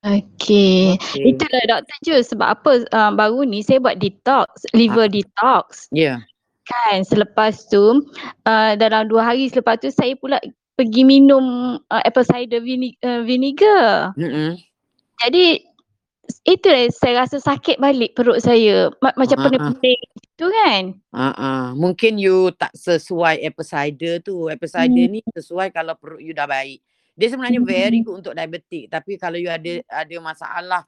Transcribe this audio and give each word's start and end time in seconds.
Okey. 0.00 0.96
Okey. 0.96 1.24
Itulah 1.36 1.62
Doktor 1.68 1.98
Ju 2.00 2.16
sebab 2.24 2.48
apa 2.56 2.70
uh, 2.88 3.12
baru 3.12 3.44
ni 3.44 3.60
saya 3.60 3.76
buat 3.84 4.00
detox, 4.00 4.64
liver 4.72 5.06
Ah. 5.06 5.12
detox. 5.12 5.92
Ya. 5.92 6.00
Yeah. 6.00 6.18
Kan 6.64 7.04
selepas 7.04 7.68
tu 7.68 8.06
uh, 8.46 8.72
dalam 8.80 9.10
dua 9.10 9.34
hari 9.34 9.50
selepas 9.50 9.76
tu 9.76 9.92
saya 9.92 10.16
pula 10.16 10.40
pergi 10.78 11.04
minum 11.04 11.76
uh, 11.82 12.02
apple 12.06 12.24
cider 12.24 12.64
vine- 12.64 12.96
uh, 13.04 13.20
vinegar. 13.26 14.16
Mm-mm. 14.16 14.56
Jadi 15.20 15.66
itulah 16.48 16.88
saya 16.94 17.26
rasa 17.26 17.36
sakit 17.36 17.76
balik 17.76 18.16
perut 18.16 18.40
saya. 18.40 18.88
Ma- 19.04 19.12
macam 19.18 19.36
Ah, 19.36 19.42
ah. 19.42 19.44
pening-pening 19.50 20.00
gitu 20.16 20.46
kan. 20.48 20.82
Ah, 21.12 21.34
ah. 21.36 21.64
Mungkin 21.76 22.16
you 22.16 22.48
tak 22.56 22.72
sesuai 22.72 23.44
apple 23.44 23.66
cider 23.66 24.22
tu. 24.24 24.48
Apple 24.48 24.70
cider 24.70 25.04
Hmm. 25.10 25.12
ni 25.12 25.20
sesuai 25.36 25.74
kalau 25.74 25.92
perut 25.98 26.22
you 26.24 26.32
dah 26.32 26.48
baik. 26.48 26.80
Dia 27.20 27.28
sebenarnya 27.28 27.60
very 27.60 28.00
Hmm. 28.00 28.06
good 28.08 28.16
untuk 28.24 28.32
diabetik. 28.32 28.88
Tapi 28.88 29.20
kalau 29.20 29.36
you 29.36 29.52
ada 29.52 29.84
ada 29.84 30.16
masalah 30.24 30.82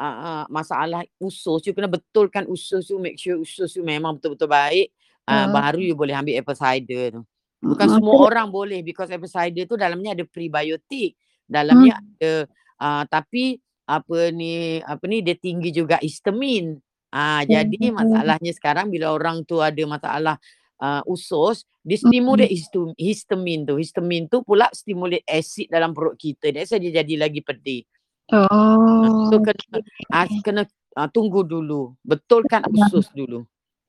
uh, 0.00 0.16
uh, 0.24 0.44
masalah 0.48 1.04
usus, 1.20 1.60
you 1.68 1.76
kena 1.76 1.92
betulkan 1.92 2.48
usus 2.48 2.88
you, 2.88 2.96
make 2.96 3.20
sure 3.20 3.36
usus 3.36 3.76
you 3.76 3.84
memang 3.84 4.16
betul-betul 4.16 4.48
baik. 4.48 4.88
Uh, 5.28 5.44
Ah. 5.44 5.48
baru 5.48 5.80
you 5.80 5.92
boleh 5.92 6.16
ambil 6.16 6.40
apple 6.40 6.56
cider 6.56 7.20
tu. 7.20 7.22
Bukan 7.60 7.86
Ah, 7.88 7.92
semua 7.96 8.16
orang 8.28 8.48
boleh 8.48 8.80
because 8.80 9.08
apple 9.08 9.28
cider 9.28 9.64
tu 9.64 9.76
dalamnya 9.76 10.16
ada 10.16 10.24
prebiotik. 10.24 11.16
Dalamnya 11.44 12.00
Hmm. 12.00 12.04
ada 12.16 12.32
uh, 12.80 13.04
tapi 13.04 13.60
apa 13.84 14.32
ni 14.32 14.80
apa 14.80 15.04
ni 15.04 15.20
dia 15.20 15.36
tinggi 15.36 15.68
juga 15.68 16.00
histamin. 16.00 16.80
Ah 17.08 17.44
jadi 17.44 17.92
Hmm. 17.92 18.00
masalahnya 18.00 18.52
sekarang 18.56 18.88
bila 18.88 19.12
orang 19.12 19.44
tu 19.44 19.60
ada 19.60 19.80
masalah 19.84 20.36
uh, 20.84 21.00
usus, 21.06 21.64
dia 21.80 21.96
stimulate 21.96 22.52
Hmm. 22.52 22.54
histu- 22.54 22.96
histamin 22.96 23.64
tu. 23.64 23.76
Histamin 23.76 24.28
tu 24.28 24.44
pula 24.44 24.68
stimulate 24.70 25.24
asid 25.24 25.72
dalam 25.72 25.96
perut 25.96 26.12
kita. 26.14 26.52
That's 26.52 26.68
why 26.68 26.78
dia 26.78 27.00
jadi 27.00 27.16
lagi 27.18 27.40
pedih. 27.40 27.88
Ah, 28.28 28.44
Oh. 28.48 29.28
so 29.28 29.36
kena 29.36 29.80
okey. 29.80 30.04
ah, 30.10 30.26
kena 30.40 30.62
ah, 30.94 31.08
tunggu 31.08 31.40
dulu. 31.40 31.96
Betulkan 32.00 32.60
Ah. 32.62 32.72
usus 32.74 33.08
dulu. 33.10 33.44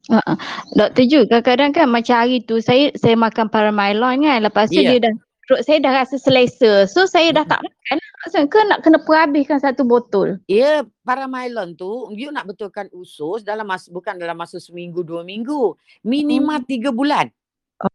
Uh-uh. 0.06 0.38
Doktor 0.72 1.04
Ju, 1.04 1.20
kadang-kadang 1.26 1.72
kan 1.74 1.88
macam 1.90 2.16
hari 2.16 2.38
tu 2.40 2.62
saya 2.62 2.94
saya 2.94 3.18
makan 3.18 3.50
paramylon 3.50 4.22
kan. 4.22 4.40
Lepas 4.40 4.70
tu 4.70 4.78
Ya. 4.78 4.94
dia 4.94 5.10
dah 5.10 5.14
perut 5.46 5.62
saya 5.64 5.78
dah 5.82 5.94
rasa 6.04 6.18
selesa. 6.18 6.90
So 6.90 7.06
saya 7.06 7.32
dah 7.32 7.46
tak 7.46 7.62
makan. 7.62 7.98
Maksudnya 8.26 8.48
ke 8.50 8.60
nak 8.66 8.80
kena 8.82 8.98
perhabiskan 9.06 9.60
satu 9.62 9.86
botol. 9.86 10.42
Ya, 10.50 10.84
paramylon 11.06 11.78
tu 11.78 12.10
you 12.14 12.34
nak 12.34 12.50
betulkan 12.50 12.90
usus 12.92 13.46
dalam 13.46 13.70
masa 13.70 13.94
bukan 13.94 14.18
dalam 14.18 14.36
masa 14.36 14.58
seminggu 14.58 15.06
dua 15.06 15.22
minggu. 15.22 15.78
Minimal 16.02 16.62
Oh. 16.62 16.68
tiga 16.68 16.90
bulan. 16.90 17.30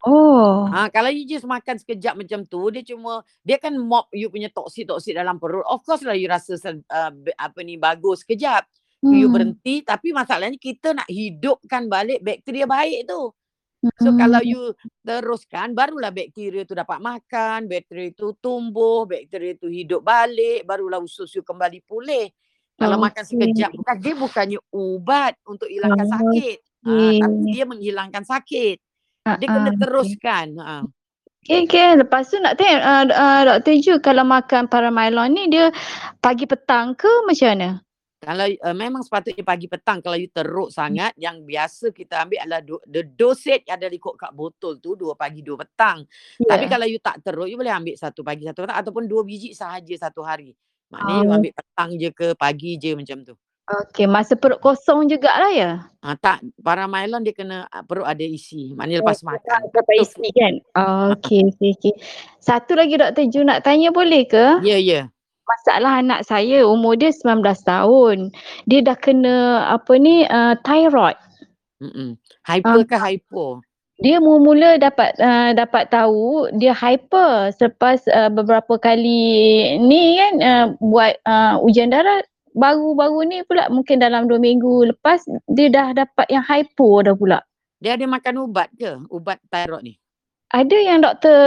Oh. 0.05 0.69
Ha, 0.69 0.93
kalau 0.93 1.09
you 1.09 1.25
just 1.25 1.41
makan 1.41 1.81
sekejap 1.81 2.13
macam 2.13 2.45
tu, 2.45 2.69
dia 2.69 2.85
cuma 2.85 3.25
dia 3.41 3.57
kan 3.57 3.73
mop 3.73 4.13
you 4.13 4.29
punya 4.29 4.47
toksik-toksik 4.53 5.17
dalam 5.17 5.41
perut. 5.41 5.65
Of 5.65 5.81
course 5.81 6.05
lah 6.05 6.13
you 6.13 6.29
rasa 6.29 6.53
uh, 6.69 7.11
apa 7.37 7.59
ni 7.65 7.81
bagus 7.81 8.21
sekejap. 8.21 8.63
You 9.01 9.25
Hmm. 9.25 9.33
berhenti 9.33 9.81
tapi 9.81 10.13
masalahnya 10.13 10.61
kita 10.61 10.93
nak 10.93 11.09
hidupkan 11.09 11.89
balik 11.89 12.21
bakteria 12.21 12.69
baik 12.69 13.09
tu. 13.09 13.33
So 13.97 14.13
kalau 14.13 14.45
Hmm. 14.45 14.51
you 14.53 14.61
teruskan 15.01 15.73
barulah 15.73 16.13
bakteria 16.13 16.61
tu 16.69 16.77
dapat 16.77 17.01
makan, 17.01 17.65
bakteria 17.65 18.13
tu 18.13 18.37
tumbuh, 18.37 19.09
bakteria 19.09 19.57
tu 19.57 19.65
hidup 19.73 20.05
balik, 20.05 20.61
barulah 20.69 21.01
usus 21.01 21.33
you 21.33 21.41
kembali 21.41 21.81
pulih. 21.89 22.29
Kalau 22.77 22.97
makan 23.01 23.25
Okey. 23.25 23.29
sekejap 23.33 23.73
bukan 23.73 23.97
dia 24.01 24.13
bukannya 24.17 24.59
ubat 24.73 25.33
untuk 25.45 25.69
hilangkan 25.69 26.05
Oh, 26.05 26.13
sakit. 26.13 26.57
Ha, 26.81 26.93
tapi 27.21 27.37
dia 27.49 27.63
menghilangkan 27.65 28.23
sakit. 28.25 28.77
Dia 29.37 29.47
kena 29.49 29.69
Uh-uh. 29.69 29.73
Okey. 29.73 29.81
teruskan. 29.81 30.47
Ha. 30.61 30.75
Okey, 31.41 31.57
okey. 31.65 31.89
Lepas 32.01 32.29
tu 32.29 32.37
nak 32.37 32.57
tanya 32.57 32.77
uh, 32.81 33.05
uh, 33.09 33.41
Doktor 33.49 33.75
Ju 33.81 33.93
kalau 34.01 34.25
makan 34.25 34.69
paramylon 34.69 35.29
ni 35.33 35.49
dia 35.49 35.73
pagi 36.21 36.45
petang 36.45 36.93
ke 36.93 37.09
macam 37.25 37.49
mana? 37.53 37.69
Kalau 38.21 38.45
uh, 38.45 38.77
memang 38.77 39.01
sepatutnya 39.01 39.41
pagi 39.41 39.65
petang 39.65 39.97
kalau 39.97 40.13
you 40.13 40.29
teruk 40.29 40.69
sangat 40.69 41.09
yang 41.17 41.41
biasa 41.41 41.89
kita 41.89 42.21
ambil 42.21 42.37
adalah 42.45 42.61
do, 42.61 42.77
the 42.85 43.01
dosage 43.01 43.65
ada 43.65 43.89
ikut 43.89 44.13
kat 44.13 44.29
botol 44.29 44.77
tu 44.77 44.93
dua 44.93 45.17
pagi 45.17 45.41
dua 45.41 45.65
petang. 45.65 46.05
Tapi 46.37 46.69
Ya. 46.69 46.69
kalau 46.69 46.85
you 46.85 47.01
tak 47.01 47.17
teruk 47.25 47.49
you 47.49 47.57
boleh 47.57 47.73
ambil 47.73 47.97
satu 47.97 48.21
pagi 48.21 48.45
satu 48.45 48.61
petang 48.61 48.77
ataupun 48.77 49.09
dua 49.09 49.25
biji 49.25 49.57
sahaja 49.57 49.89
satu 49.97 50.21
hari. 50.21 50.53
Maknanya 50.93 51.17
you 51.17 51.29
Oh. 51.33 51.37
ambil 51.41 51.51
petang 51.57 51.89
je 51.97 52.09
ke 52.13 52.27
pagi 52.37 52.77
je 52.77 52.93
macam 52.93 53.17
tu. 53.25 53.33
Okey, 53.71 54.05
masa 54.05 54.37
perut 54.37 54.61
kosong 54.61 55.09
jugalah 55.09 55.49
ya? 55.49 55.71
Ha, 56.05 56.13
tak 56.13 56.45
paramylon 56.61 57.25
dia 57.25 57.33
kena 57.33 57.65
ah, 57.73 57.81
perut 57.81 58.05
ada 58.05 58.21
isi. 58.21 58.77
Maknanya 58.77 59.01
Oh, 59.01 59.09
lepas 59.09 59.25
makan. 59.25 59.59
Lepas 59.65 59.95
isi 59.97 60.29
kan? 60.29 60.53
Okey, 61.17 61.49
okey, 61.49 61.69
okey. 61.73 61.93
Satu 62.37 62.77
lagi 62.77 63.01
Doktor 63.01 63.25
Ju 63.25 63.41
nak 63.41 63.65
tanya 63.65 63.89
boleh 63.89 64.29
ke? 64.29 64.61
Ya 64.61 64.77
ya. 64.77 65.09
Masalah 65.51 65.99
anak 65.99 66.23
saya 66.23 66.63
umur 66.63 66.95
dia 66.95 67.11
19 67.11 67.43
tahun. 67.67 68.31
Dia 68.71 68.79
dah 68.85 68.97
kena 68.97 69.67
apa 69.67 69.93
ni 69.99 70.23
uh, 70.25 70.55
thyroid. 70.63 71.19
Mm-mm. 71.83 72.15
Ah, 72.47 72.55
Hyper 72.55 72.87
ke 72.87 72.97
hypo? 72.97 73.59
dia 74.01 74.17
mula-mula 74.17 74.81
dapat 74.81 75.13
uh, 75.21 75.53
dapat 75.53 75.93
tahu 75.93 76.49
dia 76.57 76.73
hyper 76.73 77.53
selepas 77.53 78.01
uh, 78.09 78.33
beberapa 78.33 78.81
kali 78.81 79.21
ni 79.77 80.17
kan 80.17 80.33
uh, 80.41 80.65
buat 80.81 81.21
uh, 81.29 81.61
ujian 81.61 81.93
darah 81.93 82.25
baru-baru 82.57 83.29
ni 83.29 83.37
pula 83.45 83.69
mungkin 83.69 84.01
dalam 84.01 84.25
dua 84.25 84.41
minggu 84.41 84.89
lepas 84.89 85.21
dia 85.53 85.69
dah 85.69 85.93
dapat 85.93 86.27
yang 86.33 86.41
hypo 86.41 87.05
dah 87.05 87.13
pula. 87.13 87.39
Dia 87.77 87.93
ada 87.93 88.05
makan 88.09 88.49
ubat 88.49 88.73
ke? 88.73 89.05
Ubat 89.09 89.37
thyroid 89.53 89.85
ni? 89.85 89.93
Ada 90.51 90.77
yang 90.83 90.99
doktor 90.99 91.39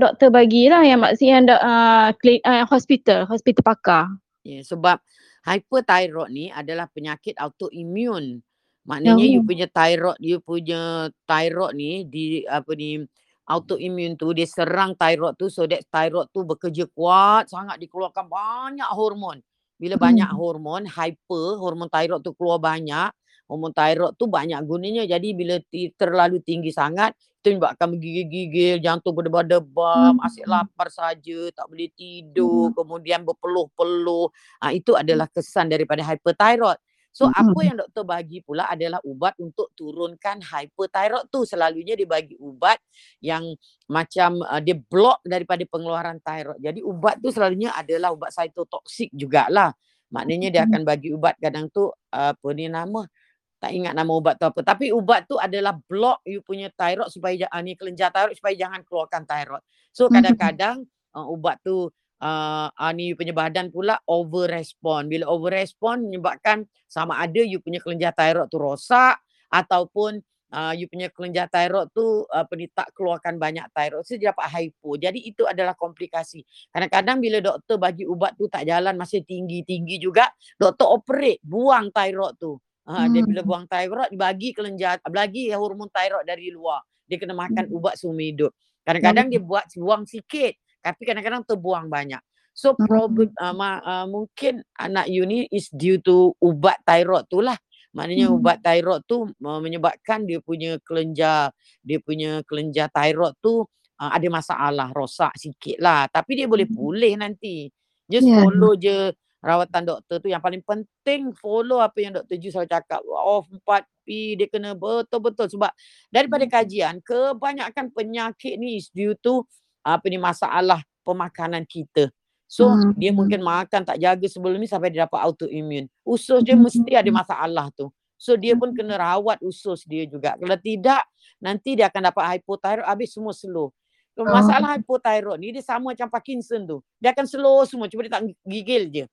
doktor 0.00 0.32
bagilah 0.32 0.80
yang 0.80 1.04
maksudnya 1.04 1.44
yang 1.44 1.46
uh, 1.60 2.08
kli, 2.16 2.40
uh, 2.40 2.64
hospital, 2.64 3.28
hospital 3.28 3.60
pakar. 3.60 4.08
Ya, 4.46 4.64
sebab 4.64 4.96
hyperthyroid 5.44 6.30
ni 6.32 6.48
adalah 6.48 6.88
penyakit 6.88 7.36
autoimun. 7.36 8.40
Maknanya 8.88 9.26
you 9.28 9.42
Oh. 9.42 9.44
punya 9.44 9.66
thyroid, 9.68 10.16
you 10.22 10.40
punya 10.40 11.12
thyroid 11.28 11.74
ni 11.76 12.06
di 12.08 12.46
apa 12.48 12.72
ni 12.78 13.02
autoimun 13.44 14.16
tu 14.16 14.32
dia 14.32 14.46
serang 14.48 14.94
thyroid 14.96 15.36
tu 15.36 15.50
so 15.52 15.66
that 15.68 15.82
thyroid 15.92 16.30
tu 16.32 16.46
bekerja 16.46 16.86
kuat 16.96 17.50
sangat 17.52 17.76
dikeluarkan 17.82 18.24
banyak 18.30 18.88
hormon. 18.94 19.42
Bila 19.76 20.00
banyak 20.00 20.30
Hmm. 20.30 20.38
hormon 20.38 20.88
hyper, 20.88 21.60
hormon 21.60 21.90
thyroid 21.92 22.24
tu 22.24 22.32
keluar 22.32 22.56
banyak, 22.62 23.12
hormon 23.46 23.72
thyroid 23.74 24.14
tu 24.18 24.26
banyak 24.26 24.58
gunanya. 24.66 25.06
Jadi 25.06 25.32
bila 25.34 25.58
terlalu 25.98 26.42
tinggi 26.42 26.70
sangat 26.74 27.14
itu 27.40 27.54
menyebabkan 27.54 27.94
menggigil-gigil, 27.94 28.82
jantung 28.82 29.14
berdebar-debar, 29.14 30.18
asyik 30.26 30.50
Hmm. 30.50 30.66
lapar 30.66 30.90
saja, 30.90 31.38
tak 31.54 31.70
boleh 31.70 31.86
tidur, 31.94 32.74
Hmm. 32.74 32.74
kemudian 32.74 33.22
berpeluh-peluh. 33.22 34.34
Ah 34.58 34.74
itu 34.74 34.98
adalah 34.98 35.30
kesan 35.30 35.70
daripada 35.70 36.02
hyperthyroid. 36.02 36.74
So 37.14 37.30
apa 37.30 37.48
Hmm. 37.48 37.64
yang 37.64 37.76
doktor 37.80 38.02
bagi 38.04 38.42
pula 38.42 38.66
adalah 38.68 38.98
ubat 39.06 39.38
untuk 39.38 39.70
turunkan 39.78 40.42
hyperthyroid 40.42 41.30
tu. 41.30 41.46
Selalunya 41.46 41.94
dia 41.94 42.04
bagi 42.04 42.34
ubat 42.36 42.82
yang 43.22 43.54
macam 43.86 44.42
uh, 44.42 44.58
dia 44.60 44.76
block 44.76 45.22
daripada 45.22 45.62
pengeluaran 45.70 46.18
thyroid. 46.20 46.58
Jadi 46.58 46.82
ubat 46.82 47.22
tu 47.22 47.30
selalunya 47.30 47.70
adalah 47.72 48.10
ubat 48.10 48.34
cytotoxic 48.34 49.08
jugalah. 49.14 49.70
Maknanya 50.10 50.50
dia 50.50 50.62
Hmm. 50.66 50.70
akan 50.74 50.82
bagi 50.82 51.08
ubat 51.14 51.38
kadang 51.38 51.70
tu 51.70 51.88
uh, 51.88 52.30
apa 52.34 52.48
ni 52.52 52.66
nama 52.68 53.06
tak 53.56 53.72
ingat 53.72 53.96
nama 53.96 54.08
ubat 54.12 54.36
tu 54.36 54.44
apa. 54.44 54.60
Tapi 54.60 54.92
ubat 54.92 55.24
tu 55.24 55.40
adalah 55.40 55.74
block 55.74 56.20
you 56.28 56.44
punya 56.44 56.68
thyroid 56.76 57.08
supaya 57.08 57.48
uh, 57.48 57.62
ni 57.64 57.72
kelenjar 57.72 58.12
thyroid 58.12 58.36
supaya 58.36 58.54
jangan 58.54 58.84
keluarkan 58.84 59.24
thyroid. 59.24 59.64
So 59.92 60.06
Hmm. 60.06 60.20
kadang-kadang 60.20 60.76
uh, 61.16 61.26
ubat 61.32 61.60
tu 61.64 61.88
uh, 62.20 62.68
uh, 62.68 62.92
ni 62.92 63.12
you 63.12 63.16
punya 63.16 63.32
badan 63.32 63.72
pula 63.72 63.96
over 64.04 64.48
respond. 64.48 65.08
Bila 65.08 65.28
over 65.32 65.52
respond 65.52 66.04
menyebabkan 66.04 66.68
sama 66.84 67.16
ada 67.16 67.40
you 67.40 67.60
punya 67.64 67.80
kelenjar 67.80 68.12
thyroid 68.12 68.52
tu 68.52 68.60
rosak 68.60 69.16
ataupun 69.48 70.20
uh, 70.52 70.72
you 70.76 70.86
punya 70.86 71.08
kelenjar 71.08 71.48
thyroid 71.48 71.88
tu 71.96 72.28
apa 72.28 72.52
ni 72.54 72.68
tak 72.70 72.92
keluarkan 72.92 73.40
banyak 73.40 73.66
thyroid. 73.72 74.04
So 74.04 74.20
dia 74.20 74.36
dapat 74.36 74.52
hypo. 74.52 75.00
Jadi 75.00 75.24
itu 75.24 75.48
adalah 75.48 75.72
komplikasi. 75.72 76.44
Kadang-kadang 76.70 77.18
bila 77.24 77.38
doktor 77.40 77.80
bagi 77.80 78.04
ubat 78.04 78.36
tu 78.36 78.46
tak 78.52 78.68
jalan 78.68 78.94
masih 79.00 79.24
tinggi-tinggi 79.24 79.96
juga, 79.96 80.28
doktor 80.60 80.92
operate 80.92 81.40
buang 81.40 81.88
thyroid 81.88 82.36
tu. 82.36 82.60
Ha, 82.86 83.10
dia 83.10 83.26
bila 83.26 83.42
Hmm. 83.42 83.48
buang 83.50 83.64
thyroid 83.66 84.10
bagi 84.14 84.54
kelenjar 84.54 85.02
bagi 85.10 85.50
hormon 85.50 85.90
thyroid 85.90 86.22
dari 86.22 86.54
luar. 86.54 86.80
Dia 87.06 87.18
kena 87.18 87.34
makan 87.34 87.66
Hmm. 87.66 87.76
ubat 87.76 87.98
seumur 87.98 88.22
hidup. 88.22 88.54
Kadang-kadang 88.86 89.26
dia 89.26 89.42
buat 89.42 89.66
buang 89.74 90.06
sikit 90.06 90.54
tapi 90.78 91.02
kadang-kadang 91.02 91.42
terbuang 91.42 91.90
banyak. 91.90 92.22
So 92.54 92.78
problem 92.78 93.34
uh, 93.36 93.52
ma, 93.52 93.82
uh, 93.82 94.06
mungkin 94.06 94.62
anak 94.78 95.10
you 95.10 95.26
ni 95.26 95.50
is 95.50 95.66
due 95.74 95.98
to 96.00 96.32
ubat 96.38 96.78
thyroid 96.86 97.26
tu 97.26 97.42
lah. 97.42 97.58
Maknanya 97.90 98.30
Hmm. 98.30 98.38
ubat 98.38 98.62
thyroid 98.62 99.02
tu 99.04 99.26
uh, 99.26 99.60
menyebabkan 99.60 100.22
dia 100.22 100.38
punya 100.38 100.78
kelenjar 100.86 101.50
dia 101.82 101.98
punya 101.98 102.40
kelenjar 102.46 102.86
thyroid 102.94 103.34
tu 103.42 103.66
uh, 103.98 104.10
ada 104.14 104.28
masalah, 104.30 104.94
rosak 104.94 105.34
sikit 105.34 105.82
lah. 105.82 106.06
Tapi 106.06 106.38
dia 106.38 106.46
boleh 106.46 106.70
Hmm. 106.70 106.76
pulih 106.78 107.14
nanti. 107.18 107.66
Just 108.06 108.30
Ya. 108.30 108.38
follow 108.46 108.78
je 108.78 109.10
rawatan 109.46 109.82
doktor 109.86 110.18
tu. 110.18 110.26
Yang 110.26 110.42
paling 110.42 110.62
penting 110.66 111.30
follow 111.38 111.78
apa 111.78 111.98
yang 112.02 112.12
Dr. 112.18 112.36
Ju 112.42 112.50
selalu 112.50 112.66
cakap. 112.66 113.00
Off 113.06 113.46
4P 113.62 114.34
dia 114.34 114.46
kena 114.50 114.74
betul-betul. 114.74 115.46
Sebab 115.54 115.70
daripada 116.10 116.42
Hmm. 116.42 116.54
kajian 116.58 116.94
kebanyakan 117.06 117.94
penyakit 117.94 118.58
ni 118.58 118.82
is 118.82 118.90
due 118.90 119.14
to 119.22 119.46
apa 119.86 120.02
ni 120.10 120.18
masalah 120.18 120.82
pemakanan 121.06 121.62
kita. 121.62 122.10
So 122.50 122.70
hmm. 122.70 122.98
dia 122.98 123.10
mungkin 123.14 123.42
makan 123.42 123.86
tak 123.86 124.02
jaga 124.02 124.26
sebelum 124.26 124.58
ni 124.58 124.66
sampai 124.66 124.90
dia 124.90 125.06
dapat 125.06 125.22
autoimmune. 125.22 125.86
Usus 126.02 126.42
dia 126.42 126.58
mesti 126.58 126.90
ada 126.90 127.06
hmm. 127.06 127.18
masalah 127.22 127.70
tu. 127.70 127.86
So 128.16 128.34
dia 128.34 128.56
pun 128.56 128.72
kena 128.72 128.96
rawat 128.98 129.38
usus 129.44 129.84
dia 129.84 130.08
juga. 130.08 130.34
Kalau 130.34 130.58
tidak 130.58 131.04
nanti 131.38 131.76
dia 131.76 131.86
akan 131.92 132.10
dapat 132.10 132.24
hypothyroid 132.38 132.86
habis 132.88 133.12
semua 133.12 133.36
slow. 133.36 133.70
Masalah 134.16 134.72
oh. 134.72 134.74
hypothyroid 134.80 135.36
ni 135.36 135.52
dia 135.52 135.60
sama 135.60 135.92
macam 135.92 136.08
Parkinson 136.08 136.64
tu. 136.64 136.80
Dia 136.96 137.12
akan 137.12 137.26
slow 137.28 137.68
semua 137.68 137.86
cuma 137.92 138.00
dia 138.08 138.12
tak 138.16 138.24
gigil 138.48 138.88
je. 138.88 139.04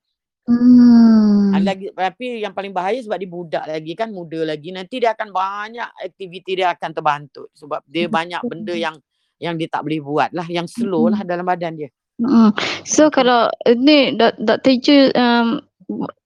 Hmm. 0.43 1.55
Lagi, 1.63 1.87
tapi 1.95 2.43
yang 2.43 2.51
paling 2.51 2.75
bahaya 2.75 2.99
sebab 2.99 3.15
dia 3.15 3.29
budak 3.31 3.63
lagi 3.63 3.95
kan 3.95 4.11
muda 4.11 4.43
lagi 4.43 4.75
nanti 4.75 4.99
dia 4.99 5.15
akan 5.15 5.31
banyak 5.31 5.87
aktiviti 6.03 6.59
dia 6.59 6.75
akan 6.75 6.91
terbantu 6.91 7.47
sebab 7.55 7.79
dia 7.87 8.11
banyak 8.11 8.43
benda 8.43 8.75
yang 8.75 8.99
yang 9.39 9.55
dia 9.55 9.71
tak 9.71 9.87
boleh 9.87 10.03
buat 10.03 10.35
lah 10.35 10.43
yang 10.51 10.67
slow 10.67 11.07
lah 11.07 11.23
dalam 11.23 11.47
badan 11.47 11.79
dia. 11.79 11.89
Hmm. 12.19 12.51
So 12.83 13.07
kalau 13.07 13.47
ni 13.71 14.19
Dr. 14.19 14.75
Ju 14.83 15.15
um, 15.15 15.63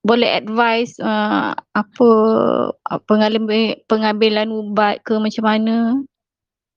boleh 0.01 0.29
advise 0.41 0.97
uh, 0.97 1.53
apa 1.53 2.09
pengambilan 3.05 3.77
pengambilan 3.85 4.49
ubat 4.49 5.05
ke 5.05 5.13
macam 5.21 5.45
mana? 5.45 5.77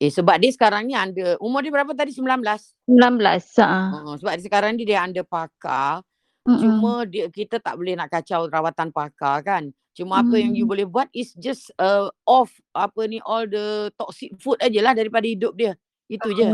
Eh 0.00 0.08
sebab 0.12 0.40
dia 0.40 0.52
sekarang 0.52 0.88
ni 0.88 0.96
ada 0.96 1.36
umur 1.40 1.60
dia 1.60 1.72
berapa 1.72 1.92
tadi 1.92 2.12
19? 2.12 2.40
19. 2.88 3.60
Ha. 3.60 3.68
Uh, 4.00 4.16
sebab 4.16 4.32
dia 4.36 4.44
sekarang 4.44 4.76
ni 4.76 4.84
dia 4.84 5.04
ada 5.04 5.20
pakar 5.24 6.00
Mm-mm. 6.48 6.60
Cuma 6.60 6.92
dia 7.04 7.28
kita 7.28 7.60
tak 7.60 7.76
boleh 7.76 7.94
nak 7.96 8.08
kacau 8.08 8.48
rawatan 8.48 8.88
pakar 8.90 9.44
kan. 9.44 9.62
Cuma 9.92 10.18
mm. 10.18 10.22
apa 10.24 10.34
yang 10.40 10.52
you 10.56 10.64
boleh 10.64 10.88
buat 10.88 11.10
is 11.12 11.36
just 11.36 11.68
uh, 11.76 12.08
off 12.24 12.48
apa 12.72 13.04
ni 13.04 13.20
all 13.26 13.44
the 13.44 13.92
toxic 14.00 14.32
food 14.40 14.56
aja 14.62 14.80
lah 14.80 14.94
daripada 14.96 15.28
hidup 15.28 15.52
dia. 15.52 15.76
Itu 16.08 16.32
je. 16.32 16.50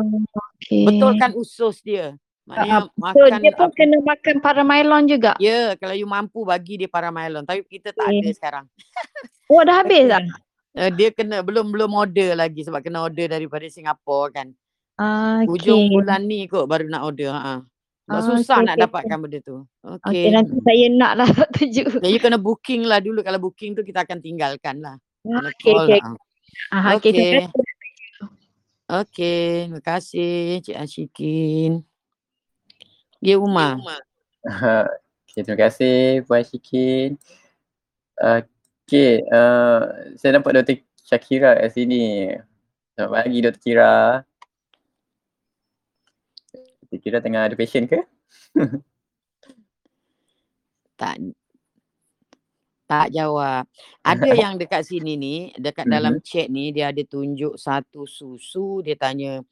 Okay. 0.60 0.84
Betulkan 0.84 1.32
usus 1.38 1.80
dia. 1.80 2.18
Maknanya 2.46 2.78
uh, 2.78 2.98
makan. 2.98 3.14
So 3.14 3.26
dia 3.42 3.52
pun 3.54 3.68
apa, 3.70 3.74
kena 3.74 3.96
makan 4.02 4.36
paramylon 4.38 5.04
juga? 5.10 5.32
Ya, 5.42 5.50
yeah, 5.50 5.68
kalau 5.78 5.94
you 5.98 6.06
mampu 6.06 6.46
bagi 6.46 6.78
dia 6.78 6.90
paramylon. 6.90 7.42
Tapi 7.42 7.66
kita 7.66 7.90
tak 7.90 8.06
okay. 8.06 8.22
ada 8.22 8.30
sekarang. 8.34 8.66
Oh 9.46 9.62
dah 9.62 9.78
habis 9.78 10.10
dah? 10.10 10.18
Uh, 10.74 10.90
dia 10.90 11.14
kena 11.14 11.38
belum 11.38 11.70
belum 11.70 11.94
order 11.94 12.34
lagi 12.34 12.66
sebab 12.66 12.82
kena 12.82 13.06
order 13.06 13.30
daripada 13.30 13.62
Singapura 13.70 14.34
kan. 14.42 14.50
Uh, 14.98 15.46
okay. 15.46 15.70
Ujung 15.70 15.94
bulan 15.94 16.26
ni 16.26 16.50
kot 16.50 16.66
baru 16.66 16.90
nak 16.90 17.06
order. 17.06 17.30
Ha. 17.30 17.62
Tak 18.06 18.23
ah, 18.23 18.23
susah 18.23 18.62
okay, 18.62 18.67
nak 18.70 18.75
okay. 18.79 18.85
dapatkan 18.87 19.19
benda 19.19 19.38
tu. 19.43 19.56
Okey. 19.82 19.99
Okay, 20.06 20.25
nanti 20.31 20.55
saya 20.62 20.87
nak 20.94 21.12
lah 21.19 21.29
tuju. 21.58 21.85
Jadi 21.99 22.19
kena 22.23 22.38
booking 22.38 22.87
lah 22.87 23.03
dulu. 23.03 23.19
Kalau 23.26 23.43
booking 23.43 23.75
tu 23.75 23.82
kita 23.82 24.06
akan 24.06 24.23
tinggalkan 24.23 24.79
lah. 24.79 24.94
Okey. 25.26 25.75
Okay. 25.75 25.99
Lah. 25.99 26.14
Ah, 26.70 26.94
okay. 26.94 27.11
okay. 27.11 27.35
Okey. 28.87 29.50
Terima 29.67 29.82
kasih 29.82 30.62
Cik 30.62 30.79
Ashikin. 30.79 31.82
Ya 33.19 33.43
Uma. 33.43 33.75
okay, 35.26 35.43
terima 35.43 35.67
kasih 35.67 36.23
Puan 36.31 36.47
Ashikin. 36.47 37.19
Okey. 38.23 39.26
Uh, 39.35 40.14
saya 40.14 40.38
nampak 40.38 40.55
Dr. 40.62 40.79
Shakira 41.03 41.58
kat 41.58 41.75
sini. 41.75 42.31
Selamat 42.94 43.26
pagi 43.26 43.38
Dr. 43.43 43.58
Kira. 43.58 44.23
Dia 46.90 46.98
kira 47.02 47.18
tengah 47.22 47.46
ada 47.46 47.54
passion 47.58 47.84
ke? 47.88 48.02
tak 51.00 51.20
tak 52.86 53.10
jawab. 53.10 53.66
Ada 54.06 54.30
yang 54.46 54.54
dekat 54.56 54.86
sini 54.86 55.18
ni, 55.18 55.36
dekat 55.58 55.90
dalam 55.90 56.18
mhm. 56.18 56.22
chat 56.22 56.46
ni 56.46 56.70
dia 56.70 56.94
ada 56.94 57.02
tunjuk 57.02 57.58
satu 57.58 58.06
susu, 58.06 58.80
dia 58.86 58.94
tanya 58.94 59.42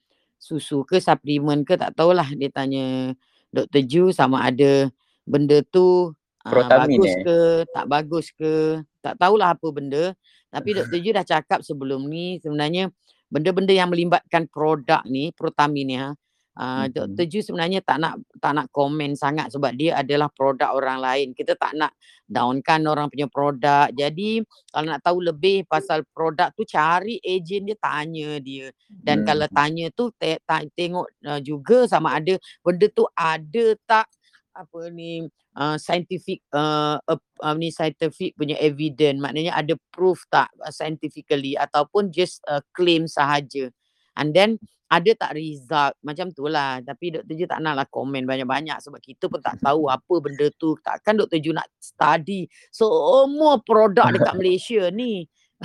susu 0.45 0.85
ke 0.85 1.01
suplemen 1.01 1.65
ke 1.65 1.81
tak 1.81 1.97
tahulah 1.97 2.29
dia 2.37 2.53
tanya 2.53 3.17
Dr. 3.49 3.81
Ju 3.89 4.05
sama 4.13 4.45
ada 4.45 4.93
benda 5.25 5.65
tu 5.65 6.13
uh, 6.45 6.69
bagus 6.69 7.09
eh? 7.09 7.25
ke 7.25 7.39
tak 7.73 7.87
bagus 7.89 8.27
ke 8.37 8.85
tak 9.01 9.17
tahulah 9.17 9.57
apa 9.57 9.69
benda 9.73 10.13
tapi 10.53 10.69
Dr. 10.77 11.01
Ju 11.01 11.17
dah 11.17 11.25
cakap 11.25 11.65
sebelum 11.65 12.05
ni 12.05 12.37
sebenarnya 12.45 12.93
benda-benda 13.33 13.73
yang 13.73 13.89
melibatkan 13.89 14.45
produk 14.53 15.01
ni 15.09 15.33
protamin 15.33 15.87
ni 15.89 15.97
ha 15.97 16.13
Uh, 16.55 16.87
Dr. 16.87 17.27
Ju 17.27 17.43
sebenarnya 17.43 17.83
tak 17.83 17.99
nak 17.99 18.23
tak 18.39 18.55
nak 18.55 18.71
komen 18.71 19.19
sangat 19.19 19.51
sebab 19.51 19.75
dia 19.75 19.99
adalah 19.99 20.31
produk 20.31 20.71
orang 20.71 21.03
lain. 21.03 21.29
Kita 21.35 21.59
tak 21.59 21.75
nak 21.75 21.99
downkan 22.31 22.87
orang 22.87 23.11
punya 23.11 23.27
produk. 23.27 23.91
Jadi 23.91 24.39
kalau 24.71 24.87
nak 24.87 25.03
tahu 25.03 25.19
lebih 25.19 25.67
pasal 25.67 26.07
produk 26.15 26.55
tu 26.55 26.63
cari 26.63 27.19
ejen 27.27 27.67
dia 27.67 27.75
tanya 27.75 28.39
dia. 28.39 28.71
Dan 28.87 29.23
hmm. 29.23 29.27
kalau 29.27 29.47
tanya 29.51 29.87
tu 29.91 30.15
te- 30.15 30.39
te- 30.39 30.71
tengok 30.79 31.07
uh, 31.27 31.41
juga 31.43 31.91
sama 31.91 32.23
ada 32.23 32.39
benda 32.63 32.87
tu 32.87 33.03
ada 33.19 33.75
tak 33.83 34.07
apa 34.55 34.87
ni 34.95 35.27
uh, 35.59 35.75
scientific 35.75 36.39
uh, 36.55 37.03
uh, 37.03 37.55
ni 37.59 37.75
scientific 37.75 38.39
punya 38.39 38.55
evidence 38.63 39.19
maknanya 39.19 39.59
ada 39.59 39.75
proof 39.91 40.23
tak 40.31 40.47
uh, 40.63 40.71
scientifically 40.71 41.59
ataupun 41.59 42.15
just 42.15 42.39
uh, 42.47 42.63
claim 42.71 43.11
sahaja. 43.11 43.75
And 44.15 44.31
then 44.35 44.59
ada 44.95 45.11
tak 45.17 45.33
result 45.35 45.95
macam 46.07 46.31
tu 46.31 46.47
lah 46.47 46.79
tapi 46.85 47.11
Dr. 47.11 47.35
Ju 47.35 47.47
tak 47.51 47.59
nak 47.65 47.75
lah 47.75 47.87
komen 47.89 48.23
banyak-banyak 48.29 48.79
sebab 48.79 49.01
kita 49.03 49.27
pun 49.27 49.41
tak 49.43 49.59
tahu 49.59 49.89
apa 49.97 50.15
benda 50.23 50.47
tu 50.55 50.79
takkan 50.79 51.19
Dr. 51.19 51.41
Ju 51.43 51.51
nak 51.51 51.67
study 51.83 52.47
semua 52.71 53.59
produk 53.65 54.15
dekat 54.15 54.35
Malaysia 54.41 54.93
ni 54.95 55.27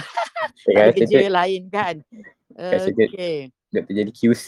ada 0.73 0.95
kerja 0.95 1.19
tu. 1.27 1.29
lain 1.29 1.61
kan 1.69 1.95
okay. 2.57 3.51
Dr. 3.69 3.93
jadi 3.93 4.11
QC 4.11 4.47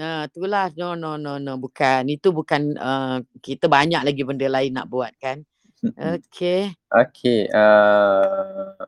Uh, 0.00 0.24
itulah 0.30 0.70
no 0.78 0.94
no 0.94 1.18
no 1.18 1.36
no 1.42 1.58
bukan 1.58 2.06
itu 2.06 2.30
bukan 2.30 2.78
uh, 2.78 3.20
kita 3.42 3.66
banyak 3.66 4.00
lagi 4.06 4.22
benda 4.22 4.46
lain 4.46 4.72
nak 4.72 4.86
buat 4.86 5.10
kan 5.18 5.42
okey 5.82 6.72
okey 6.94 7.50
uh, 7.50 8.78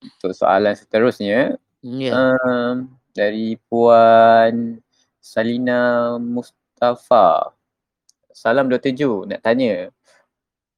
untuk 0.00 0.32
soalan 0.32 0.78
seterusnya 0.78 1.58
yeah. 1.82 2.14
Ya. 2.14 2.38
um, 2.38 3.01
dari 3.12 3.60
Puan 3.68 4.80
Salina 5.20 6.16
Mustafa. 6.16 7.52
Salam 8.32 8.72
Dr. 8.72 8.92
Ju, 8.96 9.28
nak 9.28 9.44
tanya. 9.44 9.92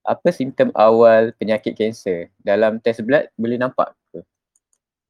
Apa 0.04 0.28
simptom 0.34 0.68
awal 0.76 1.32
penyakit 1.38 1.72
kanser? 1.72 2.28
Dalam 2.42 2.76
test 2.82 3.00
blood 3.06 3.30
boleh 3.40 3.56
nampak 3.56 3.96
ke? 4.12 4.20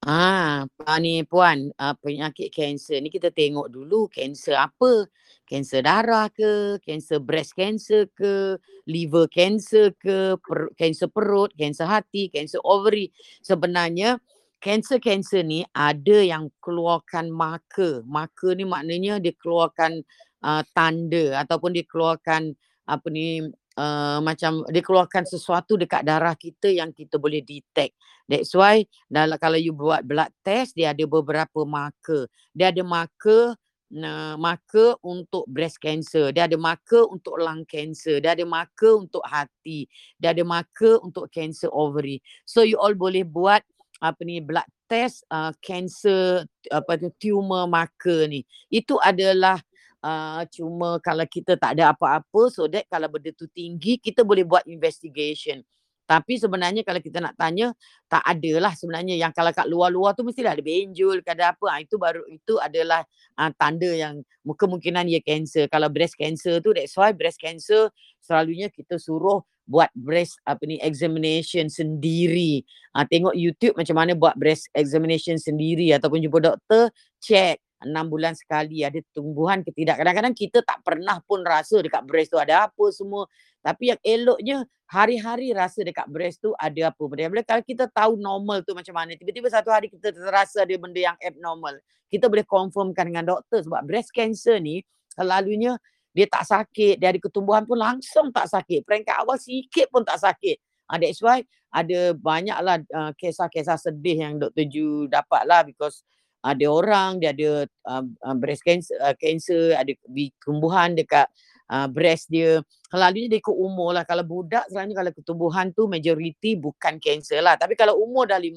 Ah, 0.05 0.69
ni 1.01 1.25
puan, 1.25 1.73
uh, 1.81 1.97
penyakit 1.97 2.53
kanser 2.53 3.01
ni 3.01 3.09
kita 3.09 3.33
tengok 3.33 3.73
dulu 3.73 4.05
kanser 4.13 4.53
apa? 4.61 5.09
Kanser 5.49 5.81
darah 5.81 6.29
ke, 6.29 6.77
kanser 6.85 7.25
breast 7.25 7.57
cancer 7.57 8.07
ke, 8.13 8.61
liver 8.85 9.25
cancer 9.33 9.97
ke, 9.97 10.37
kanser 10.77 11.09
per- 11.09 11.25
perut, 11.25 11.51
kanser 11.57 11.89
hati, 11.89 12.29
kanser 12.29 12.61
ovary. 12.63 13.09
Sebenarnya 13.41 14.21
kanser-kanser 14.65 15.45
ni 15.45 15.61
ada 15.77 16.25
yang 16.25 16.49
keluarkan 16.65 17.29
marker. 17.29 18.01
Marker 18.09 18.57
ni 18.57 18.65
maknanya 18.65 19.21
dia 19.21 19.37
keluarkan 19.37 20.01
uh, 20.41 20.65
tanda 20.73 21.45
ataupun 21.45 21.77
dia 21.77 21.85
keluarkan 21.85 22.57
apa 22.89 23.07
ni 23.13 23.45
uh, 23.77 24.19
macam 24.25 24.65
dia 24.73 24.81
keluarkan 24.81 25.29
sesuatu 25.29 25.77
dekat 25.77 26.01
darah 26.09 26.33
kita 26.33 26.73
yang 26.73 26.97
kita 26.97 27.21
boleh 27.21 27.45
detect. 27.45 27.93
That's 28.25 28.57
why 28.57 28.89
dalam 29.13 29.37
kalau 29.37 29.61
you 29.61 29.77
buat 29.77 30.01
blood 30.01 30.33
test 30.41 30.73
dia 30.73 30.97
ada 30.97 31.05
beberapa 31.05 31.69
marker. 31.69 32.33
Dia 32.57 32.73
ada 32.73 32.81
marker 32.81 33.53
uh, 33.93 34.37
marker 34.41 34.97
untuk 35.05 35.45
breast 35.45 35.77
cancer, 35.77 36.33
dia 36.33 36.49
ada 36.49 36.57
marker 36.57 37.05
untuk 37.07 37.37
lung 37.37 37.63
cancer, 37.69 38.19
dia 38.19 38.33
ada 38.33 38.43
marker 38.49 38.97
untuk 38.97 39.23
hati, 39.29 39.87
dia 40.17 40.33
ada 40.33 40.43
marker 40.43 40.99
untuk 41.05 41.29
cancer 41.29 41.69
ovary. 41.69 42.25
So 42.49 42.65
you 42.65 42.81
all 42.81 42.97
boleh 42.97 43.29
buat 43.29 43.61
apa 44.03 44.21
ni 44.27 44.43
blood 44.43 44.67
test 44.91 45.27
uh, 45.31 45.51
cancer 45.63 46.45
apa 46.71 46.99
tu 46.99 47.11
tumor 47.21 47.67
marker 47.71 48.27
ni. 48.29 48.43
Itu 48.69 48.99
adalah 49.01 49.59
uh, 50.05 50.43
cuma 50.51 51.01
kalau 51.01 51.25
kita 51.25 51.57
tak 51.57 51.79
ada 51.79 51.95
apa-apa 51.95 52.53
so 52.53 52.69
that 52.69 52.85
kalau 52.91 53.09
benda 53.09 53.33
tu 53.33 53.49
tinggi 53.51 53.97
kita 53.99 54.23
boleh 54.27 54.45
buat 54.45 54.65
investigation. 54.69 55.63
Tapi 56.05 56.37
sebenarnya 56.37 56.85
kalau 56.85 57.01
kita 57.01 57.17
nak 57.17 57.33
tanya 57.41 57.73
tak 58.13 58.21
ada 58.29 58.69
lah 58.69 58.77
sebenarnya. 58.77 59.17
Yang 59.17 59.33
kalau 59.41 59.51
kat 59.57 59.67
luar-luar 59.73 60.13
tu 60.13 60.21
mesti 60.21 60.45
ada 60.45 60.61
benjol 60.61 61.25
ada 61.25 61.57
apa. 61.57 61.67
Ha, 61.73 61.81
itu 61.81 61.97
baru 61.97 62.29
itu 62.29 62.61
adalah 62.61 63.01
uh, 63.41 63.51
tanda 63.57 63.89
yang 63.89 64.21
kemungkinan 64.45 65.09
ia 65.09 65.25
cancer. 65.25 65.65
Kalau 65.73 65.89
breast 65.89 66.21
cancer 66.21 66.61
tu 66.61 66.77
that's 66.77 66.93
why 67.01 67.17
breast 67.17 67.41
cancer 67.41 67.89
selalunya 68.21 68.69
kita 68.69 69.01
suruh 69.01 69.41
buat 69.65 69.89
breast 69.97 70.37
apa 70.45 70.61
ni 70.69 70.77
examination 70.81 71.73
sendiri. 71.73 72.65
Ha, 72.93 73.09
tengok 73.09 73.33
YouTube 73.33 73.75
macam 73.75 73.97
mana 73.97 74.13
buat 74.13 74.37
breast 74.37 74.69
examination 74.77 75.41
sendiri 75.41 75.93
ataupun 75.97 76.21
jumpa 76.21 76.39
doktor 76.41 76.93
check 77.21 77.61
enam 77.85 78.09
bulan 78.09 78.33
sekali 78.33 78.81
ada 78.83 78.97
tumbuhan 79.13 79.61
ke 79.61 79.71
tidak. 79.71 80.01
Kadang-kadang 80.01 80.33
kita 80.33 80.65
tak 80.65 80.81
pernah 80.81 81.21
pun 81.25 81.45
rasa 81.45 81.85
dekat 81.85 82.03
breast 82.09 82.33
tu 82.33 82.41
ada 82.41 82.67
apa 82.67 82.85
semua. 82.91 83.29
Tapi 83.61 83.93
yang 83.93 84.01
eloknya 84.01 84.65
hari-hari 84.89 85.53
rasa 85.53 85.85
dekat 85.85 86.09
breast 86.09 86.41
tu 86.41 86.57
ada 86.57 86.93
apa 86.93 87.03
benda. 87.05 87.45
Kalau 87.45 87.65
kita 87.65 87.85
tahu 87.93 88.17
normal 88.17 88.65
tu 88.65 88.73
macam 88.73 88.97
mana. 88.97 89.13
Tiba-tiba 89.15 89.53
satu 89.53 89.69
hari 89.73 89.93
kita 89.93 90.11
terasa 90.11 90.65
ada 90.65 90.75
benda 90.81 91.01
yang 91.01 91.17
abnormal. 91.21 91.77
Kita 92.09 92.29
boleh 92.29 92.45
confirmkan 92.45 93.05
dengan 93.09 93.25
doktor 93.25 93.65
sebab 93.65 93.85
breast 93.85 94.13
cancer 94.13 94.61
ni 94.61 94.85
selalunya 95.15 95.79
dia 96.15 96.31
tak 96.31 96.47
sakit, 96.47 97.03
ada 97.03 97.19
ketumbuhan 97.19 97.67
pun 97.67 97.75
langsung 97.75 98.31
tak 98.31 98.47
sakit. 98.47 98.87
Peringkat 98.87 99.19
awal 99.19 99.35
sikit 99.35 99.91
pun 99.91 100.07
tak 100.07 100.23
sakit. 100.23 100.63
Uh, 100.87 100.99
that's 101.03 101.19
why 101.19 101.43
ada 101.75 102.15
banyaklah 102.15 102.79
uh, 102.95 103.11
kisah-kisah 103.19 103.75
sedih 103.75 104.23
yang 104.23 104.39
Dr. 104.39 104.65
Ju 104.71 105.11
dapat 105.11 105.43
lah 105.43 105.67
because 105.67 106.07
ada 106.45 106.63
orang 106.71 107.19
dia 107.19 107.35
ada 107.35 107.67
uh, 107.91 108.37
breast 108.39 108.63
cancer, 108.63 108.95
uh, 109.03 109.17
cancer 109.19 109.75
ada 109.75 109.91
ketumbuhan 110.39 110.95
dekat 110.95 111.27
uh, 111.71 111.89
breast 111.89 112.29
dia. 112.29 112.61
Selalunya 112.89 113.37
dia 113.37 113.39
ikut 113.43 113.57
umur 113.57 113.97
lah. 113.97 114.05
Kalau 114.07 114.23
budak 114.23 114.69
selalunya 114.71 114.97
kalau 114.97 115.13
ketumbuhan 115.13 115.67
tu 115.75 115.91
majoriti 115.91 116.55
bukan 116.55 117.01
kanser 117.03 117.43
lah. 117.43 117.59
Tapi 117.59 117.75
kalau 117.75 117.99
umur 118.01 118.31
dah 118.31 118.39
50 118.39 118.55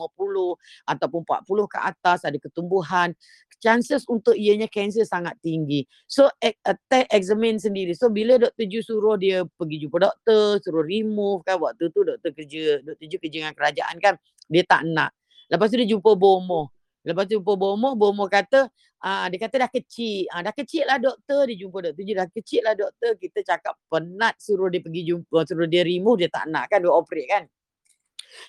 ataupun 0.86 1.22
40 1.26 1.74
ke 1.74 1.78
atas 1.82 2.20
ada 2.28 2.38
ketumbuhan, 2.38 3.12
chances 3.58 4.06
untuk 4.06 4.38
ianya 4.38 4.70
kanser 4.70 5.04
sangat 5.04 5.34
tinggi. 5.42 5.86
So 6.06 6.30
attack 6.42 7.10
examine 7.10 7.58
sendiri. 7.58 7.98
So 7.98 8.14
bila 8.14 8.38
doktor 8.38 8.66
Ju 8.70 8.80
suruh 8.86 9.18
dia 9.18 9.44
pergi 9.46 9.88
jumpa 9.88 9.98
doktor, 9.98 10.62
suruh 10.62 10.86
remove 10.86 11.42
kan 11.42 11.58
waktu 11.58 11.90
tu 11.90 12.06
doktor 12.06 12.32
kerja, 12.34 12.86
doktor 12.86 13.06
Ju 13.10 13.18
kerja 13.18 13.38
dengan 13.46 13.56
kerajaan 13.58 13.96
kan, 13.98 14.14
dia 14.46 14.64
tak 14.64 14.86
nak. 14.86 15.12
Lepas 15.48 15.72
tu 15.72 15.80
dia 15.80 15.90
jumpa 15.90 16.14
bomoh. 16.14 16.77
Lepas 17.06 17.30
tu 17.30 17.38
jumpa 17.38 17.54
bomoh, 17.54 17.94
bomoh 17.94 18.28
kata 18.30 18.72
Ah, 18.98 19.30
dia 19.30 19.38
kata 19.38 19.62
dah 19.62 19.70
kecil. 19.70 20.26
Ah, 20.34 20.42
dah 20.42 20.54
kecil 20.54 20.82
lah 20.90 20.98
doktor. 20.98 21.46
Dia 21.46 21.58
jumpa 21.62 21.78
doktor. 21.86 22.02
Dia 22.02 22.16
dah 22.26 22.28
kecil 22.34 22.62
lah 22.66 22.74
doktor. 22.74 23.14
Kita 23.14 23.40
cakap 23.46 23.78
penat 23.86 24.34
suruh 24.42 24.74
dia 24.74 24.82
pergi 24.82 25.14
jumpa. 25.14 25.46
Suruh 25.46 25.70
dia 25.70 25.86
remove. 25.86 26.26
Dia 26.26 26.30
tak 26.34 26.50
nak 26.50 26.66
kan. 26.66 26.82
Dia 26.82 26.90
operate 26.90 27.30
kan. 27.30 27.44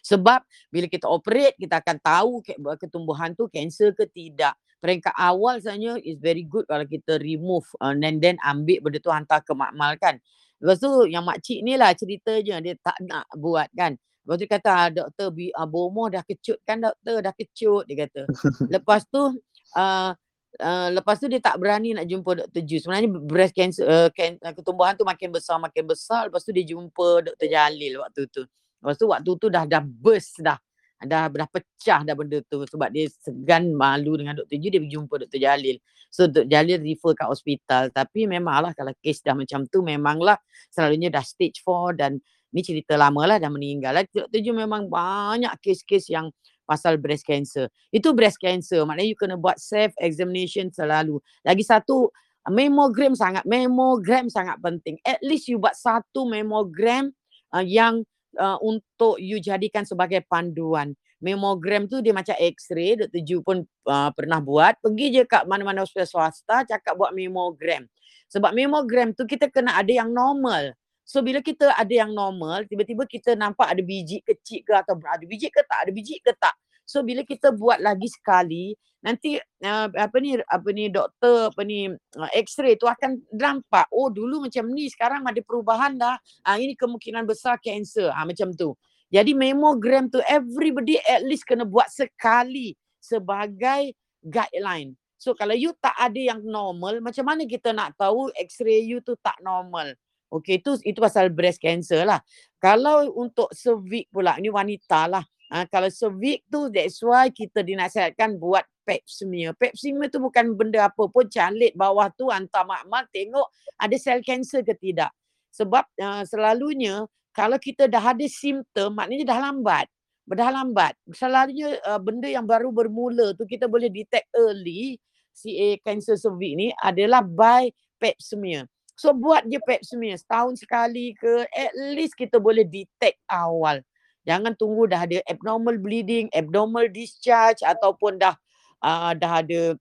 Sebab 0.02 0.40
bila 0.72 0.86
kita 0.88 1.06
operate, 1.06 1.54
kita 1.60 1.78
akan 1.84 1.96
tahu 2.00 2.32
ketumbuhan 2.80 3.36
tu 3.36 3.46
kanser 3.52 3.92
ke 3.92 4.08
tidak. 4.08 4.56
Peringkat 4.78 5.14
awal 5.14 5.58
sebenarnya 5.58 5.98
is 6.06 6.16
very 6.22 6.46
good 6.46 6.62
kalau 6.70 6.86
kita 6.86 7.18
remove 7.18 7.66
uh, 7.82 7.90
and 7.90 8.22
then 8.22 8.38
ambil 8.46 8.78
benda 8.86 9.02
tu 9.02 9.10
hantar 9.10 9.42
ke 9.42 9.50
makmal 9.50 9.98
kan. 9.98 10.22
Lepas 10.62 10.78
tu 10.78 10.90
yang 11.10 11.26
makcik 11.26 11.66
ni 11.66 11.74
lah 11.74 11.90
ceritanya 11.94 12.62
dia 12.62 12.74
tak 12.78 12.94
nak 13.02 13.26
buat 13.34 13.66
kan. 13.74 13.98
Lepas 14.28 14.36
tu 14.36 14.44
kata 14.44 14.68
ah, 14.68 14.88
doktor 14.92 15.32
uh, 15.32 15.64
bomoh 15.64 16.12
dah 16.12 16.20
kecut 16.20 16.60
kan 16.68 16.84
doktor 16.84 17.24
dah 17.24 17.32
kecut 17.32 17.88
dia 17.88 18.04
kata. 18.04 18.28
Lepas 18.76 19.08
tu 19.08 19.40
uh, 19.72 20.12
Uh, 20.58 20.90
lepas 20.90 21.20
tu 21.20 21.30
dia 21.30 21.38
tak 21.38 21.60
berani 21.60 21.94
nak 21.94 22.08
jumpa 22.08 22.34
Dr. 22.34 22.62
Ju. 22.66 22.82
Sebenarnya 22.82 23.06
breast 23.14 23.54
cancer, 23.54 23.84
uh, 23.86 24.08
can, 24.10 24.40
uh, 24.42 24.50
ketumbuhan 24.50 24.96
tu 24.98 25.06
makin 25.06 25.30
besar, 25.30 25.60
makin 25.62 25.86
besar. 25.86 26.26
Lepas 26.26 26.42
tu 26.42 26.50
dia 26.50 26.66
jumpa 26.66 27.30
Dr. 27.30 27.46
Jalil 27.46 28.02
waktu 28.02 28.26
tu. 28.26 28.42
Lepas 28.82 28.96
tu 28.98 29.06
waktu 29.06 29.30
tu 29.38 29.46
dah 29.52 29.68
dah 29.68 29.84
burst 29.84 30.42
dah. 30.42 30.58
Dah, 30.98 31.30
dah 31.30 31.46
pecah 31.46 32.02
dah 32.02 32.14
benda 32.16 32.42
tu. 32.42 32.66
Sebab 32.66 32.90
dia 32.90 33.06
segan 33.22 33.70
malu 33.70 34.18
dengan 34.18 34.34
Dr. 34.34 34.58
Ju, 34.58 34.66
dia 34.72 34.80
pergi 34.82 34.94
jumpa 34.98 35.14
Dr. 35.22 35.38
Jalil. 35.38 35.76
So 36.10 36.26
Dr. 36.26 36.50
Jalil 36.50 36.82
refer 36.82 37.12
kat 37.14 37.28
hospital. 37.30 37.84
Tapi 37.94 38.26
memanglah 38.26 38.74
kalau 38.74 38.90
kes 38.98 39.22
dah 39.22 39.38
macam 39.38 39.62
tu, 39.70 39.84
memanglah 39.86 40.42
selalunya 40.74 41.12
dah 41.12 41.22
stage 41.22 41.62
4 41.62 41.94
dan 41.94 42.18
ni 42.52 42.64
cerita 42.64 42.96
lama 42.96 43.24
lah 43.24 43.36
dah 43.36 43.50
meninggal. 43.52 43.92
Lah. 43.92 44.04
Ju 44.08 44.52
memang 44.52 44.88
banyak 44.88 45.52
kes-kes 45.60 46.08
yang 46.08 46.32
pasal 46.68 47.00
breast 47.00 47.24
cancer. 47.24 47.72
Itu 47.88 48.12
breast 48.12 48.36
cancer. 48.36 48.84
Maknanya 48.84 49.08
you 49.08 49.16
kena 49.16 49.36
buat 49.40 49.56
self 49.56 49.96
examination 49.96 50.68
selalu. 50.68 51.16
Lagi 51.40 51.64
satu 51.64 52.12
mammogram 52.48 53.16
sangat 53.16 53.48
mammogram 53.48 54.28
sangat 54.28 54.60
penting. 54.60 55.00
At 55.04 55.20
least 55.24 55.48
you 55.48 55.56
buat 55.56 55.76
satu 55.76 56.28
mammogram 56.28 57.12
uh, 57.56 57.64
yang 57.64 58.04
uh, 58.36 58.60
untuk 58.60 59.16
you 59.16 59.40
jadikan 59.40 59.88
sebagai 59.88 60.24
panduan. 60.28 60.92
Mammogram 61.18 61.90
tu 61.90 61.98
dia 61.98 62.14
macam 62.14 62.36
x-ray. 62.36 63.00
Dr. 63.00 63.22
Ju 63.24 63.40
pun 63.40 63.64
uh, 63.88 64.10
pernah 64.12 64.38
buat. 64.38 64.76
Pergi 64.84 65.18
je 65.18 65.22
kat 65.24 65.48
mana-mana 65.48 65.82
hospital 65.82 66.06
swasta 66.06 66.68
cakap 66.68 66.94
buat 66.94 67.16
mammogram. 67.16 67.88
Sebab 68.28 68.52
mammogram 68.52 69.16
tu 69.16 69.24
kita 69.24 69.48
kena 69.48 69.80
ada 69.80 69.88
yang 69.88 70.12
normal. 70.12 70.76
So 71.08 71.24
bila 71.24 71.40
kita 71.40 71.72
ada 71.72 71.88
yang 71.88 72.12
normal, 72.12 72.68
tiba-tiba 72.68 73.08
kita 73.08 73.32
nampak 73.32 73.72
ada 73.72 73.80
biji 73.80 74.20
kecil 74.20 74.60
ke 74.60 74.76
atau 74.76 75.00
ada 75.00 75.24
biji 75.24 75.48
ke 75.48 75.64
tak, 75.64 75.88
ada 75.88 75.90
biji 75.90 76.20
ke 76.20 76.36
tak. 76.36 76.52
So 76.84 77.00
bila 77.00 77.24
kita 77.24 77.48
buat 77.56 77.80
lagi 77.80 78.12
sekali, 78.12 78.76
nanti 79.00 79.40
uh, 79.40 79.88
apa 79.88 80.16
ni 80.20 80.36
apa 80.36 80.68
ni 80.68 80.92
doktor 80.92 81.48
apa 81.48 81.64
ni 81.64 81.88
uh, 81.92 82.30
x-ray 82.36 82.76
tu 82.76 82.84
akan 82.84 83.24
nampak 83.30 83.88
oh 83.94 84.12
dulu 84.12 84.44
macam 84.44 84.68
ni 84.68 84.92
sekarang 84.92 85.24
ada 85.24 85.40
perubahan 85.40 85.96
dah. 85.96 86.20
Uh, 86.44 86.60
ini 86.60 86.76
kemungkinan 86.76 87.24
besar 87.24 87.56
kanser. 87.56 88.12
Uh, 88.12 88.24
macam 88.28 88.52
tu. 88.52 88.76
Jadi 89.08 89.32
mammogram 89.32 90.12
tu 90.12 90.20
everybody 90.28 91.00
at 91.08 91.24
least 91.24 91.48
kena 91.48 91.64
buat 91.64 91.88
sekali 91.88 92.76
sebagai 93.00 93.96
guideline. 94.20 94.92
So 95.16 95.32
kalau 95.32 95.56
you 95.56 95.72
tak 95.80 95.96
ada 95.96 96.20
yang 96.20 96.44
normal, 96.44 97.00
macam 97.00 97.24
mana 97.24 97.48
kita 97.48 97.72
nak 97.72 97.96
tahu 97.96 98.28
x-ray 98.36 98.84
you 98.84 99.00
tu 99.00 99.16
tak 99.24 99.40
normal? 99.40 99.96
Okey, 100.28 100.60
itu 100.60 100.76
itu 100.84 100.98
pasal 101.00 101.32
breast 101.32 101.56
cancer 101.56 102.04
lah. 102.04 102.20
Kalau 102.60 103.08
untuk 103.16 103.48
cervix 103.56 104.04
pula, 104.12 104.36
ini 104.36 104.52
wanita 104.52 105.08
lah. 105.08 105.24
Ha, 105.48 105.64
kalau 105.64 105.88
cervix 105.88 106.44
tu, 106.52 106.68
that's 106.68 107.00
why 107.00 107.32
kita 107.32 107.64
dinasihatkan 107.64 108.36
buat 108.36 108.60
pap 108.84 109.00
smear. 109.08 109.56
Pap 109.56 109.72
smear 109.72 110.12
tu 110.12 110.20
bukan 110.20 110.52
benda 110.52 110.92
apa 110.92 111.08
pun, 111.08 111.24
calit 111.32 111.72
bawah 111.72 112.12
tu, 112.12 112.28
hantar 112.28 112.68
makmal, 112.68 113.08
tengok 113.08 113.48
ada 113.80 113.96
sel 113.96 114.20
cancer 114.20 114.60
ke 114.60 114.76
tidak. 114.76 115.08
Sebab 115.56 115.88
uh, 115.96 116.22
selalunya, 116.28 117.08
kalau 117.32 117.56
kita 117.56 117.88
dah 117.88 118.12
ada 118.12 118.26
simptom, 118.28 118.92
maknanya 118.92 119.32
dah 119.32 119.40
lambat. 119.48 119.86
Dah 120.28 120.52
lambat. 120.52 120.92
Selalunya 121.16 121.80
uh, 121.88 121.96
benda 121.96 122.28
yang 122.28 122.44
baru 122.44 122.68
bermula 122.68 123.32
tu, 123.32 123.48
kita 123.48 123.64
boleh 123.64 123.88
detect 123.88 124.28
early, 124.36 125.00
CA 125.32 125.80
cancer 125.80 126.20
cervix 126.20 126.52
ni 126.52 126.68
adalah 126.84 127.24
by 127.24 127.72
pap 127.96 128.20
smear. 128.20 128.68
So 128.98 129.14
buat 129.14 129.46
je 129.46 129.62
pap 129.62 129.78
smear 129.86 130.18
setahun 130.18 130.58
sekali 130.58 131.14
ke 131.14 131.46
at 131.54 131.70
least 131.94 132.18
kita 132.18 132.42
boleh 132.42 132.66
detect 132.66 133.22
awal. 133.30 133.78
Jangan 134.26 134.58
tunggu 134.58 134.90
dah 134.90 135.06
ada 135.06 135.22
abnormal 135.30 135.78
bleeding, 135.78 136.26
abnormal 136.34 136.90
discharge 136.90 137.62
ataupun 137.62 138.18
dah 138.18 138.34
uh, 138.82 139.14
dah 139.14 139.32
ada 139.38 139.78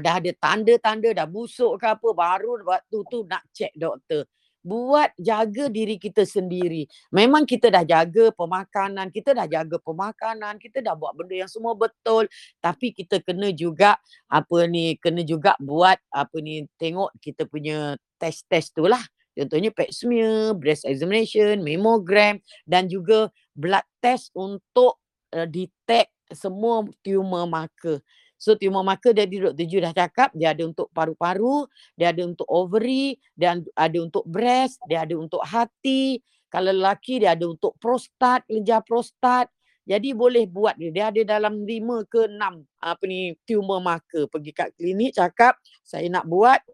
dah 0.00 0.14
ada 0.22 0.30
tanda-tanda 0.40 1.12
dah 1.12 1.28
busuk 1.28 1.76
ke 1.76 1.86
apa 1.92 2.08
baru 2.16 2.64
waktu 2.64 2.98
tu 3.12 3.28
nak 3.28 3.44
check 3.52 3.76
doktor 3.76 4.24
buat 4.60 5.12
jaga 5.16 5.72
diri 5.72 5.96
kita 5.96 6.24
sendiri. 6.28 6.84
Memang 7.08 7.48
kita 7.48 7.72
dah 7.72 7.84
jaga 7.84 8.28
pemakanan, 8.36 9.08
kita 9.08 9.32
dah 9.32 9.48
jaga 9.48 9.76
pemakanan, 9.80 10.60
kita 10.60 10.84
dah 10.84 10.94
buat 10.94 11.16
benda 11.16 11.44
yang 11.44 11.50
semua 11.50 11.72
betul, 11.72 12.28
tapi 12.60 12.92
kita 12.92 13.20
kena 13.24 13.50
juga 13.52 13.96
apa 14.28 14.68
ni, 14.68 14.96
kena 15.00 15.24
juga 15.24 15.56
buat 15.60 15.96
apa 16.12 16.36
ni, 16.44 16.68
tengok 16.76 17.12
kita 17.20 17.48
punya 17.48 17.96
test-test 18.20 18.76
tu 18.76 18.84
lah. 18.84 19.02
Contohnya 19.32 19.72
pap 19.72 19.88
smear, 19.88 20.52
breast 20.58 20.84
examination, 20.84 21.64
mammogram 21.64 22.42
dan 22.68 22.90
juga 22.90 23.32
blood 23.56 23.86
test 24.02 24.28
untuk 24.36 25.00
uh, 25.32 25.48
detect 25.48 26.12
semua 26.30 26.86
tumor 27.02 27.46
marker. 27.46 28.02
So 28.40 28.56
tumor 28.56 28.80
marker 28.80 29.12
dia 29.12 29.28
Dr. 29.28 29.68
Ju 29.68 29.84
dah 29.84 29.92
cakap 29.92 30.32
dia 30.32 30.56
ada 30.56 30.64
untuk 30.64 30.88
paru-paru, 30.96 31.68
dia 31.92 32.08
ada 32.08 32.24
untuk 32.24 32.48
ovary, 32.48 33.20
dia 33.36 33.60
ada 33.76 33.98
untuk 34.00 34.24
breast, 34.24 34.80
dia 34.88 35.04
ada 35.04 35.12
untuk 35.20 35.44
hati. 35.44 36.24
Kalau 36.48 36.72
lelaki 36.72 37.20
dia 37.20 37.36
ada 37.36 37.44
untuk 37.44 37.76
prostat, 37.76 38.48
kelenjar 38.48 38.80
prostat. 38.80 39.52
Jadi 39.84 40.16
boleh 40.16 40.48
buat 40.48 40.80
dia. 40.80 40.88
Dia 40.88 41.04
ada 41.12 41.36
dalam 41.36 41.68
lima 41.68 42.00
ke 42.08 42.32
enam 42.32 42.64
apa 42.80 43.04
ni 43.04 43.36
tumor 43.44 43.84
marker. 43.84 44.24
Pergi 44.32 44.56
kat 44.56 44.72
klinik 44.72 45.20
cakap 45.20 45.60
saya 45.84 46.08
nak 46.08 46.24
buat 46.24 46.64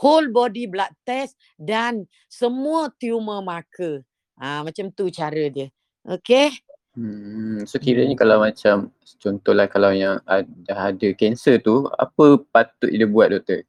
whole 0.00 0.32
body 0.32 0.72
blood 0.72 0.92
test 1.04 1.36
dan 1.60 2.08
semua 2.32 2.88
tumor 2.96 3.44
marker. 3.44 4.00
Ha, 4.40 4.64
macam 4.64 4.88
tu 4.90 5.12
cara 5.12 5.52
dia. 5.52 5.68
Okay. 6.02 6.50
Hmm, 6.92 7.64
so 7.64 7.80
kiranya 7.80 8.12
kalau 8.12 8.44
macam 8.44 8.92
contohlah 9.16 9.64
kalau 9.64 9.96
yang 9.96 10.20
ada 10.28 10.92
ada 10.92 11.08
kanser 11.16 11.56
tu 11.64 11.88
apa 11.96 12.36
patut 12.52 12.92
dia 12.92 13.08
buat 13.08 13.32
doktor? 13.32 13.64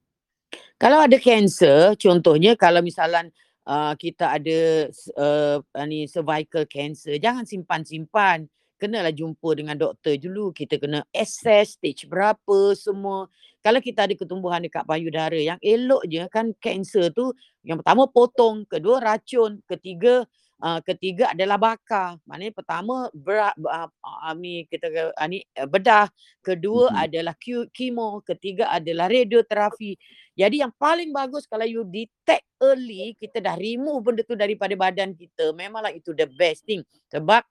Kalau 0.76 1.00
ada 1.00 1.16
kanser 1.16 1.96
contohnya 1.96 2.60
kalau 2.60 2.84
misalnya 2.84 3.32
uh, 3.64 3.96
kita 3.96 4.28
ada 4.28 4.92
uh, 5.16 5.58
ni 5.88 6.04
cervical 6.04 6.68
cancer 6.68 7.16
jangan 7.16 7.48
simpan-simpan. 7.48 8.52
Kenalah 8.76 9.16
jumpa 9.16 9.56
dengan 9.56 9.80
doktor 9.80 10.20
dulu 10.20 10.52
kita 10.52 10.76
kena 10.76 11.08
assess 11.16 11.80
stage 11.80 12.04
berapa 12.04 12.76
semua. 12.76 13.32
Kalau 13.64 13.80
kita 13.80 14.04
ada 14.04 14.12
ketumbuhan 14.20 14.60
dekat 14.60 14.84
payudara 14.84 15.40
yang 15.40 15.56
elok 15.64 16.04
je 16.12 16.28
kan 16.28 16.52
kanser 16.60 17.08
tu 17.16 17.32
yang 17.64 17.80
pertama 17.80 18.04
potong 18.12 18.68
kedua 18.68 19.00
racun 19.00 19.64
ketiga 19.72 20.28
uh, 20.64 20.80
ketiga 20.80 21.36
adalah 21.36 21.60
bakar. 21.60 22.16
Maknanya 22.24 22.54
pertama 22.56 23.12
berat 23.12 23.52
uh, 23.60 23.92
uh, 23.92 24.34
ni 24.40 24.64
kita 24.72 24.88
uh, 25.12 25.28
ni 25.28 25.44
uh, 25.60 25.68
bedah, 25.68 26.08
kedua 26.40 26.90
mm-hmm. 26.90 27.04
adalah 27.04 27.36
kemo, 27.76 28.24
ketiga 28.24 28.72
adalah 28.72 29.12
radioterapi. 29.12 30.00
Jadi 30.34 30.64
yang 30.64 30.74
paling 30.74 31.12
bagus 31.12 31.46
kalau 31.46 31.68
you 31.68 31.84
detect 31.86 32.48
early, 32.64 33.14
kita 33.20 33.44
dah 33.44 33.60
remove 33.60 34.02
benda 34.02 34.24
tu 34.24 34.34
daripada 34.40 34.74
badan 34.74 35.14
kita. 35.14 35.52
Memanglah 35.54 35.94
itu 35.94 36.16
the 36.16 36.26
best 36.26 36.66
thing. 36.66 36.82
Sebab 37.12 37.44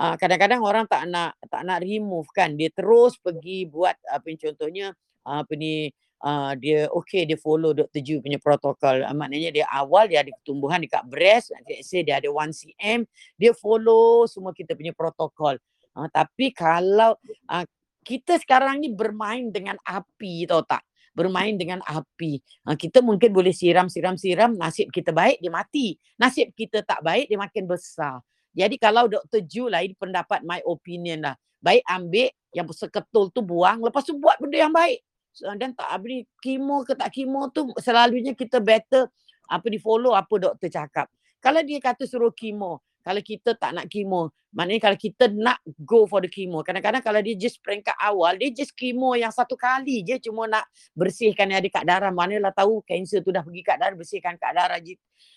uh, 0.00 0.14
kadang-kadang 0.18 0.64
orang 0.64 0.88
tak 0.88 1.06
nak 1.06 1.36
tak 1.46 1.62
nak 1.62 1.84
remove 1.84 2.26
kan. 2.32 2.56
Dia 2.56 2.72
terus 2.72 3.20
pergi 3.20 3.68
buat 3.68 3.94
apa 4.08 4.26
contohnya 4.40 4.96
apa 5.24 5.52
ni 5.56 5.88
uh, 6.22 6.52
dia 6.54 6.86
okay 6.92 7.26
dia 7.26 7.38
follow 7.40 7.74
Dr. 7.74 8.00
Ju 8.04 8.20
punya 8.20 8.38
protokol. 8.38 9.02
Uh, 9.02 9.16
maknanya 9.16 9.50
dia 9.50 9.66
awal 9.72 10.06
dia 10.06 10.22
ada 10.22 10.30
ketumbuhan 10.42 10.78
dekat 10.78 11.02
breast, 11.08 11.50
let's 11.66 11.90
say 11.90 12.04
dia 12.06 12.22
ada 12.22 12.30
1 12.30 12.52
cm, 12.52 13.08
dia 13.40 13.52
follow 13.56 14.28
semua 14.30 14.54
kita 14.54 14.76
punya 14.78 14.94
protokol. 14.94 15.58
Uh, 15.94 16.06
tapi 16.10 16.54
kalau 16.54 17.16
uh, 17.50 17.66
kita 18.04 18.36
sekarang 18.38 18.84
ni 18.84 18.92
bermain 18.92 19.48
dengan 19.48 19.80
api 19.82 20.44
tahu 20.44 20.62
tak? 20.68 20.84
Bermain 21.14 21.54
dengan 21.54 21.78
api. 21.86 22.42
Kita 22.74 22.98
mungkin 22.98 23.30
boleh 23.30 23.54
siram, 23.54 23.86
siram, 23.86 24.18
siram. 24.18 24.58
Nasib 24.58 24.90
kita 24.90 25.14
baik, 25.14 25.38
dia 25.38 25.46
mati. 25.46 25.94
Nasib 26.18 26.50
kita 26.58 26.82
tak 26.82 27.06
baik, 27.06 27.30
dia 27.30 27.38
makin 27.38 27.70
besar. 27.70 28.18
Jadi 28.50 28.74
kalau 28.82 29.06
Dr. 29.06 29.46
Ju 29.46 29.70
lah, 29.70 29.86
ini 29.86 29.94
pendapat 29.94 30.42
my 30.42 30.58
opinion 30.66 31.22
lah. 31.30 31.34
Baik 31.62 31.86
ambil 31.86 32.28
yang 32.54 32.66
seketul 32.70 33.30
tu 33.34 33.42
buang. 33.42 33.82
Lepas 33.82 34.06
tu 34.06 34.18
buat 34.18 34.38
benda 34.42 34.58
yang 34.58 34.74
baik. 34.74 35.02
Dan 35.42 35.74
tak 35.74 35.90
beri 35.98 36.22
kemo 36.38 36.86
ke 36.86 36.94
tak 36.94 37.10
kemo 37.10 37.50
tu 37.50 37.66
selalunya 37.82 38.38
kita 38.38 38.62
better 38.62 39.10
apa 39.50 39.66
di 39.66 39.82
follow 39.82 40.14
apa 40.14 40.34
doktor 40.38 40.70
cakap. 40.70 41.10
Kalau 41.42 41.60
dia 41.60 41.76
kata 41.82 42.06
suruh 42.08 42.32
kemo, 42.32 42.80
kalau 43.04 43.20
kita 43.20 43.52
tak 43.52 43.76
nak 43.76 43.92
kemo, 43.92 44.32
maknanya 44.56 44.88
kalau 44.88 44.96
kita 44.96 45.28
nak 45.28 45.60
go 45.84 46.08
for 46.08 46.24
the 46.24 46.30
kemo. 46.32 46.64
Kadang-kadang 46.64 47.04
kalau 47.04 47.20
dia 47.20 47.36
just 47.36 47.60
peringkat 47.60 47.92
awal, 48.00 48.32
dia 48.40 48.48
just 48.48 48.72
kemo 48.72 49.12
yang 49.12 49.28
satu 49.28 49.52
kali 49.52 50.00
je 50.00 50.16
cuma 50.24 50.48
nak 50.48 50.64
bersihkan 50.96 51.52
yang 51.52 51.60
ada 51.60 51.68
kat 51.68 51.84
darah. 51.84 52.08
Manalah 52.08 52.54
tahu 52.56 52.80
kanser 52.80 53.20
tu 53.20 53.28
dah 53.28 53.44
pergi 53.44 53.60
kat 53.60 53.76
darah, 53.76 53.92
bersihkan 53.92 54.40
kat 54.40 54.56
darah. 54.56 54.80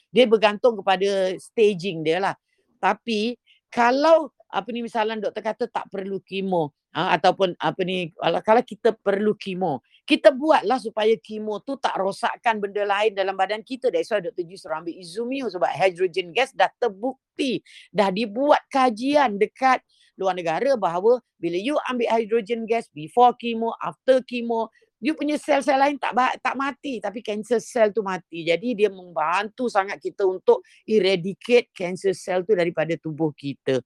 Dia 0.07 0.23
bergantung 0.23 0.79
kepada 0.79 1.35
staging 1.35 2.07
dia 2.07 2.23
lah. 2.23 2.35
Tapi 2.79 3.35
kalau 3.67 4.31
apa 4.47 4.67
ni 4.71 4.79
misalnya 4.79 5.29
doktor 5.29 5.43
kata 5.43 5.63
tak 5.67 5.91
perlu 5.91 6.23
kemo 6.23 6.71
ha, 6.95 7.15
ataupun 7.19 7.55
apa 7.59 7.81
ni 7.83 8.15
kalau, 8.15 8.63
kita 8.63 8.95
perlu 8.95 9.35
kemo 9.35 9.83
kita 10.07 10.31
buatlah 10.31 10.79
supaya 10.79 11.11
kemo 11.19 11.59
tu 11.67 11.75
tak 11.75 11.99
rosakkan 11.99 12.63
benda 12.63 12.87
lain 12.87 13.11
dalam 13.11 13.35
badan 13.35 13.59
kita 13.59 13.91
that's 13.91 14.07
why 14.07 14.23
doktor 14.23 14.47
Jus 14.47 14.63
ambil 14.63 14.95
izumio 14.95 15.51
sebab 15.51 15.67
hydrogen 15.67 16.31
gas 16.31 16.55
dah 16.55 16.71
terbukti 16.79 17.59
dah 17.91 18.07
dibuat 18.07 18.63
kajian 18.71 19.35
dekat 19.35 19.83
luar 20.17 20.33
negara 20.33 20.73
bahawa 20.79 21.19
bila 21.37 21.59
you 21.59 21.75
ambil 21.91 22.07
hydrogen 22.07 22.63
gas 22.63 22.87
before 22.95 23.35
kemo 23.35 23.75
after 23.83 24.23
kemo 24.23 24.71
you 24.97 25.13
punya 25.13 25.37
sel-sel 25.37 25.77
lain 25.77 26.01
tak 26.01 26.13
tak 26.41 26.55
mati 26.57 26.97
tapi 26.97 27.21
cancer 27.21 27.61
cell 27.61 27.93
tu 27.93 28.01
mati. 28.01 28.41
Jadi 28.41 28.73
dia 28.73 28.89
membantu 28.89 29.69
sangat 29.69 30.01
kita 30.01 30.25
untuk 30.25 30.65
eradicate 30.89 31.69
cancer 31.69 32.17
cell 32.17 32.41
tu 32.41 32.57
daripada 32.57 32.97
tubuh 32.97 33.29
kita. 33.33 33.77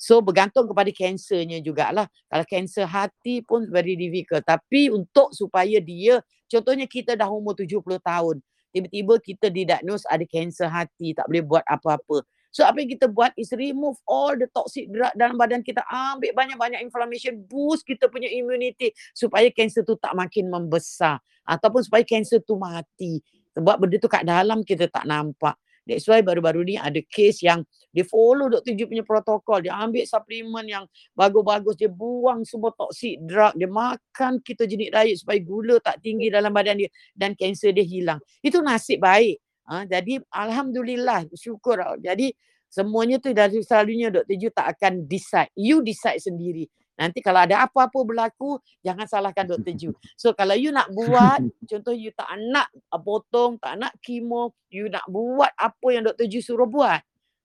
So 0.00 0.24
bergantung 0.24 0.64
kepada 0.64 0.88
kansernya 0.88 1.60
jugalah. 1.60 2.08
Kalau 2.32 2.44
kanser 2.48 2.88
hati 2.88 3.44
pun 3.44 3.68
very 3.68 4.00
difficult. 4.00 4.40
Tapi 4.48 4.88
untuk 4.88 5.36
supaya 5.36 5.76
dia, 5.76 6.24
contohnya 6.48 6.88
kita 6.88 7.12
dah 7.20 7.28
umur 7.28 7.52
70 7.52 8.00
tahun. 8.00 8.40
Tiba-tiba 8.72 9.14
kita 9.20 9.46
didiagnose 9.52 10.08
ada 10.08 10.24
kanser 10.24 10.72
hati, 10.72 11.12
tak 11.12 11.28
boleh 11.28 11.44
buat 11.44 11.64
apa-apa. 11.68 12.24
So 12.50 12.64
apa 12.66 12.80
yang 12.82 12.96
kita 12.96 13.06
buat 13.12 13.30
is 13.36 13.52
remove 13.52 14.00
all 14.08 14.34
the 14.34 14.48
toxic 14.50 14.88
drug 14.88 15.12
dalam 15.14 15.36
badan 15.36 15.60
kita. 15.60 15.84
Ambil 15.86 16.32
banyak-banyak 16.32 16.80
inflammation, 16.80 17.44
boost 17.44 17.84
kita 17.84 18.08
punya 18.08 18.26
immunity 18.26 18.96
supaya 19.12 19.52
kanser 19.52 19.84
tu 19.84 20.00
tak 20.00 20.16
makin 20.16 20.48
membesar. 20.48 21.20
Ataupun 21.44 21.84
supaya 21.84 22.02
kanser 22.02 22.40
tu 22.40 22.56
mati. 22.56 23.20
Sebab 23.52 23.84
benda 23.84 23.96
tu 24.00 24.08
kat 24.10 24.24
dalam 24.24 24.64
kita 24.64 24.88
tak 24.88 25.04
nampak. 25.04 25.60
That's 25.90 26.06
why 26.06 26.22
baru-baru 26.22 26.62
ni 26.62 26.78
ada 26.78 27.02
case 27.02 27.42
yang 27.42 27.66
dia 27.90 28.06
follow 28.06 28.46
Dr. 28.46 28.78
Ju 28.78 28.86
punya 28.86 29.02
protokol. 29.02 29.66
Dia 29.66 29.74
ambil 29.74 30.06
suplemen 30.06 30.62
yang 30.70 30.84
bagus-bagus. 31.18 31.74
Dia 31.74 31.90
buang 31.90 32.46
semua 32.46 32.70
toxic 32.70 33.18
drug. 33.26 33.58
Dia 33.58 33.66
makan 33.66 34.38
kita 34.46 34.70
jenis 34.70 34.94
diet 34.94 35.16
supaya 35.18 35.38
gula 35.42 35.82
tak 35.82 35.98
tinggi 35.98 36.30
dalam 36.30 36.54
badan 36.54 36.78
dia. 36.78 36.90
Dan 37.10 37.34
kanser 37.34 37.74
dia 37.74 37.82
hilang. 37.82 38.22
Itu 38.38 38.62
nasib 38.62 39.02
baik. 39.02 39.42
Ha, 39.66 39.90
jadi 39.90 40.22
Alhamdulillah 40.30 41.26
syukur. 41.34 41.82
Jadi 41.98 42.30
semuanya 42.70 43.18
tu 43.18 43.34
dari 43.34 43.58
selalunya 43.66 44.14
Dr. 44.14 44.36
Ju 44.38 44.48
tak 44.54 44.78
akan 44.78 45.10
decide. 45.10 45.50
You 45.58 45.82
decide 45.82 46.22
sendiri. 46.22 46.70
Nanti 47.00 47.24
kalau 47.24 47.48
ada 47.48 47.64
apa-apa 47.64 47.96
berlaku, 48.04 48.60
jangan 48.84 49.08
salahkan 49.08 49.48
Dr. 49.48 49.72
Ju. 49.72 49.90
So 50.20 50.36
kalau 50.36 50.52
you 50.52 50.68
nak 50.68 50.92
buat, 50.92 51.40
contoh 51.64 51.96
you 51.96 52.12
tak 52.12 52.28
nak 52.52 52.68
potong, 53.00 53.56
tak 53.56 53.80
nak 53.80 53.96
kemo, 54.04 54.52
you 54.68 54.92
nak 54.92 55.08
buat 55.08 55.48
apa 55.56 55.86
yang 55.88 56.04
Dr. 56.04 56.28
Ju 56.28 56.44
suruh 56.44 56.68
buat. 56.68 57.00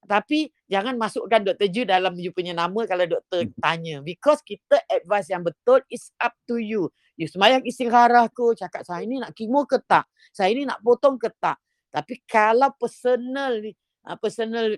Tapi 0.06 0.52
jangan 0.68 1.00
masukkan 1.00 1.42
Dr. 1.42 1.72
Ju 1.72 1.88
dalam 1.88 2.14
you 2.20 2.36
punya 2.36 2.52
nama 2.52 2.84
kalau 2.84 3.08
doktor 3.08 3.48
tanya. 3.64 4.04
Because 4.04 4.44
kita 4.44 4.84
advice 4.92 5.32
yang 5.32 5.42
betul 5.42 5.80
is 5.88 6.12
up 6.20 6.36
to 6.52 6.60
you. 6.60 6.92
You 7.16 7.32
semayang 7.32 7.64
istikharah 7.64 8.28
ke, 8.28 8.60
cakap 8.60 8.84
saya 8.84 9.08
ni 9.08 9.24
nak 9.24 9.32
kemo 9.32 9.64
ke 9.64 9.80
tak? 9.88 10.04
Saya 10.36 10.52
ni 10.52 10.68
nak 10.68 10.84
potong 10.84 11.16
ke 11.16 11.32
tak? 11.40 11.56
Tapi 11.96 12.20
kalau 12.28 12.76
personal 12.76 13.64
uh, 14.04 14.18
personal 14.20 14.76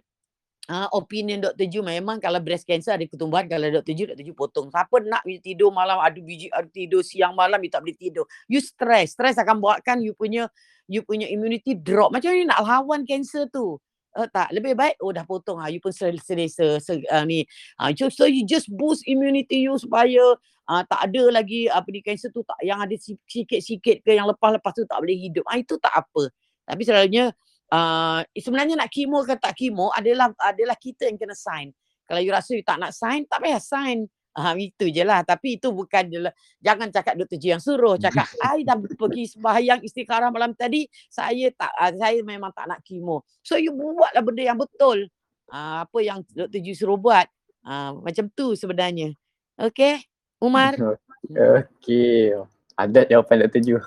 uh, 0.67 0.87
opinion 0.93 1.39
Dr. 1.41 1.67
Ju 1.67 1.81
memang 1.81 2.19
kalau 2.19 2.39
breast 2.43 2.67
cancer 2.67 2.95
ada 2.95 3.05
ketumbuhan 3.07 3.47
kalau 3.47 3.67
Dr. 3.71 3.93
Ju 3.95 4.03
Dr. 4.11 4.23
Ju 4.23 4.35
potong. 4.35 4.67
Siapa 4.69 5.01
nak 5.03 5.23
you 5.23 5.39
tidur 5.39 5.71
malam 5.71 5.99
ada 5.99 6.15
biji 6.19 6.51
ada 6.51 6.67
tidur 6.67 7.01
siang 7.01 7.33
malam 7.33 7.59
you 7.63 7.71
tak 7.71 7.81
boleh 7.83 7.97
tidur. 7.97 8.27
You 8.51 8.59
stress. 8.59 9.15
Stress 9.15 9.39
akan 9.39 9.63
buatkan 9.63 10.03
you 10.03 10.13
punya 10.13 10.51
you 10.85 11.01
punya 11.03 11.27
immunity 11.27 11.73
drop. 11.75 12.11
Macam 12.11 12.31
ni 12.35 12.47
nak 12.47 12.61
lawan 12.63 13.07
cancer 13.07 13.47
tu. 13.49 13.79
Uh, 14.17 14.25
tak 14.33 14.49
lebih 14.49 14.73
baik 14.73 14.97
oh 14.97 15.13
dah 15.13 15.21
potong 15.29 15.61
ah 15.61 15.69
you 15.69 15.77
pun 15.77 15.93
selesa 15.93 16.81
se, 16.81 16.93
uh, 17.05 17.21
ni 17.21 17.45
uh, 17.77 17.93
so 18.09 18.25
you 18.25 18.41
just 18.49 18.65
boost 18.73 19.05
immunity 19.05 19.61
you 19.61 19.77
supaya 19.77 20.33
uh, 20.65 20.81
tak 20.89 21.05
ada 21.05 21.37
lagi 21.37 21.69
apa 21.69 21.85
di 21.85 22.01
cancer 22.01 22.33
tu 22.33 22.41
tak 22.41 22.57
yang 22.65 22.81
ada 22.81 22.97
sikit-sikit 22.97 24.01
ke 24.01 24.17
yang 24.17 24.25
lepas-lepas 24.25 24.73
tu 24.73 24.89
tak 24.89 25.05
boleh 25.05 25.13
hidup 25.13 25.45
ah 25.45 25.53
uh, 25.53 25.57
itu 25.61 25.77
tak 25.77 25.93
apa 25.93 26.33
tapi 26.65 26.81
selalunya 26.81 27.29
uh, 27.71 28.21
sebenarnya 28.31 28.75
nak 28.79 28.89
kemo 28.91 29.23
ke 29.23 29.35
tak 29.39 29.53
kemo 29.55 29.91
adalah 29.91 30.31
adalah 30.43 30.75
kita 30.79 31.07
yang 31.07 31.19
kena 31.19 31.35
sign. 31.35 31.71
Kalau 32.07 32.23
you 32.23 32.31
rasa 32.31 32.55
you 32.55 32.63
tak 32.63 32.79
nak 32.79 32.95
sign, 32.95 33.27
tak 33.27 33.43
payah 33.43 33.59
sign. 33.59 34.07
Uh, 34.37 34.53
itu 34.53 34.93
je 34.93 35.01
lah. 35.01 35.25
Tapi 35.25 35.57
itu 35.57 35.73
bukan 35.73 36.13
je 36.13 36.29
lah. 36.29 36.33
Jangan 36.61 36.93
cakap 36.93 37.17
Dr. 37.17 37.41
G 37.41 37.57
yang 37.57 37.63
suruh. 37.63 37.97
Cakap, 37.97 38.29
I 38.53 38.61
dah 38.61 38.77
pergi 38.77 39.33
sembahyang 39.33 39.81
istikharah 39.81 40.29
malam 40.29 40.53
tadi. 40.53 40.85
Saya 41.09 41.49
tak, 41.57 41.73
uh, 41.73 41.91
saya 41.97 42.21
memang 42.21 42.53
tak 42.53 42.69
nak 42.69 42.85
kemo. 42.85 43.25
So 43.41 43.57
you 43.57 43.73
buatlah 43.73 44.21
benda 44.21 44.45
yang 44.45 44.61
betul. 44.61 45.09
Uh, 45.49 45.83
apa 45.83 45.99
yang 46.05 46.21
Dr. 46.31 46.61
G 46.61 46.77
suruh 46.77 47.01
buat. 47.01 47.25
Uh, 47.65 47.97
macam 48.05 48.29
tu 48.31 48.53
sebenarnya. 48.53 49.11
Okay? 49.57 50.05
Umar? 50.39 50.77
Okay. 51.27 52.31
Ada 52.77 53.03
jawapan 53.09 53.49
Dr. 53.49 53.59
Ju. 53.59 53.77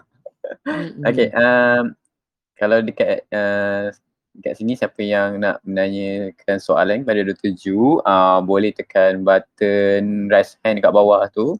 okay. 1.08 1.30
Um, 1.32 1.94
kalau 2.60 2.84
dekat 2.84 3.24
uh, 3.32 3.88
dekat 4.36 4.60
sini 4.60 4.76
siapa 4.76 5.00
yang 5.00 5.40
nak 5.40 5.64
menanyakan 5.64 6.60
soalan 6.60 7.00
kepada 7.02 7.24
Dr. 7.24 7.56
Ju 7.56 8.04
uh, 8.04 8.44
boleh 8.44 8.76
tekan 8.76 9.24
button 9.24 10.28
raise 10.28 10.60
hand 10.60 10.84
dekat 10.84 10.92
bawah 10.92 11.24
tu 11.32 11.56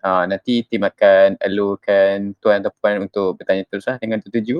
uh, 0.00 0.24
nanti 0.24 0.64
tim 0.64 0.88
akan 0.88 1.36
allowkan 1.44 2.32
tuan 2.40 2.64
atau 2.64 2.72
puan 2.80 3.04
untuk 3.04 3.36
bertanya 3.36 3.68
terus 3.68 3.84
lah 3.84 4.00
dengan 4.00 4.24
Dr. 4.24 4.40
Ju 4.40 4.58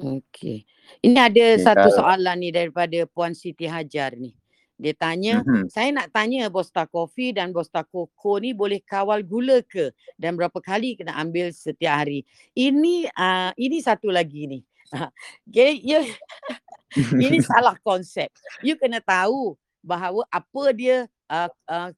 Okey. 0.00 0.64
Ini 1.04 1.18
ada 1.20 1.46
okay, 1.52 1.60
satu 1.60 1.88
kalau... 1.92 1.96
soalan 2.00 2.40
ni 2.40 2.48
daripada 2.48 2.96
Puan 3.12 3.36
Siti 3.36 3.68
Hajar 3.68 4.16
ni. 4.16 4.32
Dia 4.82 4.98
tanya, 4.98 5.46
mm-hmm. 5.46 5.70
saya 5.70 5.94
nak 5.94 6.10
tanya 6.10 6.50
Bosta 6.50 6.88
Coffee 6.90 7.30
dan 7.30 7.54
Bosta 7.54 7.86
Coco 7.86 8.42
ni 8.42 8.50
boleh 8.50 8.82
kawal 8.82 9.22
gula 9.22 9.62
ke? 9.62 9.94
Dan 10.18 10.34
berapa 10.34 10.58
kali 10.58 10.98
kena 10.98 11.14
ambil 11.22 11.54
setiap 11.54 12.02
hari? 12.02 12.26
Ini 12.56 13.06
uh, 13.14 13.54
ini 13.54 13.78
satu 13.78 14.10
lagi 14.10 14.50
ni. 14.50 14.58
Okay, 15.48 15.80
you, 15.80 16.00
ini 17.24 17.40
salah 17.40 17.76
konsep. 17.80 18.28
You 18.60 18.76
kena 18.76 19.00
tahu 19.00 19.56
bahawa 19.82 20.22
apa 20.30 20.62
dia 20.76 21.08
uh, 21.26 21.50
uh, 21.66 21.90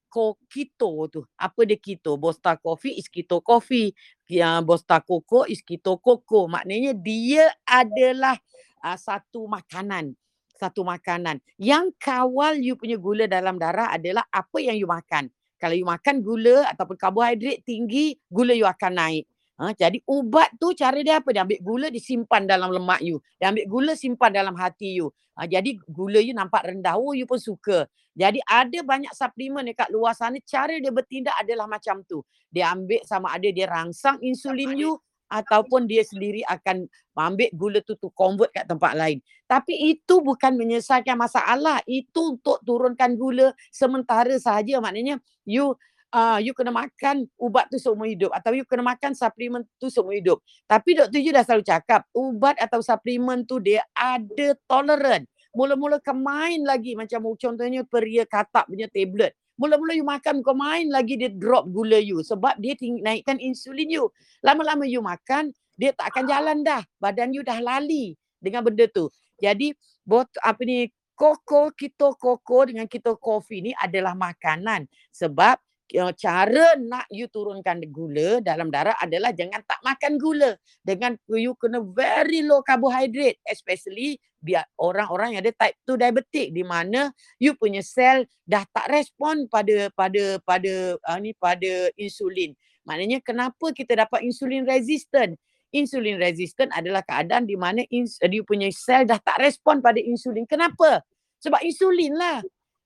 keto 0.48 1.10
tu. 1.10 1.20
Apa 1.34 1.66
dia 1.66 1.78
keto? 1.78 2.14
Bosta 2.16 2.54
coffee 2.56 2.96
is 2.96 3.10
keto 3.10 3.42
coffee. 3.42 3.92
Uh, 4.30 4.62
Bosta 4.62 5.02
coco 5.02 5.44
is 5.44 5.60
keto 5.60 5.98
coco. 5.98 6.46
Maknanya 6.46 6.94
dia 6.96 7.50
adalah 7.66 8.38
uh, 8.80 8.96
satu 8.96 9.50
makanan. 9.50 10.14
Satu 10.54 10.86
makanan. 10.86 11.42
Yang 11.58 11.98
kawal 11.98 12.62
you 12.62 12.78
punya 12.78 12.94
gula 12.94 13.26
dalam 13.26 13.58
darah 13.58 13.90
adalah 13.90 14.22
apa 14.30 14.62
yang 14.62 14.78
you 14.78 14.86
makan. 14.86 15.28
Kalau 15.58 15.74
you 15.74 15.86
makan 15.86 16.22
gula 16.22 16.66
ataupun 16.70 16.94
karbohidrat 16.94 17.66
tinggi, 17.66 18.14
gula 18.30 18.54
you 18.54 18.68
akan 18.68 18.94
naik. 18.94 19.24
Ha, 19.54 19.70
jadi 19.70 20.02
ubat 20.10 20.50
tu 20.58 20.74
cara 20.74 20.98
dia 20.98 21.22
apa? 21.22 21.30
Dia 21.30 21.46
ambil 21.46 21.60
gula 21.62 21.86
disimpan 21.86 22.42
dalam 22.42 22.74
lemak 22.74 22.98
you. 23.06 23.22
Dia 23.38 23.54
ambil 23.54 23.64
gula 23.70 23.92
simpan 23.94 24.34
dalam 24.34 24.54
hati 24.58 24.98
you. 24.98 25.14
Ha, 25.38 25.46
jadi 25.46 25.78
gula 25.86 26.18
you 26.18 26.34
nampak 26.34 26.66
rendah. 26.66 26.98
Oh 26.98 27.14
you 27.14 27.22
pun 27.22 27.38
suka. 27.38 27.86
Jadi 28.14 28.42
ada 28.46 28.78
banyak 28.82 29.10
suplemen 29.14 29.66
dekat 29.66 29.90
luar 29.94 30.14
sana. 30.14 30.38
Cara 30.42 30.74
dia 30.78 30.90
bertindak 30.90 31.34
adalah 31.38 31.70
macam 31.70 32.02
tu. 32.06 32.22
Dia 32.50 32.74
ambil 32.74 33.02
sama 33.06 33.34
ada 33.34 33.46
dia 33.50 33.66
rangsang 33.66 34.18
insulin 34.22 34.74
you 34.74 34.98
ataupun 35.30 35.90
dia 35.90 36.06
sendiri 36.06 36.46
akan 36.46 36.86
ambil 37.18 37.50
gula 37.54 37.78
tu 37.82 37.98
tu 37.98 38.10
convert 38.14 38.50
kat 38.54 38.70
tempat 38.70 38.94
lain. 38.94 39.18
Tapi 39.50 39.94
itu 39.94 40.22
bukan 40.22 40.54
menyelesaikan 40.54 41.18
masalah. 41.18 41.82
Itu 41.90 42.38
untuk 42.38 42.62
turunkan 42.62 43.18
gula 43.18 43.54
sementara 43.70 44.34
sahaja. 44.38 44.78
Maknanya 44.78 45.18
you 45.46 45.74
uh, 46.14 46.38
you 46.38 46.54
kena 46.54 46.70
makan 46.70 47.26
ubat 47.34 47.66
tu 47.66 47.76
seumur 47.82 48.06
hidup 48.06 48.30
atau 48.30 48.54
you 48.54 48.62
kena 48.62 48.86
makan 48.86 49.12
suplemen 49.12 49.66
tu 49.82 49.90
seumur 49.90 50.14
hidup. 50.14 50.38
Tapi 50.70 50.94
Dr. 50.94 51.18
Ju 51.18 51.30
dah 51.34 51.42
selalu 51.42 51.64
cakap 51.66 52.06
ubat 52.14 52.54
atau 52.62 52.78
suplemen 52.78 53.42
tu 53.42 53.58
dia 53.58 53.82
ada 53.92 54.54
tolerant. 54.70 55.26
Mula-mula 55.54 55.98
kau 56.02 56.14
main 56.14 56.62
lagi 56.62 56.94
macam 56.94 57.34
contohnya 57.34 57.82
peria 57.86 58.22
katak 58.26 58.70
punya 58.70 58.86
tablet. 58.90 59.34
Mula-mula 59.54 59.94
you 59.94 60.06
makan 60.06 60.42
kau 60.42 60.54
main 60.54 60.90
lagi 60.90 61.14
dia 61.14 61.30
drop 61.30 61.70
gula 61.70 61.98
you 61.98 62.22
sebab 62.26 62.58
dia 62.58 62.74
tinggi, 62.74 63.02
naikkan 63.02 63.38
insulin 63.38 63.86
you. 63.86 64.10
Lama-lama 64.42 64.86
you 64.86 65.02
makan 65.02 65.54
dia 65.78 65.94
tak 65.94 66.14
akan 66.14 66.24
jalan 66.26 66.58
dah. 66.66 66.82
Badan 66.98 67.34
you 67.34 67.46
dah 67.46 67.58
lali 67.62 68.18
dengan 68.42 68.66
benda 68.66 68.86
tu. 68.90 69.10
Jadi 69.38 69.74
bot 70.02 70.26
apa 70.42 70.58
ni 70.66 70.90
koko 71.14 71.70
kita 71.70 72.18
koko 72.18 72.66
dengan 72.66 72.90
kita 72.90 73.14
kopi 73.14 73.70
ni 73.70 73.72
adalah 73.78 74.18
makanan 74.18 74.90
sebab 75.14 75.54
cara 75.92 76.74
nak 76.80 77.04
you 77.12 77.28
turunkan 77.28 77.84
gula 77.92 78.40
dalam 78.40 78.72
darah 78.72 78.96
adalah 78.98 79.30
jangan 79.36 79.60
tak 79.62 79.80
makan 79.84 80.16
gula. 80.16 80.56
Dengan 80.80 81.14
you 81.30 81.52
kena 81.60 81.84
very 81.84 82.40
low 82.40 82.64
carbohydrate 82.64 83.38
especially 83.44 84.16
biar 84.40 84.64
orang-orang 84.80 85.36
yang 85.36 85.42
ada 85.44 85.52
type 85.56 85.76
2 85.88 86.00
diabetic 86.00 86.46
di 86.52 86.64
mana 86.64 87.08
you 87.40 87.56
punya 87.56 87.80
sel 87.80 88.28
dah 88.44 88.64
tak 88.68 88.92
respon 88.92 89.48
pada 89.48 89.88
pada 89.96 90.40
pada 90.44 90.96
uh, 91.00 91.18
ni 91.20 91.36
pada 91.36 91.88
insulin. 92.00 92.52
Maknanya 92.84 93.24
kenapa 93.24 93.72
kita 93.72 93.96
dapat 94.04 94.24
insulin 94.24 94.68
resistant? 94.68 95.36
Insulin 95.74 96.20
resistant 96.20 96.70
adalah 96.70 97.02
keadaan 97.02 97.48
di 97.48 97.56
mana 97.56 97.82
ins- 97.88 98.20
you 98.20 98.44
punya 98.44 98.68
sel 98.70 99.08
dah 99.08 99.18
tak 99.18 99.40
respon 99.40 99.80
pada 99.80 99.98
insulin. 99.98 100.44
Kenapa? 100.44 101.02
Sebab 101.40 101.60
insulin 101.64 102.14
lah 102.14 102.40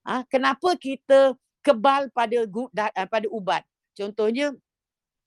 ha? 0.09 0.25
kenapa 0.25 0.73
kita 0.81 1.37
kebal 1.63 2.11
pada 2.15 2.45
uh, 2.45 3.09
pada 3.09 3.27
ubat. 3.31 3.63
Contohnya 3.95 4.55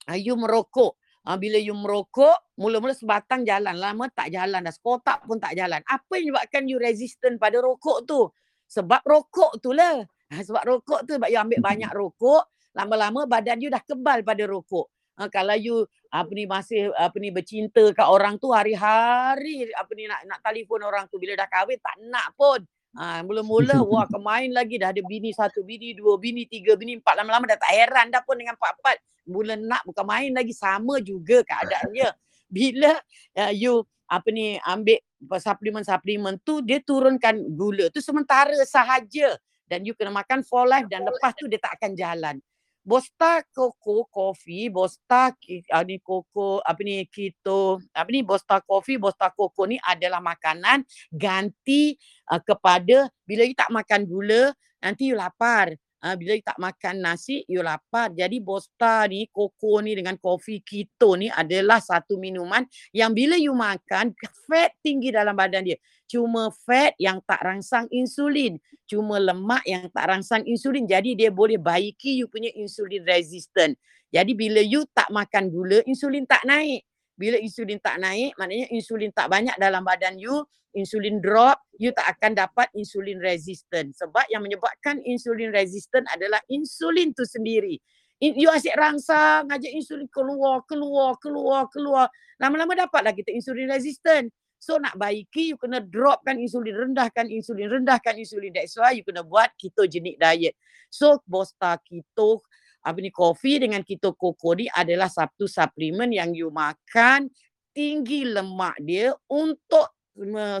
uh, 0.08 0.18
you 0.18 0.34
merokok. 0.36 0.96
Uh, 1.22 1.38
bila 1.38 1.54
you 1.54 1.70
merokok, 1.70 2.34
mula-mula 2.58 2.98
sebatang 2.98 3.46
jalan, 3.46 3.78
lama 3.78 4.10
tak 4.10 4.34
jalan 4.34 4.58
dah. 4.58 4.74
Sekotak 4.74 5.22
pun 5.22 5.38
tak 5.38 5.54
jalan. 5.54 5.78
Apa 5.86 6.18
yang 6.18 6.34
menyebabkan 6.34 6.66
you 6.66 6.82
resistant 6.82 7.38
pada 7.38 7.62
rokok 7.62 8.02
tu? 8.02 8.26
Sebab 8.66 9.06
rokok 9.06 9.62
tu 9.62 9.70
lah. 9.70 10.02
Sebab 10.32 10.64
rokok 10.64 11.06
tu 11.06 11.20
sebab 11.20 11.28
you 11.30 11.38
ambil 11.38 11.60
banyak 11.60 11.92
rokok, 11.92 12.48
lama-lama 12.74 13.28
badan 13.28 13.60
you 13.60 13.68
dah 13.68 13.84
kebal 13.84 14.24
pada 14.24 14.48
rokok. 14.48 14.88
Kalau 15.28 15.54
you 15.54 15.84
apa 16.08 16.32
ni 16.32 16.48
masih 16.48 16.90
apa 16.96 17.14
ni 17.20 17.28
bercinta 17.28 17.84
kat 17.92 18.08
orang 18.08 18.40
tu 18.40 18.50
hari-hari 18.50 19.68
apa 19.76 19.92
ni 19.92 20.08
nak 20.08 20.24
nak 20.24 20.40
telefon 20.40 20.80
orang 20.82 21.04
tu 21.08 21.20
bila 21.20 21.36
dah 21.36 21.48
kahwin 21.48 21.78
tak 21.78 21.96
nak 22.08 22.32
pun 22.36 22.64
Ha, 22.92 23.24
mula-mula 23.24 23.80
wah 23.92 24.04
kemain 24.04 24.48
lagi 24.52 24.76
dah 24.76 24.92
ada 24.92 25.00
bini 25.00 25.32
satu, 25.32 25.64
bini 25.64 25.96
dua, 25.96 26.20
bini 26.20 26.44
tiga, 26.44 26.76
bini 26.76 27.00
empat. 27.00 27.16
Lama-lama 27.20 27.48
dah 27.48 27.58
tak 27.60 27.72
heran 27.72 28.12
dah 28.12 28.20
pun 28.24 28.36
dengan 28.36 28.54
empat-empat. 28.56 28.96
Mula 29.28 29.54
nak 29.56 29.82
bukan 29.88 30.04
main 30.04 30.30
lagi 30.34 30.52
sama 30.52 31.00
juga 31.00 31.40
keadaannya. 31.46 32.08
Bila 32.52 32.92
uh, 33.40 33.52
you 33.54 33.80
apa 34.12 34.28
ni 34.28 34.60
ambil 34.60 35.00
suplemen-suplemen 35.24 36.36
tu 36.44 36.60
dia 36.60 36.84
turunkan 36.84 37.32
gula 37.56 37.88
tu 37.88 38.04
sementara 38.04 38.52
sahaja 38.68 39.40
dan 39.64 39.88
you 39.88 39.96
kena 39.96 40.12
makan 40.12 40.44
for 40.44 40.68
life 40.68 40.84
dan 40.92 41.00
lepas 41.00 41.32
tu 41.32 41.48
dia 41.48 41.56
tak 41.56 41.80
akan 41.80 41.96
jalan. 41.96 42.36
Bosta 42.82 43.46
Coco 43.54 44.10
Coffee, 44.10 44.66
Bosta 44.66 45.30
uh, 45.30 45.84
ni 45.86 46.02
Coco 46.02 46.58
apa 46.58 46.82
ni 46.82 47.06
keto, 47.06 47.78
apa 47.94 48.10
ni 48.10 48.26
Bosta 48.26 48.58
Coffee, 48.58 48.98
Bosta 48.98 49.30
Coco 49.30 49.70
ni 49.70 49.78
adalah 49.78 50.18
makanan 50.18 50.82
ganti 51.14 51.94
uh, 52.26 52.42
kepada 52.42 53.06
bila 53.22 53.46
you 53.46 53.54
tak 53.54 53.70
makan 53.70 54.02
gula, 54.02 54.50
nanti 54.82 55.14
you 55.14 55.16
lapar. 55.16 55.70
Uh, 56.02 56.18
bila 56.18 56.34
you 56.34 56.42
tak 56.42 56.58
makan 56.58 56.98
nasi, 56.98 57.46
you 57.46 57.62
lapar. 57.62 58.10
Jadi 58.10 58.42
Bosta 58.42 59.06
ni, 59.06 59.30
Coco 59.30 59.78
ni 59.78 59.94
dengan 59.94 60.18
kopi 60.18 60.58
keto 60.58 61.14
ni 61.14 61.30
adalah 61.30 61.78
satu 61.78 62.18
minuman 62.18 62.66
yang 62.90 63.14
bila 63.14 63.38
you 63.38 63.54
makan, 63.54 64.10
fat 64.50 64.74
tinggi 64.82 65.14
dalam 65.14 65.38
badan 65.38 65.62
dia 65.62 65.78
cuma 66.12 66.52
fat 66.68 66.92
yang 67.00 67.24
tak 67.24 67.40
rangsang 67.40 67.88
insulin, 67.88 68.60
cuma 68.84 69.16
lemak 69.16 69.64
yang 69.64 69.88
tak 69.88 70.12
rangsang 70.12 70.44
insulin. 70.44 70.84
Jadi 70.84 71.16
dia 71.16 71.32
boleh 71.32 71.56
baiki 71.56 72.20
you 72.20 72.28
punya 72.28 72.52
insulin 72.52 73.00
resistant. 73.08 73.72
Jadi 74.12 74.36
bila 74.36 74.60
you 74.60 74.84
tak 74.92 75.08
makan 75.08 75.48
gula, 75.48 75.80
insulin 75.88 76.28
tak 76.28 76.44
naik. 76.44 76.84
Bila 77.16 77.40
insulin 77.40 77.80
tak 77.80 77.96
naik, 77.96 78.36
maknanya 78.36 78.68
insulin 78.68 79.08
tak 79.08 79.32
banyak 79.32 79.56
dalam 79.56 79.80
badan 79.80 80.20
you, 80.20 80.44
insulin 80.76 81.16
drop, 81.24 81.56
you 81.80 81.92
tak 81.96 82.12
akan 82.16 82.36
dapat 82.36 82.68
insulin 82.76 83.16
resistant. 83.24 83.96
Sebab 83.96 84.28
yang 84.28 84.44
menyebabkan 84.44 85.00
insulin 85.08 85.48
resistant 85.48 86.04
adalah 86.12 86.44
insulin 86.52 87.16
tu 87.16 87.24
sendiri. 87.24 87.80
You 88.22 88.52
asyik 88.52 88.76
rangsang, 88.78 89.50
ngajak 89.50 89.72
insulin 89.74 90.06
keluar, 90.12 90.62
keluar, 90.68 91.18
keluar, 91.18 91.66
keluar. 91.72 92.06
Lama-lama 92.38 92.76
dapatlah 92.86 93.16
kita 93.16 93.34
insulin 93.34 93.66
resistant. 93.66 94.30
So 94.62 94.78
nak 94.78 94.94
baiki 94.94 95.50
you 95.50 95.58
kena 95.58 95.82
dropkan 95.82 96.38
insulin, 96.38 96.78
rendahkan 96.78 97.26
insulin, 97.26 97.66
rendahkan 97.66 98.14
insulin. 98.14 98.54
That's 98.54 98.78
why 98.78 98.94
you 98.94 99.02
kena 99.02 99.26
buat 99.26 99.50
ketogenic 99.58 100.22
diet. 100.22 100.54
So 100.86 101.18
bosta 101.26 101.82
keto 101.82 102.46
apa 102.86 102.98
ni 103.02 103.10
kopi 103.10 103.58
dengan 103.58 103.82
keto 103.82 104.14
koko 104.14 104.54
ni 104.54 104.70
adalah 104.70 105.10
satu 105.10 105.50
suplemen 105.50 106.14
yang 106.14 106.30
you 106.30 106.54
makan 106.54 107.26
tinggi 107.74 108.22
lemak 108.22 108.78
dia 108.78 109.10
untuk 109.26 109.90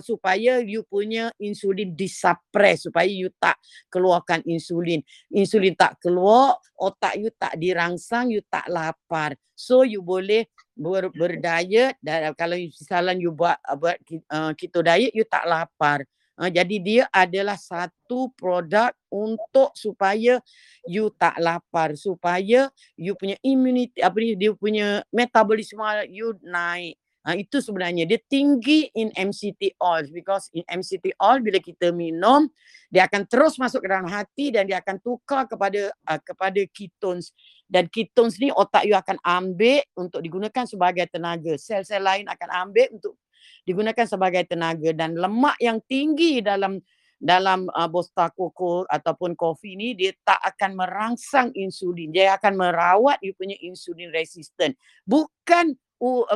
supaya 0.00 0.64
you 0.64 0.82
punya 0.88 1.28
insulin 1.36 1.92
disuppress 1.92 2.88
supaya 2.88 3.08
you 3.08 3.28
tak 3.36 3.60
keluarkan 3.92 4.40
insulin. 4.48 5.04
Insulin 5.28 5.76
tak 5.76 6.00
keluar, 6.00 6.56
otak 6.76 7.20
you 7.20 7.28
tak 7.36 7.56
dirangsang, 7.60 8.32
you 8.32 8.40
tak 8.48 8.64
lapar. 8.72 9.36
So 9.52 9.84
you 9.84 10.00
boleh 10.00 10.48
ber, 10.74 11.12
berdiet 11.12 12.00
dan 12.00 12.32
kalau 12.34 12.56
misalnya 12.56 13.14
you 13.20 13.30
buat 13.30 13.60
buat 13.78 14.00
uh, 14.32 14.52
keto 14.56 14.80
diet 14.80 15.12
you 15.12 15.28
tak 15.28 15.44
lapar. 15.44 16.02
Uh, 16.32 16.48
jadi 16.48 16.76
dia 16.80 17.02
adalah 17.12 17.60
satu 17.60 18.32
produk 18.32 18.90
untuk 19.12 19.76
supaya 19.76 20.40
you 20.88 21.12
tak 21.20 21.36
lapar 21.36 21.92
supaya 21.92 22.72
you 22.96 23.12
punya 23.12 23.36
immunity 23.44 24.00
apa 24.00 24.16
ni 24.16 24.32
dia 24.32 24.56
punya 24.56 25.04
metabolisme 25.12 25.84
you 26.08 26.32
naik. 26.40 26.96
Ha, 27.22 27.38
itu 27.38 27.62
sebenarnya. 27.62 28.02
Dia 28.02 28.18
tinggi 28.18 28.90
in 28.98 29.14
MCT 29.14 29.78
oil 29.78 30.10
because 30.10 30.50
in 30.50 30.66
MCT 30.66 31.14
oil 31.22 31.38
bila 31.38 31.62
kita 31.62 31.94
minum 31.94 32.50
dia 32.90 33.06
akan 33.06 33.30
terus 33.30 33.62
masuk 33.62 33.86
ke 33.86 33.88
dalam 33.94 34.10
hati 34.10 34.50
dan 34.50 34.66
dia 34.66 34.82
akan 34.82 34.98
tukar 34.98 35.46
kepada 35.46 35.94
uh, 36.10 36.18
kepada 36.18 36.58
ketones. 36.74 37.30
Dan 37.70 37.86
ketones 37.86 38.42
ni 38.42 38.50
otak 38.50 38.90
you 38.90 38.98
akan 38.98 39.22
ambil 39.22 39.86
untuk 39.94 40.18
digunakan 40.18 40.66
sebagai 40.66 41.06
tenaga. 41.06 41.54
Sel-sel 41.54 42.02
lain 42.02 42.26
akan 42.26 42.48
ambil 42.68 42.90
untuk 42.90 43.14
digunakan 43.62 44.02
sebagai 44.02 44.42
tenaga. 44.42 44.90
Dan 44.90 45.14
lemak 45.14 45.54
yang 45.62 45.78
tinggi 45.86 46.42
dalam 46.42 46.82
dalam 47.22 47.70
uh, 47.70 47.86
bosta 47.86 48.34
koko 48.34 48.82
ataupun 48.90 49.38
kopi 49.38 49.78
ni 49.78 49.94
dia 49.94 50.10
tak 50.26 50.42
akan 50.42 50.74
merangsang 50.74 51.54
insulin. 51.54 52.10
Dia 52.10 52.34
akan 52.34 52.58
merawat 52.58 53.22
you 53.22 53.30
punya 53.38 53.54
insulin 53.62 54.10
resistant 54.10 54.74
bukan 55.06 55.78
uh, 56.02 56.26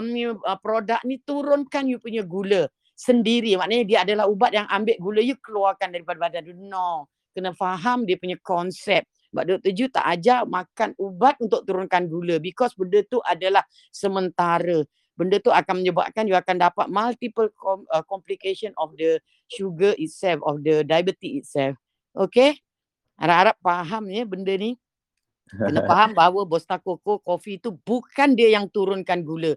uh, 0.47 0.59
produk 0.63 1.03
ni 1.03 1.19
turunkan 1.27 1.91
you 1.91 1.99
punya 1.99 2.23
gula 2.23 2.71
sendiri. 2.95 3.59
Maknanya 3.59 3.85
dia 3.85 3.99
adalah 4.07 4.31
ubat 4.31 4.55
yang 4.55 4.67
ambil 4.71 4.97
gula 5.03 5.21
you 5.21 5.37
keluarkan 5.43 5.91
daripada 5.91 6.19
badan 6.23 6.47
you. 6.47 6.57
No. 6.57 7.11
Kena 7.37 7.53
faham 7.53 8.09
dia 8.09 8.17
punya 8.17 8.39
konsep. 8.41 9.05
Sebab 9.29 9.45
Dr. 9.45 9.73
Ju 9.77 9.93
tak 9.93 10.09
ajar 10.09 10.49
makan 10.49 10.97
ubat 10.97 11.37
untuk 11.43 11.69
turunkan 11.69 12.09
gula. 12.09 12.41
Because 12.41 12.73
benda 12.73 13.05
tu 13.05 13.21
adalah 13.21 13.61
sementara. 13.93 14.87
Benda 15.13 15.37
tu 15.41 15.53
akan 15.53 15.85
menyebabkan 15.85 16.25
you 16.25 16.37
akan 16.37 16.57
dapat 16.57 16.87
multiple 16.89 17.53
com- 17.53 17.89
uh, 17.93 18.05
complication 18.05 18.73
of 18.81 18.97
the 18.97 19.21
sugar 19.53 19.93
itself, 20.01 20.41
of 20.49 20.65
the 20.65 20.81
diabetes 20.85 21.45
itself. 21.45 21.77
Okay? 22.17 22.57
Harap-harap 23.21 23.57
faham 23.61 24.09
ya 24.09 24.25
benda 24.25 24.57
ni. 24.57 24.81
Kena 25.51 25.81
faham 25.91 26.11
bahawa 26.17 26.43
Bosta 26.43 26.79
Coco 26.83 27.23
coffee 27.23 27.63
itu 27.63 27.71
bukan 27.71 28.35
dia 28.35 28.59
yang 28.59 28.67
turunkan 28.67 29.23
gula. 29.23 29.55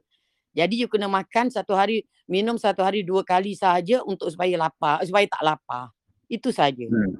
Jadi 0.53 0.81
you 0.81 0.89
kena 0.89 1.05
makan 1.05 1.53
satu 1.53 1.77
hari, 1.77 2.05
minum 2.25 2.57
satu 2.57 2.81
hari 2.81 3.05
dua 3.05 3.21
kali 3.21 3.53
sahaja 3.53 4.01
untuk 4.05 4.29
supaya 4.33 4.57
lapar, 4.57 5.01
supaya 5.05 5.25
tak 5.29 5.43
lapar. 5.45 5.93
Itu 6.29 6.49
saja. 6.49 6.85
Hmm. 6.89 7.17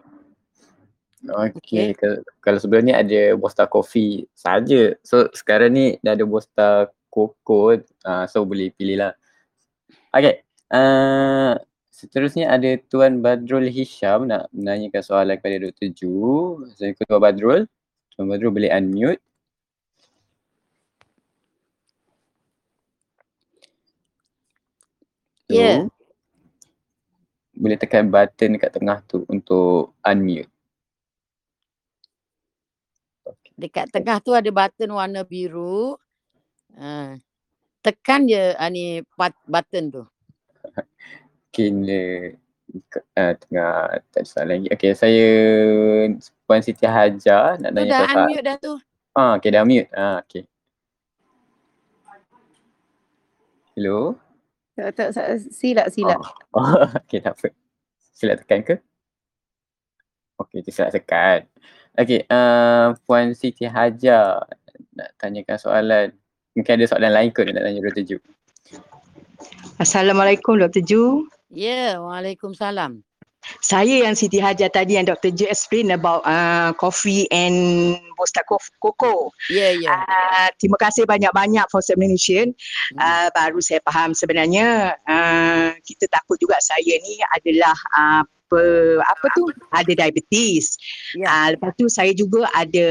Okay. 1.20 1.52
okay. 1.52 1.88
Kalau, 2.00 2.18
kalau 2.40 2.60
sebelum 2.62 2.90
ni 2.90 2.94
ada 2.96 3.36
Bosta 3.36 3.68
Coffee 3.68 4.26
saja. 4.32 4.96
So 5.04 5.28
sekarang 5.36 5.76
ni 5.76 5.86
dah 6.00 6.16
ada 6.16 6.26
Bosta 6.26 6.88
Coco. 7.12 7.76
Uh, 8.06 8.26
so 8.30 8.46
boleh 8.48 8.72
pilih 8.74 9.04
lah. 9.04 9.14
Okay. 10.16 10.46
Uh, 10.70 11.58
seterusnya 11.90 12.54
ada 12.54 12.78
Tuan 12.88 13.20
Badrul 13.20 13.68
Hisham 13.68 14.30
nak 14.30 14.48
menanyakan 14.56 15.02
soalan 15.04 15.36
kepada 15.38 15.70
Dr. 15.70 15.90
Ju. 15.92 16.14
Assalamualaikum 16.64 17.06
Tuan 17.06 17.22
Badrul. 17.22 17.62
Tuan 18.20 18.36
Badrul 18.36 18.52
boleh 18.52 18.68
unmute. 18.76 19.24
Ya. 25.48 25.56
Yeah. 25.56 25.80
Boleh 27.56 27.80
tekan 27.80 28.12
button 28.12 28.60
dekat 28.60 28.76
tengah 28.76 29.00
tu 29.08 29.24
untuk 29.32 29.96
unmute. 30.04 30.52
Okay. 33.24 33.56
Dekat 33.56 33.88
tengah 33.88 34.20
tu 34.20 34.36
ada 34.36 34.52
button 34.52 34.92
warna 34.92 35.24
biru. 35.24 35.96
Uh, 36.76 37.16
tekan 37.80 38.28
je 38.28 38.52
uh, 38.52 38.68
ni 38.68 39.00
button 39.48 39.96
tu. 39.96 40.04
Mungkin 41.56 41.88
uh, 43.18 43.34
tengah 43.38 44.02
tak 44.14 44.22
ada 44.22 44.28
soalan 44.28 44.50
lagi. 44.62 44.68
Okay, 44.74 44.92
saya 44.94 45.28
Puan 46.46 46.62
Siti 46.62 46.86
Hajar 46.86 47.58
nak 47.58 47.72
tanya 47.74 47.90
tu 47.90 47.94
dah 47.94 48.06
unmute 48.14 48.44
dah 48.46 48.58
tu. 48.58 48.74
Ah, 49.18 49.36
okay, 49.36 49.50
dah 49.50 49.66
mute. 49.66 49.90
Ah, 49.92 50.22
okay. 50.22 50.46
Hello. 53.74 54.16
Tak, 54.78 54.96
tak, 54.96 55.10
silap, 55.52 55.92
silap. 55.92 56.20
Oh. 56.56 56.64
oh 56.64 56.88
okay, 57.04 57.20
tak 57.20 57.36
apa. 57.36 57.52
Silap 58.16 58.44
tekan 58.44 58.62
ke? 58.64 58.76
Okay, 60.40 60.64
tu 60.64 60.72
silap 60.72 60.96
tekan. 60.96 61.48
Okay, 62.00 62.24
uh, 62.32 62.96
Puan 63.04 63.36
Siti 63.36 63.68
Hajar 63.68 64.48
nak 64.96 65.10
tanyakan 65.20 65.58
soalan. 65.60 66.08
Mungkin 66.56 66.80
ada 66.80 66.86
soalan 66.88 67.12
lain 67.12 67.30
kot 67.36 67.50
nak 67.52 67.64
tanya 67.64 67.80
Dr. 67.84 68.04
Ju. 68.04 68.18
Assalamualaikum 69.80 70.60
Dr. 70.60 70.84
Ju. 70.84 71.28
Ya, 71.50 71.66
yeah, 71.66 71.92
Waalaikumsalam. 71.98 73.02
Saya 73.58 74.06
yang 74.06 74.14
Siti 74.14 74.38
Hajar 74.38 74.70
tadi 74.70 75.00
yang 75.00 75.08
Dr. 75.10 75.34
Ju 75.34 75.50
explain 75.50 75.90
about 75.90 76.22
uh, 76.28 76.76
coffee 76.78 77.26
and 77.34 77.98
Bosta 78.14 78.46
Coco. 78.46 79.34
Ya, 79.50 79.72
yeah, 79.72 79.72
ya. 79.74 79.86
Yeah. 79.90 80.00
Uh, 80.06 80.50
terima 80.62 80.78
kasih 80.78 81.10
banyak-banyak 81.10 81.66
for 81.74 81.82
explanation. 81.82 82.54
Hmm. 82.94 83.00
Uh, 83.02 83.28
baru 83.34 83.58
saya 83.64 83.82
faham 83.82 84.14
sebenarnya 84.14 84.94
uh, 85.10 85.74
kita 85.82 86.06
takut 86.14 86.38
juga 86.38 86.62
saya 86.62 86.94
ni 87.02 87.18
adalah 87.34 87.78
uh, 87.98 88.24
apa 88.50 88.66
apa 89.06 89.26
tu 89.38 89.50
ada 89.74 89.92
diabetes. 89.94 90.78
Yeah. 91.18 91.30
Uh, 91.30 91.48
lepas 91.58 91.72
tu 91.78 91.86
saya 91.90 92.14
juga 92.14 92.46
ada 92.54 92.90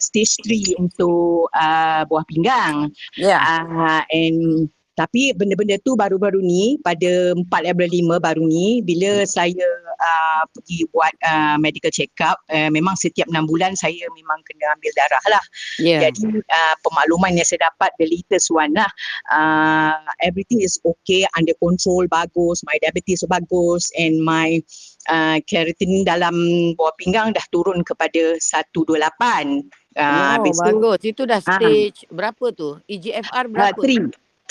stage 0.00 0.40
3 0.44 0.80
untuk 0.80 1.52
uh, 1.52 2.08
buah 2.08 2.24
pinggang. 2.24 2.92
Yeah. 3.20 3.40
Uh, 3.40 4.04
and 4.08 4.68
tapi 5.00 5.32
benda-benda 5.32 5.80
tu 5.80 5.96
baru-baru 5.96 6.44
ni 6.44 6.76
pada 6.84 7.32
4 7.32 7.48
April 7.72 7.88
5 7.88 8.20
baru 8.20 8.44
ni 8.44 8.84
bila 8.84 9.24
hmm. 9.24 9.28
saya 9.32 9.68
uh, 9.96 10.44
pergi 10.52 10.84
buat 10.92 11.16
uh, 11.24 11.56
medical 11.56 11.88
check 11.88 12.12
up 12.20 12.36
uh, 12.52 12.68
memang 12.68 12.92
setiap 13.00 13.24
6 13.32 13.48
bulan 13.48 13.72
saya 13.72 14.04
memang 14.12 14.44
kena 14.44 14.76
ambil 14.76 14.92
darah 14.92 15.24
lah. 15.32 15.44
Yeah. 15.80 16.04
Jadi 16.04 16.44
uh, 16.44 16.74
pemakluman 16.84 17.32
yang 17.32 17.48
saya 17.48 17.72
dapat 17.72 17.96
the 17.96 18.12
latest 18.12 18.52
one 18.52 18.76
lah 18.76 18.92
uh, 19.32 20.04
everything 20.20 20.60
is 20.60 20.76
okay 20.84 21.24
under 21.40 21.56
control 21.56 22.04
bagus 22.12 22.60
my 22.68 22.76
diabetes 22.84 23.24
bagus 23.24 23.88
and 23.96 24.20
my 24.20 24.60
uh, 25.08 25.40
keratin 25.48 26.04
dalam 26.04 26.36
buah 26.76 26.92
pinggang 27.00 27.32
dah 27.32 27.44
turun 27.48 27.80
kepada 27.80 28.36
128. 28.36 29.64
Uh, 29.96 30.36
oh, 30.36 30.54
bagus. 30.68 30.98
Itu 31.02 31.24
dah 31.24 31.40
stage 31.40 32.04
uh, 32.04 32.12
berapa 32.12 32.52
tu? 32.52 32.76
EGFR 32.84 33.48
berapa? 33.48 33.72
Uh, 33.72 33.80
three 33.80 34.04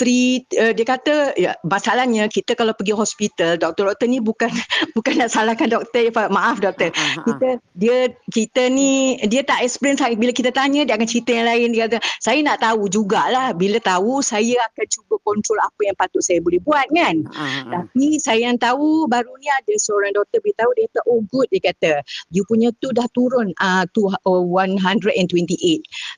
uh, 0.06 0.72
dia 0.72 0.84
kata 0.88 1.36
ya 1.36 1.52
masalahnya 1.66 2.24
kita 2.32 2.56
kalau 2.56 2.72
pergi 2.72 2.96
hospital 2.96 3.60
doktor-doktor 3.60 4.06
ni 4.08 4.22
bukan 4.22 4.48
bukan 4.96 5.20
nak 5.20 5.30
salahkan 5.32 5.68
doktor 5.68 6.08
maaf 6.32 6.62
doktor. 6.62 6.88
Uh, 6.94 7.00
uh, 7.00 7.04
uh. 7.04 7.24
kita 7.28 7.48
dia 7.76 7.98
kita 8.32 8.62
ni 8.72 9.20
dia 9.28 9.44
tak 9.44 9.60
explain 9.60 10.00
saya. 10.00 10.16
Bila 10.16 10.32
kita 10.32 10.48
tanya 10.54 10.88
dia 10.88 10.96
akan 10.96 11.08
cerita 11.08 11.36
yang 11.36 11.46
lain. 11.48 11.68
Dia 11.76 11.86
kata 11.88 11.98
saya 12.22 12.38
nak 12.40 12.64
tahu 12.64 12.88
jugalah. 12.88 13.52
Bila 13.52 13.76
tahu 13.82 14.24
saya 14.24 14.56
akan 14.72 14.86
cuba 14.88 15.14
kontrol 15.20 15.60
apa 15.60 15.80
yang 15.84 15.96
patut 15.96 16.24
saya 16.24 16.40
boleh 16.40 16.60
buat 16.64 16.88
kan? 16.96 17.28
Tapi 17.68 18.16
saya 18.16 18.48
yang 18.48 18.56
tahu 18.56 19.04
baru 19.10 19.32
ni 19.36 19.48
ada 19.52 19.74
seorang 19.76 20.16
doktor 20.16 20.40
beritahu 20.40 20.70
dia 20.76 20.88
kata 20.88 21.00
oh 21.04 21.20
good 21.28 21.48
dia 21.52 21.60
kata. 21.60 21.92
You 22.32 22.48
punya 22.48 22.72
tu 22.80 22.90
dah 22.96 23.06
turun. 23.12 23.52
Uh, 23.60 23.84
to 23.92 24.08
uh, 24.08 24.42
128 24.46 25.10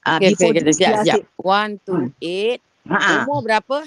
uh, 0.06 0.18
okay, 0.18 0.34
before 0.34 0.52
okay, 0.52 0.72
siap, 0.72 1.02
siap. 1.04 1.20
128 1.40 2.71
Ha. 2.90 3.22
Umur 3.26 3.46
berapa? 3.46 3.86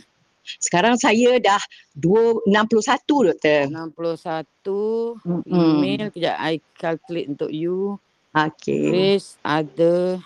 Sekarang 0.61 0.95
saya 0.95 1.41
dah 1.41 1.61
2, 1.97 2.45
61 2.47 3.33
doktor. 3.33 3.59
61. 3.67 5.25
Mm-hmm. 5.25 5.49
Email 5.49 6.03
kejap 6.13 6.35
I 6.37 6.61
calculate 6.77 7.27
untuk 7.33 7.49
you. 7.49 7.97
Okay. 8.35 8.91
Chris 8.91 9.39
ada. 9.41 10.21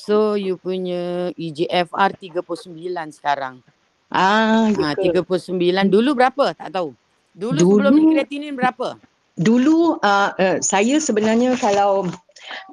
So 0.00 0.34
you 0.34 0.56
punya 0.56 1.32
EGFR 1.36 2.16
39 2.16 2.70
sekarang. 3.12 3.60
Ah, 4.08 4.70
ha, 4.70 4.94
39. 4.94 5.58
Dulu 5.90 6.10
berapa? 6.14 6.54
Tak 6.54 6.70
tahu. 6.70 6.94
Dulu, 7.34 7.58
Dulu 7.58 7.82
sebelum 7.82 7.94
kreatinin 8.14 8.54
berapa? 8.54 8.94
Dulu 9.34 9.98
uh, 9.98 10.30
uh, 10.38 10.56
saya 10.62 11.02
sebenarnya 11.02 11.58
kalau 11.58 12.06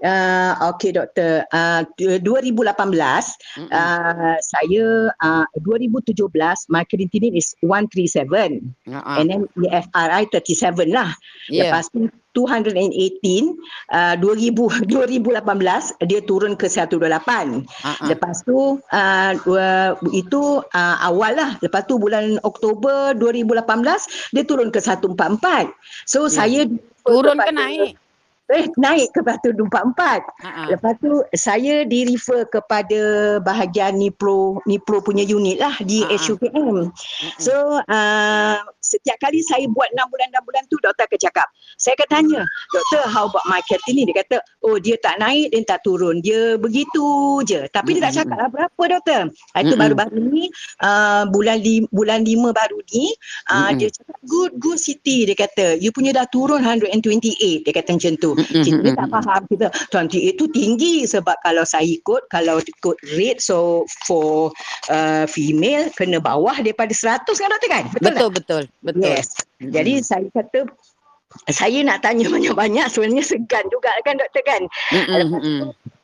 Uh, 0.02 0.54
okay 0.74 0.92
doktor, 0.92 1.46
uh, 1.54 1.86
2018 1.98 2.58
mm-hmm. 2.58 3.70
uh, 3.70 4.38
saya 4.40 4.86
uh, 5.22 5.46
2017 5.64 6.72
my 6.72 6.84
creatinine 6.88 7.38
is 7.38 7.54
137 7.64 8.64
uh-huh. 8.90 9.18
and 9.20 9.28
then 9.30 9.42
EFRI 9.58 10.24
37 10.34 10.92
lah. 10.92 11.14
Yeah. 11.48 11.70
Lepas 11.70 11.92
tu 11.94 12.10
218 12.34 12.80
uh, 13.92 14.16
2000 14.16 14.88
2018 14.88 16.08
dia 16.08 16.20
turun 16.24 16.56
ke 16.56 16.72
128. 16.72 16.98
Uh-huh. 16.98 18.08
Lepas 18.08 18.36
tu 18.48 18.80
uh, 18.80 19.32
itu 20.16 20.42
uh, 20.64 20.96
awal 21.04 21.36
lah. 21.36 21.52
Lepas 21.60 21.86
tu 21.92 22.00
bulan 22.00 22.40
Oktober 22.48 23.14
2018 23.20 24.34
dia 24.36 24.44
turun 24.48 24.72
ke 24.72 24.80
144. 24.80 25.76
So 26.08 26.26
yeah. 26.26 26.32
saya 26.32 26.62
turun 27.04 27.38
ke 27.38 27.52
naik? 27.52 28.01
Eh 28.52 28.68
naik 28.76 29.16
ke 29.16 29.20
batu 29.24 29.56
24. 29.56 29.64
Uh-huh. 29.64 30.68
Lepas 30.76 30.94
tu 31.00 31.24
saya 31.32 31.88
di 31.88 32.04
refer 32.12 32.44
kepada 32.52 33.00
bahagian 33.40 33.96
Nipro 33.96 34.60
Nipro 34.68 35.00
punya 35.00 35.24
unit 35.24 35.58
lah 35.58 35.76
di 35.82 36.04
uh-huh. 36.04 36.20
HUKM. 36.20 36.92
Uh-huh. 36.92 37.32
So 37.40 37.80
uh, 37.80 38.56
setiap 38.84 39.18
kali 39.24 39.40
saya 39.42 39.66
buat 39.72 39.88
6 39.96 40.12
bulan 40.12 40.28
6 40.36 40.48
bulan 40.48 40.64
tu 40.68 40.76
doktor 40.84 41.08
akan 41.08 41.20
cakap. 41.20 41.48
Saya 41.80 41.96
akan 41.98 42.10
tanya, 42.12 42.42
"Doktor, 42.76 43.04
how 43.08 43.32
about 43.32 43.46
my 43.48 43.64
cat 43.66 43.80
ni?" 43.88 44.04
Dia 44.04 44.22
kata, 44.22 44.38
"Oh, 44.68 44.78
dia 44.78 45.00
tak 45.00 45.18
naik 45.24 45.56
dan 45.56 45.64
tak 45.64 45.80
turun. 45.88 46.20
Dia 46.20 46.60
begitu 46.60 47.40
je." 47.48 47.66
Tapi 47.72 47.96
uh-huh. 47.96 48.04
dia 48.04 48.06
tak 48.12 48.14
cakap 48.22 48.38
lah 48.38 48.50
berapa 48.52 48.82
doktor. 49.00 49.22
Itu 49.32 49.74
uh-huh. 49.74 49.80
baru-baru 49.80 50.20
ni 50.20 50.52
uh, 50.84 51.24
bulan 51.32 51.64
li, 51.64 51.88
bulan 51.90 52.28
5 52.28 52.52
baru 52.52 52.80
ni 52.92 53.16
uh, 53.48 53.54
uh-huh. 53.56 53.72
dia 53.80 53.90
cakap, 53.90 54.18
"Good, 54.28 54.52
good 54.60 54.80
city." 54.82 55.24
Dia 55.24 55.38
kata, 55.40 55.80
"You 55.80 55.96
punya 55.96 56.12
dah 56.12 56.28
turun 56.28 56.62
128." 56.68 57.64
Dia 57.64 57.74
kata 57.74 57.96
macam 57.96 58.14
tu. 58.20 58.32
Kita 58.50 58.90
tak 58.98 59.08
faham 59.10 59.42
kita 59.50 59.68
28 59.94 60.40
tu 60.40 60.46
tinggi 60.52 61.06
sebab 61.06 61.36
kalau 61.46 61.64
saya 61.66 61.86
ikut 61.86 62.28
kalau 62.32 62.58
ikut 62.62 62.98
rate 63.18 63.42
so 63.42 63.86
for 64.06 64.50
uh, 64.90 65.26
female 65.30 65.90
kena 65.96 66.18
bawah 66.18 66.56
daripada 66.60 66.92
100 66.92 67.26
kan 67.28 67.50
doktor 67.52 67.70
kan? 67.70 67.86
Betul 67.98 68.02
betul 68.02 68.22
tak? 68.22 68.34
betul. 68.34 68.64
betul. 68.86 69.02
Yes. 69.04 69.28
Mm-hmm. 69.62 69.72
Jadi 69.74 69.94
saya 70.02 70.28
kata 70.34 70.60
saya 71.48 71.80
nak 71.88 72.04
tanya 72.04 72.28
banyak-banyak 72.36 72.88
sebenarnya 72.92 73.24
segan 73.24 73.66
juga 73.72 73.92
kan 74.04 74.16
doktor 74.20 74.44
kan. 74.44 74.62
Mm-hmm. 74.92 75.60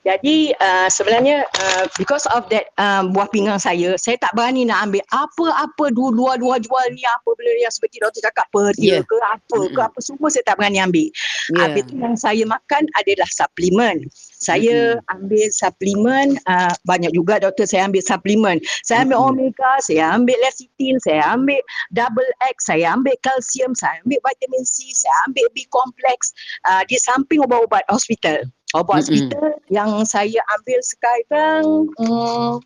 Jadi 0.07 0.55
uh, 0.55 0.87
sebenarnya 0.87 1.43
uh, 1.43 1.83
because 1.99 2.23
of 2.31 2.47
that 2.47 2.71
uh, 2.79 3.03
buah 3.11 3.27
pinggang 3.27 3.59
saya, 3.59 3.99
saya 3.99 4.15
tak 4.15 4.31
berani 4.31 4.63
nak 4.63 4.87
ambil 4.87 5.03
apa-apa 5.11 5.91
dulu 5.91 6.31
luar 6.39 6.63
jual 6.63 6.85
ni 6.95 7.03
apa 7.03 7.27
benda 7.35 7.51
yang 7.59 7.73
seperti 7.75 7.99
doktor 7.99 8.23
cakap 8.23 8.47
peria 8.55 8.87
yeah. 8.87 9.01
ke 9.03 9.17
apa 9.19 9.57
mm-hmm. 9.59 9.75
ke 9.75 9.79
apa 9.83 9.99
semua 9.99 10.31
saya 10.31 10.47
tak 10.47 10.63
berani 10.63 10.79
ambil. 10.79 11.11
Yeah. 11.11 11.59
Habis 11.59 11.83
tu 11.91 11.95
yang 11.99 12.15
saya 12.15 12.43
makan 12.47 12.87
adalah 12.95 13.27
suplemen. 13.27 14.07
Saya 14.39 14.95
mm-hmm. 14.95 15.13
ambil 15.19 15.45
suplemen 15.51 16.27
uh, 16.47 16.71
banyak 16.87 17.11
juga 17.11 17.43
doktor 17.43 17.67
saya 17.67 17.91
ambil 17.91 17.99
suplemen. 17.99 18.63
Saya 18.87 19.03
ambil 19.03 19.19
mm-hmm. 19.19 19.43
omega, 19.43 19.71
saya 19.83 20.15
ambil 20.15 20.39
lecithin, 20.39 20.95
saya 21.03 21.35
ambil 21.35 21.59
double 21.91 22.31
X, 22.47 22.71
saya 22.71 22.95
ambil 22.95 23.19
kalsium, 23.27 23.75
saya 23.75 23.99
ambil 24.07 24.23
vitamin 24.23 24.63
C, 24.63 24.87
saya 24.95 25.15
ambil 25.27 25.51
B 25.51 25.67
complex 25.67 26.31
uh, 26.71 26.87
di 26.87 26.95
samping 26.95 27.43
ubat-ubat 27.43 27.83
hospital. 27.91 28.47
Obat 28.71 29.03
hospital. 29.03 29.56
Yang 29.67 30.03
saya 30.07 30.39
ambil 30.59 30.79
sekarang 30.83 31.63
um, 31.99 32.59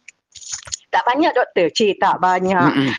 tak 0.91 1.03
banyak 1.07 1.31
doktor. 1.31 1.67
Cik 1.71 2.03
tak 2.03 2.19
banyak. 2.19 2.91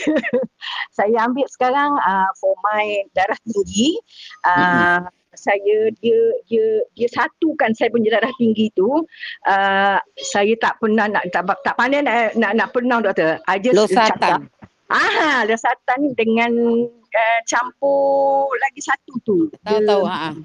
Saya 0.96 1.16
ambil 1.24 1.48
sekarang 1.48 1.96
uh, 1.96 2.30
for 2.36 2.52
my 2.60 3.02
darah 3.16 3.40
tinggi. 3.48 3.96
Uh. 4.44 5.00
Saya 5.32 5.88
dia 6.04 6.20
dia 6.44 6.84
dia 6.92 7.08
satukan 7.08 7.72
saya 7.72 7.88
punya 7.88 8.20
darah 8.20 8.28
tinggi 8.36 8.68
tu. 8.76 9.00
Uh, 9.48 9.96
saya 10.20 10.52
tak 10.60 10.76
pernah 10.76 11.08
nak 11.08 11.24
tak, 11.32 11.48
tak 11.64 11.72
pandai 11.72 12.04
nak 12.04 12.36
nak, 12.36 12.52
nak 12.52 12.68
pernah 12.68 13.00
doktor. 13.00 13.40
I 13.48 13.56
just 13.56 13.72
Losatan. 13.72 14.52
Ah, 14.92 15.48
losatan 15.48 16.12
dengan 16.12 16.52
uh, 16.92 17.40
campur 17.48 18.52
lagi 18.60 18.84
satu 18.84 19.12
tu. 19.24 19.48
Tahu 19.64 19.80
tahu 19.88 20.04
ha. 20.04 20.36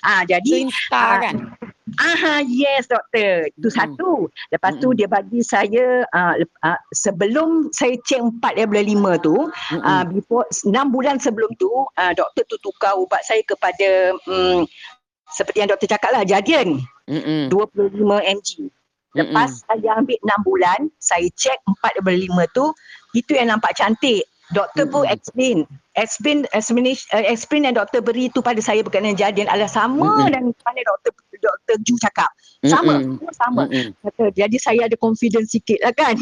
Ah 0.00 0.24
jadi 0.24 0.64
Insta 0.64 0.96
uh, 0.96 1.16
kan. 1.20 1.36
Aha 2.00 2.44
yes 2.46 2.88
doktor. 2.88 3.50
Itu 3.52 3.68
hmm. 3.68 3.76
satu. 3.76 4.12
Lepas 4.54 4.78
hmm. 4.78 4.80
tu 4.80 4.88
dia 4.96 5.08
bagi 5.10 5.40
saya 5.44 6.06
uh, 6.08 6.34
uh, 6.64 6.80
sebelum 6.94 7.68
saya 7.74 7.98
cek 8.06 8.40
4 8.40 8.68
bulan 8.70 9.18
5 9.20 9.26
tu 9.26 9.36
hmm. 9.36 9.82
uh, 9.82 10.04
before 10.08 10.46
6 10.48 10.72
bulan 10.94 11.16
sebelum 11.20 11.50
tu 11.60 11.68
uh, 11.68 12.12
doktor 12.16 12.44
tu 12.48 12.56
tukar 12.62 12.96
ubat 12.96 13.20
saya 13.26 13.42
kepada 13.44 14.16
um, 14.30 14.64
seperti 15.32 15.64
yang 15.64 15.70
doktor 15.72 15.88
cakap 15.88 16.10
lah 16.12 16.22
Jadian. 16.24 16.80
Mm-mm. 17.08 17.50
25 17.50 17.98
mg. 17.98 18.48
Lepas 19.12 19.50
Mm-mm. 19.60 19.68
saya 19.68 19.88
ambil 20.00 20.18
6 20.24 20.48
bulan, 20.48 20.80
saya 20.96 21.28
cek 21.36 21.58
4/5 22.00 22.56
tu, 22.56 22.72
itu 23.16 23.36
yang 23.36 23.52
nampak 23.52 23.76
cantik. 23.76 24.24
Doktor 24.52 24.84
pun 24.84 25.08
explain. 25.08 25.64
Explain, 25.96 26.44
explain, 26.52 26.84
uh, 27.12 27.24
explain 27.24 27.64
yang 27.64 27.76
doktor 27.76 28.04
beri 28.04 28.28
tu 28.32 28.44
pada 28.44 28.60
saya 28.60 28.84
berkenaan 28.84 29.16
jadian 29.16 29.48
adalah 29.48 29.68
sama 29.68 30.28
mm-hmm. 30.28 30.32
dan 30.32 30.42
mana 30.52 30.80
doktor 30.84 31.12
doktor 31.42 31.76
Ju 31.82 31.94
cakap. 31.98 32.30
Sama. 32.62 33.02
Mm-hmm. 33.02 33.34
Sama. 33.34 33.62
Mm-hmm. 33.66 34.30
jadi 34.38 34.56
saya 34.62 34.80
ada 34.86 34.96
confidence 34.96 35.50
sikit 35.50 35.82
lah 35.82 35.90
kan. 35.92 36.14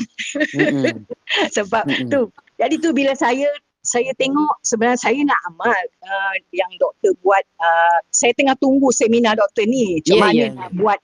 Mm-hmm. 0.56 1.04
Sebab 1.56 1.84
mm-hmm. 1.84 2.08
tu. 2.08 2.32
Jadi 2.56 2.74
tu 2.80 2.90
bila 2.96 3.12
saya 3.12 3.48
saya 3.80 4.12
tengok 4.20 4.60
sebenarnya 4.60 5.00
saya 5.00 5.20
nak 5.24 5.40
amal 5.48 5.82
uh, 6.04 6.34
yang 6.52 6.68
doktor 6.76 7.16
buat 7.24 7.40
uh, 7.56 7.98
saya 8.12 8.36
tengah 8.36 8.52
tunggu 8.60 8.92
seminar 8.92 9.40
doktor 9.40 9.64
ni 9.64 10.00
macam 10.00 10.16
yeah, 10.16 10.24
mana 10.24 10.36
yeah. 10.36 10.52
nak 10.52 10.70
buat 10.76 10.98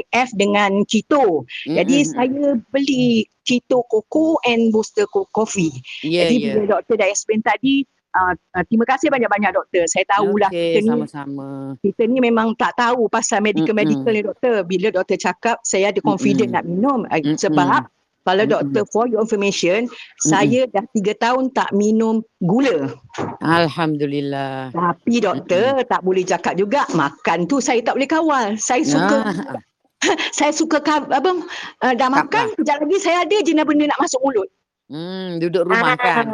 IF 0.00 0.28
dengan 0.36 0.70
keto. 0.88 1.44
Mm-hmm. 1.44 1.76
Jadi 1.76 1.96
saya 2.08 2.46
beli 2.72 3.28
keto 3.44 3.84
koko 3.88 4.40
and 4.48 4.72
booster 4.72 5.04
coffee. 5.10 5.72
Yeah, 6.00 6.28
Jadi 6.28 6.36
yeah. 6.40 6.52
bila 6.56 6.80
doktor 6.80 6.94
dah 7.00 7.08
explain 7.08 7.44
tadi 7.44 7.84
Uh, 8.12 8.36
uh, 8.52 8.64
terima 8.68 8.84
kasih 8.84 9.08
banyak-banyak 9.08 9.56
doktor. 9.56 9.88
Saya 9.88 10.04
tahulah 10.04 10.52
okay, 10.52 10.76
kita 10.76 10.78
ni 10.84 10.88
sama-sama. 10.92 11.48
kita 11.80 12.02
ni 12.04 12.20
memang 12.20 12.52
tak 12.60 12.76
tahu 12.76 13.08
pasal 13.08 13.40
medical-medical 13.40 14.04
mm-hmm. 14.04 14.20
ni 14.20 14.28
doktor. 14.28 14.54
Bila 14.68 14.86
doktor 14.92 15.16
cakap 15.16 15.56
saya 15.64 15.88
ada 15.88 16.00
confident 16.04 16.52
mm-hmm. 16.52 16.60
nak 16.60 16.64
minum 16.68 17.00
mm-hmm. 17.08 17.40
sebab 17.40 17.88
kalau 18.22 18.44
doktor 18.44 18.84
for 18.92 19.08
your 19.08 19.24
information, 19.24 19.88
mm-hmm. 19.88 20.28
saya 20.28 20.68
dah 20.68 20.84
tiga 20.92 21.16
tahun 21.16 21.56
tak 21.56 21.72
minum 21.72 22.20
gula. 22.44 22.92
Alhamdulillah. 23.40 24.76
Tapi 24.76 25.14
doktor 25.16 25.80
mm-hmm. 25.80 25.88
tak 25.88 26.00
boleh 26.04 26.24
cakap 26.28 26.54
juga 26.60 26.84
makan 26.92 27.48
tu 27.48 27.64
saya 27.64 27.80
tak 27.80 27.96
boleh 27.96 28.10
kawal. 28.12 28.60
Saya 28.60 28.84
suka 28.84 29.16
ah. 29.24 29.56
saya 30.36 30.52
suka 30.52 30.84
apa 30.84 31.30
uh, 31.80 31.94
dah 31.96 32.08
makan 32.12 32.52
kejap 32.60 32.76
lagi 32.76 32.98
saya 33.00 33.24
ada 33.24 33.36
je 33.40 33.56
benda 33.56 33.88
nak 33.88 34.00
masuk 34.04 34.20
mulut. 34.20 34.48
Hmm, 34.92 35.40
duduk 35.40 35.64
rumah 35.64 35.94
ah, 35.94 35.96
kan. 35.96 36.26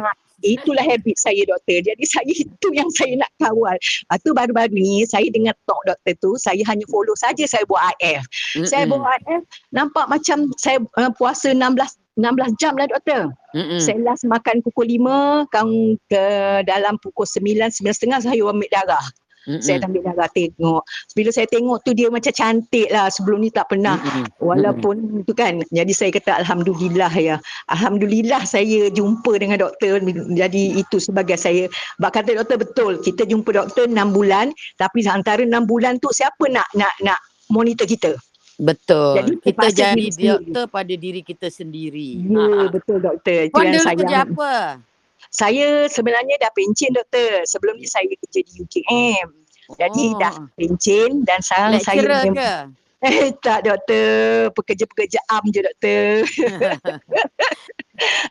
Itulah 0.43 0.83
habit 0.85 1.17
saya 1.19 1.41
doktor. 1.45 1.83
Jadi 1.83 2.03
saya 2.07 2.31
itu 2.31 2.67
yang 2.71 2.89
saya 2.93 3.19
nak 3.19 3.31
kawal. 3.39 3.75
Lepas 3.75 4.19
tu 4.23 4.31
baru-baru 4.31 4.75
ni 4.75 5.03
saya 5.07 5.27
dengar 5.31 5.55
talk 5.67 5.81
doktor 5.87 6.13
tu, 6.19 6.31
saya 6.39 6.61
hanya 6.67 6.85
follow 6.87 7.15
saja 7.15 7.43
saya 7.45 7.63
buat 7.67 7.81
IF. 7.99 8.23
Mm-mm. 8.55 8.67
Saya 8.67 8.83
buat 8.87 9.19
IF, 9.27 9.43
nampak 9.71 10.05
macam 10.07 10.51
saya 10.55 10.79
uh, 10.99 11.11
puasa 11.15 11.51
16 11.51 11.75
16 12.19 12.59
jam 12.59 12.75
lah 12.75 12.87
doktor. 12.91 13.31
Mm-mm. 13.55 13.79
Saya 13.79 14.03
last 14.03 14.27
makan 14.27 14.59
pukul 14.59 14.91
5, 14.91 15.47
kang 15.55 15.95
ke 16.11 16.23
dalam 16.67 16.99
pukul 16.99 17.23
9, 17.23 17.71
9.30 17.79 18.27
saya 18.27 18.43
ambil 18.43 18.69
darah. 18.69 19.05
Mm-mm. 19.47 19.63
Saya 19.63 19.79
ambil 19.87 20.03
darah 20.03 20.29
tengok. 20.35 20.83
Bila 21.15 21.29
saya 21.31 21.47
tengok 21.47 21.79
tu 21.87 21.95
dia 21.95 22.11
macam 22.11 22.33
cantik 22.33 22.87
lah. 22.91 23.07
Sebelum 23.07 23.39
ni 23.45 23.49
tak 23.53 23.71
pernah. 23.71 23.95
Mm-mm. 24.01 24.25
Walaupun 24.43 24.95
Mm-mm. 24.99 25.27
tu 25.27 25.31
kan. 25.31 25.63
Jadi 25.71 25.93
saya 25.95 26.11
kata 26.11 26.43
Alhamdulillah 26.43 27.13
ya. 27.15 27.35
Alhamdulillah 27.71 28.43
saya 28.43 28.91
jumpa 28.91 29.39
dengan 29.39 29.63
doktor. 29.63 30.03
Jadi 30.35 30.75
itu 30.75 30.97
sebagai 30.99 31.39
saya. 31.39 31.71
Bak 32.03 32.19
kata 32.19 32.35
doktor 32.35 32.59
betul. 32.59 32.93
Kita 32.99 33.23
jumpa 33.23 33.55
doktor 33.55 33.87
6 33.87 33.95
bulan. 34.11 34.51
Tapi 34.75 35.07
antara 35.07 35.41
6 35.41 35.51
bulan 35.69 35.97
tu 36.03 36.11
siapa 36.11 36.49
nak 36.51 36.67
nak 36.75 36.91
nak 36.99 37.19
monitor 37.47 37.87
kita? 37.87 38.19
Betul. 38.59 39.15
Jadi, 39.15 39.33
kita 39.39 39.67
jadi 39.71 40.03
doktor 40.11 40.65
pada 40.67 40.93
diri 40.99 41.23
kita 41.23 41.47
sendiri. 41.47 42.19
Ya, 42.27 42.43
ha. 42.43 42.67
betul 42.67 42.99
doktor. 42.99 43.47
Kau 43.55 43.63
dulu 43.63 43.79
saya... 43.79 43.95
kerja 43.95 44.17
apa? 44.27 44.53
Saya 45.27 45.91
sebenarnya 45.91 46.39
dah 46.39 46.51
pencen 46.55 46.95
doktor. 46.95 47.43
Sebelum 47.43 47.75
ni 47.77 47.87
saya 47.87 48.07
kerja 48.07 48.39
di 48.41 48.53
UKM. 48.63 49.27
Jadi 49.77 50.03
oh. 50.15 50.17
dah 50.17 50.35
pencen 50.57 51.27
dan 51.27 51.39
sekarang 51.45 51.71
Lecturer 51.77 52.21
saya 52.25 52.31
ke? 52.33 52.53
Eh 52.99 53.31
tak 53.39 53.63
doktor, 53.63 54.51
pekerja-pekerja 54.59 55.23
am 55.31 55.47
je 55.47 55.63
doktor. 55.63 56.27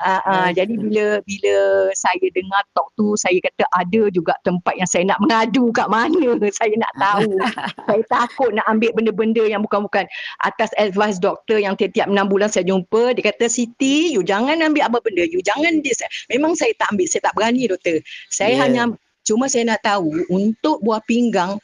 uh, 0.04 0.20
uh, 0.28 0.48
jadi 0.52 0.76
bila 0.76 1.24
bila 1.24 1.56
saya 1.96 2.28
dengar 2.28 2.60
talk 2.76 2.92
tu 2.92 3.16
saya 3.16 3.40
kata 3.40 3.64
ada 3.72 4.12
juga 4.12 4.36
tempat 4.44 4.76
yang 4.76 4.84
saya 4.84 5.08
nak 5.08 5.24
mengadu 5.24 5.72
kat 5.72 5.88
mana 5.88 6.36
saya 6.60 6.76
nak 6.76 6.92
tahu. 7.00 7.32
saya 7.88 8.02
takut 8.12 8.52
nak 8.52 8.68
ambil 8.68 8.92
benda-benda 8.92 9.48
yang 9.48 9.64
bukan-bukan 9.64 10.04
atas 10.44 10.68
advice 10.76 11.16
doktor 11.16 11.56
yang 11.56 11.72
tiap-tiap 11.72 12.04
6 12.04 12.12
bulan 12.28 12.52
saya 12.52 12.68
jumpa 12.68 13.16
dia 13.16 13.32
kata 13.32 13.48
Siti 13.48 14.12
you 14.12 14.20
jangan 14.20 14.60
ambil 14.60 14.84
apa 14.84 15.00
benda 15.00 15.24
you 15.24 15.40
jangan 15.40 15.80
this. 15.80 16.04
Memang 16.28 16.52
saya 16.52 16.76
tak 16.76 16.92
ambil 16.92 17.08
saya 17.08 17.24
tak 17.24 17.32
berani 17.32 17.72
doktor. 17.72 18.04
Saya 18.28 18.52
yeah. 18.52 18.60
hanya 18.68 18.82
cuma 19.24 19.48
saya 19.48 19.64
nak 19.64 19.80
tahu 19.80 20.12
untuk 20.28 20.80
buah 20.84 21.00
pinggang 21.08 21.56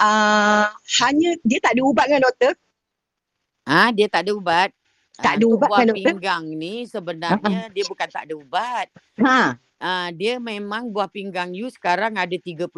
uh, 0.00 0.66
hanya 1.04 1.30
dia 1.44 1.58
tak 1.60 1.76
ada 1.76 1.82
ubat 1.84 2.06
kan 2.08 2.20
doktor? 2.24 2.54
Ah, 3.68 3.90
dia 3.92 4.08
tak 4.08 4.26
ada 4.26 4.32
ubat. 4.34 4.70
Tak 5.20 5.36
ada 5.36 5.44
ubat 5.44 5.68
kan 5.68 5.86
doktor? 5.92 6.16
pinggang 6.16 6.44
ni 6.56 6.88
sebenarnya 6.88 7.68
dia 7.76 7.84
bukan 7.84 8.08
tak 8.08 8.24
ada 8.24 8.34
ubat. 8.34 8.86
Ha. 9.20 9.60
Uh, 9.80 10.12
dia 10.12 10.36
memang 10.36 10.92
buah 10.92 11.08
pinggang 11.08 11.56
you 11.56 11.68
sekarang 11.72 12.20
ada 12.20 12.36
39%. 12.36 12.68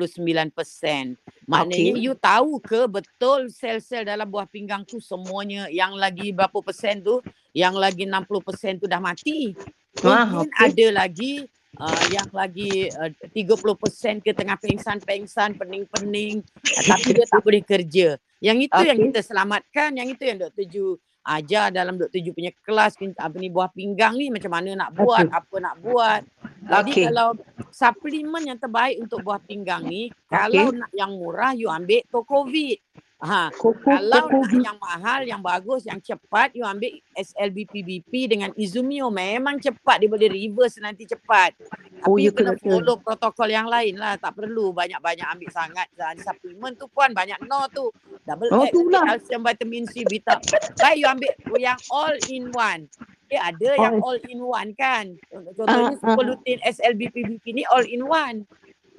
Maknanya 1.50 1.92
okay. 1.98 2.02
you 2.02 2.14
tahu 2.14 2.62
ke 2.62 2.86
betul 2.86 3.50
sel-sel 3.50 4.06
dalam 4.06 4.30
buah 4.30 4.46
pinggang 4.46 4.86
tu 4.86 5.02
semuanya 5.02 5.66
yang 5.66 5.98
lagi 5.98 6.30
berapa 6.30 6.54
persen 6.62 7.02
tu, 7.02 7.18
yang 7.50 7.74
lagi 7.74 8.06
60% 8.06 8.82
tu 8.82 8.86
dah 8.86 9.02
mati. 9.02 9.50
Mungkin 9.98 10.46
okay. 10.46 10.62
ada 10.62 10.86
lagi 11.02 11.50
uh, 11.82 12.04
yang 12.14 12.28
lagi 12.30 12.86
uh, 12.94 13.10
30% 13.34 14.22
ke 14.22 14.30
tengah 14.30 14.56
pengsan-pengsan, 14.62 15.58
pening-pening 15.58 16.46
tapi 16.62 17.08
dia 17.10 17.26
tak 17.26 17.42
boleh 17.42 17.62
kerja. 17.66 18.16
Yang 18.38 18.70
itu 18.70 18.78
okay. 18.78 18.88
yang 18.90 18.98
kita 19.10 19.20
selamatkan, 19.22 19.90
yang 19.98 20.08
itu 20.10 20.22
yang 20.22 20.38
Dr. 20.38 20.66
Ju 20.66 20.86
ajar 21.22 21.70
dalam 21.70 21.94
Dr. 21.98 22.18
Ju 22.18 22.34
punya 22.34 22.50
kelas 22.66 22.98
apa 22.98 23.36
ni 23.38 23.50
buah 23.50 23.70
pinggang 23.70 24.18
ni 24.18 24.30
macam 24.30 24.50
mana 24.50 24.74
nak 24.74 24.90
buat, 24.94 25.26
okay. 25.26 25.38
apa 25.38 25.56
nak 25.58 25.74
buat. 25.82 26.22
Jadi 26.62 26.92
okay. 26.94 27.04
kalau 27.10 27.28
suplemen 27.70 28.42
yang 28.54 28.58
terbaik 28.58 29.02
untuk 29.02 29.22
buah 29.22 29.42
pinggang 29.42 29.86
ni, 29.86 30.10
okay. 30.10 30.30
kalau 30.30 30.70
nak 30.74 30.90
yang 30.94 31.10
murah 31.14 31.54
you 31.54 31.70
ambil 31.70 32.02
Tokovid. 32.10 32.78
Ha, 33.22 33.54
kalau 33.54 34.02
nak 34.10 34.50
yang 34.50 34.74
mahal, 34.82 35.22
yang 35.22 35.38
bagus, 35.38 35.86
yang 35.86 36.02
cepat, 36.02 36.58
you 36.58 36.66
ambil 36.66 36.90
SLBPBP 37.14 38.10
dengan 38.26 38.50
Izumio. 38.58 39.14
Memang 39.14 39.62
cepat, 39.62 40.02
dia 40.02 40.10
boleh 40.10 40.26
reverse 40.26 40.82
nanti 40.82 41.06
cepat. 41.06 41.54
Oh, 42.02 42.18
Tapi 42.18 42.26
you 42.26 42.34
kena 42.34 42.58
follow 42.58 42.98
protokol 42.98 43.46
yang 43.46 43.70
lain 43.70 43.94
lah. 43.94 44.18
Tak 44.18 44.34
perlu 44.34 44.74
banyak-banyak 44.74 45.22
ambil 45.38 45.50
sangat. 45.54 45.86
Dan 45.94 46.18
suplemen 46.18 46.74
tu 46.74 46.90
puan 46.90 47.14
banyak 47.14 47.38
no 47.46 47.62
tu. 47.70 47.94
Double 48.26 48.50
oh, 48.50 48.66
X, 48.66 48.74
calcium, 48.74 49.46
vitamin 49.46 49.86
C, 49.86 50.02
beta. 50.02 50.42
Baik, 50.82 50.98
you 50.98 51.06
ambil 51.06 51.30
yang 51.62 51.78
all 51.94 52.18
in 52.26 52.50
one. 52.50 52.90
Eh 53.30 53.38
ada 53.38 53.68
oh. 53.70 53.82
yang 53.86 53.94
all 54.02 54.18
in 54.26 54.42
one 54.42 54.74
kan. 54.74 55.14
Contohnya 55.30 55.94
uh, 55.94 56.18
uh. 56.18 56.26
Lutein 56.26 56.58
SLBPBP 56.66 57.54
ni 57.54 57.62
all 57.70 57.86
in 57.86 58.02
one. 58.02 58.50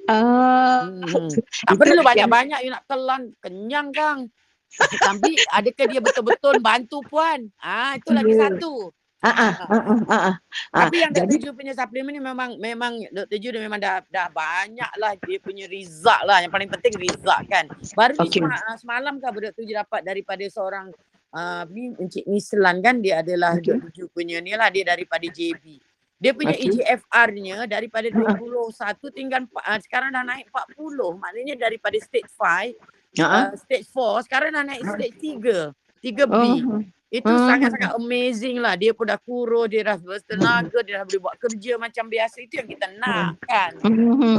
Ah. 0.08 0.84
Uh, 0.88 1.04
hmm. 1.04 1.76
perlu 1.80 2.02
banyak-banyak 2.04 2.60
you 2.64 2.72
nak 2.72 2.84
telan 2.84 3.32
kenyang 3.40 3.88
kang. 3.94 4.28
Tapi 4.74 5.38
adakah 5.54 5.86
dia 5.86 6.00
betul-betul 6.02 6.58
bantu 6.58 6.98
puan? 7.06 7.46
Ah 7.62 7.94
itu 7.94 8.10
lagi 8.10 8.34
yeah. 8.34 8.50
satu. 8.50 8.90
Ah 9.24 9.32
ah 9.32 9.54
ah 9.56 9.72
ah. 9.72 9.82
ah, 10.04 10.22
ah. 10.28 10.36
Tapi 10.84 11.00
yang 11.00 11.12
Dr. 11.14 11.40
Ju 11.40 11.56
punya 11.56 11.72
suplemen 11.72 12.12
ni 12.12 12.20
memang 12.20 12.60
memang 12.60 12.92
Dr. 13.08 13.40
Ju 13.40 13.56
memang 13.56 13.80
dah 13.80 14.04
dah 14.12 14.28
banyak 14.28 14.92
lah 15.00 15.16
dia 15.16 15.40
punya 15.40 15.64
result 15.70 16.20
lah. 16.28 16.44
Yang 16.44 16.52
paling 16.52 16.70
penting 16.70 16.92
result 17.00 17.40
kan. 17.48 17.64
Baru 17.96 18.20
okay. 18.20 18.44
ni 18.44 18.52
semalam 18.76 19.16
kan 19.22 19.32
Dr. 19.32 19.64
Ju 19.64 19.72
dapat 19.72 20.04
daripada 20.04 20.44
seorang 20.44 20.92
uh, 21.32 21.64
Encik 22.02 22.28
Mislan 22.28 22.84
kan 22.84 23.00
dia 23.00 23.24
adalah 23.24 23.56
okay. 23.56 23.80
Dr. 23.80 23.90
Ju 23.96 24.04
punya 24.12 24.44
ni 24.44 24.52
lah 24.52 24.68
dia 24.68 24.84
daripada 24.84 25.24
JB. 25.24 25.80
Dia 26.24 26.32
punya 26.32 26.56
okay. 26.56 26.72
EGFR-nya 26.72 27.68
daripada 27.68 28.08
21 28.08 28.72
tinggal 29.12 29.44
uh, 29.60 29.76
sekarang 29.84 30.16
dah 30.16 30.24
naik 30.24 30.48
40. 30.48 31.20
Maknanya 31.20 31.54
daripada 31.60 32.00
stage 32.00 32.32
5, 32.40 32.40
uh-huh. 32.40 33.20
uh, 33.20 33.52
stage 33.60 33.84
4 33.92 34.24
sekarang 34.24 34.56
dah 34.56 34.64
naik 34.64 34.88
stage 34.88 35.16
3. 35.20 35.76
3B. 36.00 36.32
Uh-huh. 36.32 36.80
Itu 37.12 37.28
uh-huh. 37.28 37.44
sangat-sangat 37.44 37.92
amazing 38.00 38.56
lah. 38.56 38.72
Dia 38.72 38.96
pun 38.96 39.04
dah 39.04 39.20
kurus, 39.20 39.68
dia 39.68 39.84
dah 39.84 40.00
bertenaga, 40.00 40.80
dia 40.80 41.04
dah 41.04 41.04
boleh 41.04 41.20
buat 41.28 41.36
kerja 41.36 41.76
macam 41.76 42.04
biasa. 42.08 42.36
Itu 42.40 42.54
yang 42.56 42.68
kita 42.72 42.86
nak 42.96 43.36
kan. 43.44 43.72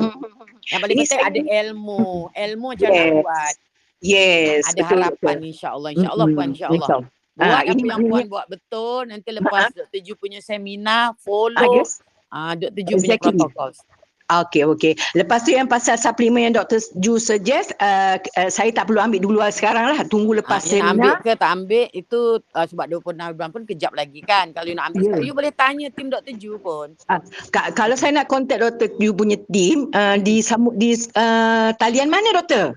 yang 0.73 0.81
paling 0.81 0.97
penting 1.05 1.21
ada 1.21 1.41
ilmu. 1.61 2.33
Ilmu 2.33 2.65
macam 2.73 2.89
yes. 2.89 2.97
nak 2.97 3.13
buat. 3.21 3.55
Yes. 4.01 4.61
Ada 4.73 4.81
betul, 4.81 4.97
harapan 5.05 5.37
insyaAllah. 5.53 5.89
InsyaAllah 5.93 6.27
puan 6.33 6.49
insyaAllah. 6.49 6.81
Insya 6.81 7.13
Buat 7.35 7.51
uh, 7.51 7.61
apa 7.67 7.83
yang 7.83 8.01
puan 8.07 8.25
buat 8.31 8.45
betul. 8.47 9.11
Nanti 9.11 9.29
lepas 9.35 9.67
uh, 9.67 9.75
Dr. 9.75 9.99
Ju 9.99 10.13
punya 10.15 10.39
seminar, 10.39 11.19
follow 11.19 11.83
uh, 12.31 12.53
Dr. 12.55 12.81
Ju 12.87 12.95
punya 12.95 13.19
protokol. 13.19 13.75
Okay, 14.25 14.65
okay. 14.65 14.97
Lepas 15.13 15.45
tu 15.45 15.53
yang 15.53 15.69
pasal 15.69 16.01
suplemen 16.01 16.49
yang 16.49 16.55
Dr. 16.57 16.81
Ju 16.97 17.21
suggest, 17.21 17.77
uh, 17.77 18.17
uh, 18.17 18.49
saya 18.49 18.73
tak 18.73 18.89
perlu 18.89 18.97
ambil 18.97 19.21
dulu 19.21 19.37
sekarang 19.53 19.93
lah. 19.93 20.01
Tunggu 20.09 20.41
lepas 20.41 20.65
uh, 20.65 20.81
seminar. 20.81 20.97
Ambil 20.97 21.13
ke 21.21 21.31
tak 21.37 21.51
ambil, 21.53 21.85
itu 21.93 22.41
uh, 22.57 22.65
sebab 22.65 22.89
26 22.89 23.37
bulan 23.37 23.51
pun 23.53 23.63
kejap 23.69 23.93
lagi 23.93 24.25
kan. 24.25 24.49
Kalau 24.49 24.65
you 24.65 24.73
nak 24.73 24.89
ambil 24.89 24.97
yeah. 24.97 25.05
sekarang, 25.13 25.27
you 25.29 25.33
boleh 25.37 25.53
tanya 25.53 25.87
tim 25.93 26.09
Dr. 26.09 26.33
Ju 26.41 26.57
pun. 26.57 26.97
Uh, 27.05 27.21
kalau 27.53 27.93
saya 27.93 28.17
nak 28.17 28.25
contact 28.25 28.65
Dr. 28.65 28.97
Ju 28.97 29.13
punya 29.13 29.37
tim, 29.53 29.93
uh, 29.93 30.17
di, 30.17 30.41
di 30.81 30.89
uh, 31.13 31.69
talian 31.77 32.09
mana 32.09 32.41
Dr.? 32.41 32.73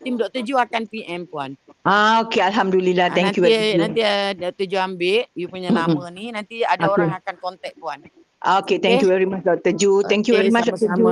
tim 0.00 0.14
Dr. 0.14 0.46
Ju 0.46 0.54
akan 0.56 0.86
PM 0.86 1.26
puan. 1.26 1.58
Ah 1.82 2.22
okey 2.22 2.38
alhamdulillah 2.38 3.10
thank 3.10 3.34
nanti, 3.34 3.42
you. 3.42 3.82
Nanti 3.82 4.00
uh, 4.00 4.30
Dr. 4.38 4.64
Ju 4.70 4.78
ambil 4.78 5.26
you 5.34 5.50
punya 5.50 5.74
nama 5.74 6.06
ni 6.14 6.30
nanti 6.30 6.62
ada 6.62 6.86
okay. 6.86 6.94
orang 6.94 7.10
akan 7.18 7.34
contact 7.42 7.76
puan. 7.82 7.98
Okay, 8.40 8.80
thank 8.80 8.96
okay. 8.96 9.04
you 9.04 9.10
very 9.12 9.28
much 9.28 9.44
Dr. 9.44 9.76
Ju. 9.76 10.00
Thank 10.08 10.24
you 10.24 10.32
okay, 10.32 10.48
very 10.48 10.52
much 10.54 10.64
Dr. 10.64 10.88
Ju. 10.96 11.04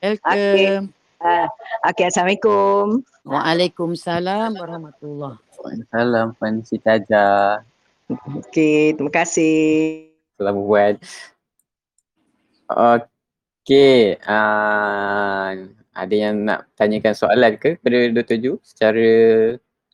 Welcome. 0.00 0.24
Okay. 0.24 0.80
Uh, 1.20 1.44
okay, 1.84 2.08
Assalamualaikum. 2.08 3.04
Waalaikumsalam 3.28 4.56
warahmatullahi 4.56 5.36
Waalaikumsalam 5.60 6.26
Puan 6.40 6.64
Sitaja. 6.64 7.60
Okay, 8.48 8.96
terima 8.96 9.12
kasih. 9.12 10.08
Selamat 10.40 10.64
buat. 10.64 10.96
Okey, 12.70 14.16
uh, 14.24 15.50
ada 15.92 16.14
yang 16.14 16.48
nak 16.48 16.64
tanyakan 16.80 17.12
soalan 17.12 17.60
ke 17.60 17.76
kepada 17.76 17.98
Dr. 18.08 18.38
Ju 18.40 18.52
secara 18.64 19.08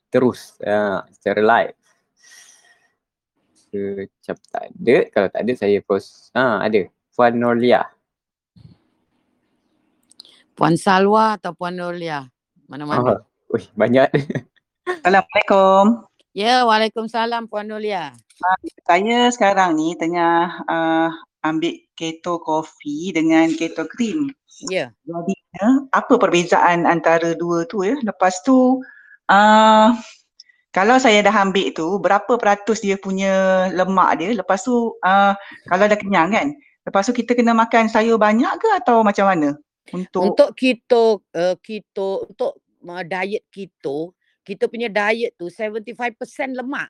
terus, 0.06 0.54
uh, 0.62 1.02
secara 1.10 1.40
live? 1.42 1.76
Macam 3.76 4.36
tak 4.48 4.64
ada, 4.70 4.96
kalau 5.12 5.28
tak 5.28 5.42
ada 5.42 5.52
saya 5.52 5.78
pros. 5.82 6.30
Ha, 6.32 6.64
ada. 6.64 6.88
Puan 7.12 7.34
Norlia. 7.36 7.84
Puan 10.56 10.78
Salwa 10.80 11.36
atau 11.36 11.52
Puan 11.52 11.76
Norlia? 11.76 12.24
Mana-mana? 12.70 13.20
Oh, 13.52 13.60
banyak. 13.76 14.08
Assalamualaikum. 14.86 16.06
Ya, 16.30 16.62
Waalaikumsalam 16.62 17.50
Puan 17.50 17.66
Norlia. 17.66 18.14
Uh, 18.38 18.58
saya 18.86 19.26
sekarang 19.34 19.74
ni 19.74 19.98
tengah 19.98 20.62
uh, 20.70 21.10
ambil 21.42 21.74
keto 21.98 22.38
coffee 22.38 23.10
dengan 23.10 23.50
keto 23.50 23.90
cream. 23.90 24.30
Ya. 24.70 24.94
Yeah. 24.94 25.10
Jadi 25.10 25.34
apa 25.90 26.14
perbezaan 26.22 26.86
antara 26.86 27.34
dua 27.34 27.66
tu 27.66 27.82
ya? 27.82 27.98
Lepas 27.98 28.46
tu 28.46 28.78
uh, 29.26 29.88
kalau 30.70 30.96
saya 31.02 31.18
dah 31.18 31.34
ambil 31.34 31.74
tu 31.74 31.98
berapa 31.98 32.38
peratus 32.38 32.78
dia 32.78 32.94
punya 32.94 33.66
lemak 33.74 34.22
dia? 34.22 34.38
Lepas 34.38 34.62
tu 34.62 34.94
uh, 35.02 35.34
kalau 35.66 35.90
dah 35.90 35.98
kenyang 35.98 36.30
kan? 36.30 36.54
Lepas 36.86 37.10
tu 37.10 37.12
kita 37.16 37.34
kena 37.34 37.58
makan 37.58 37.90
sayur 37.90 38.22
banyak 38.22 38.54
ke 38.62 38.68
atau 38.86 39.02
macam 39.02 39.34
mana? 39.34 39.58
Untuk 39.90 40.30
untuk 40.30 40.48
keto 40.54 41.26
uh, 41.34 41.58
keto 41.58 42.30
untuk 42.30 42.62
uh, 42.86 43.02
diet 43.02 43.42
keto, 43.50 44.14
kita 44.46 44.70
punya 44.70 44.86
diet 44.86 45.34
tu 45.34 45.50
75% 45.50 45.82
lemak. 46.54 46.86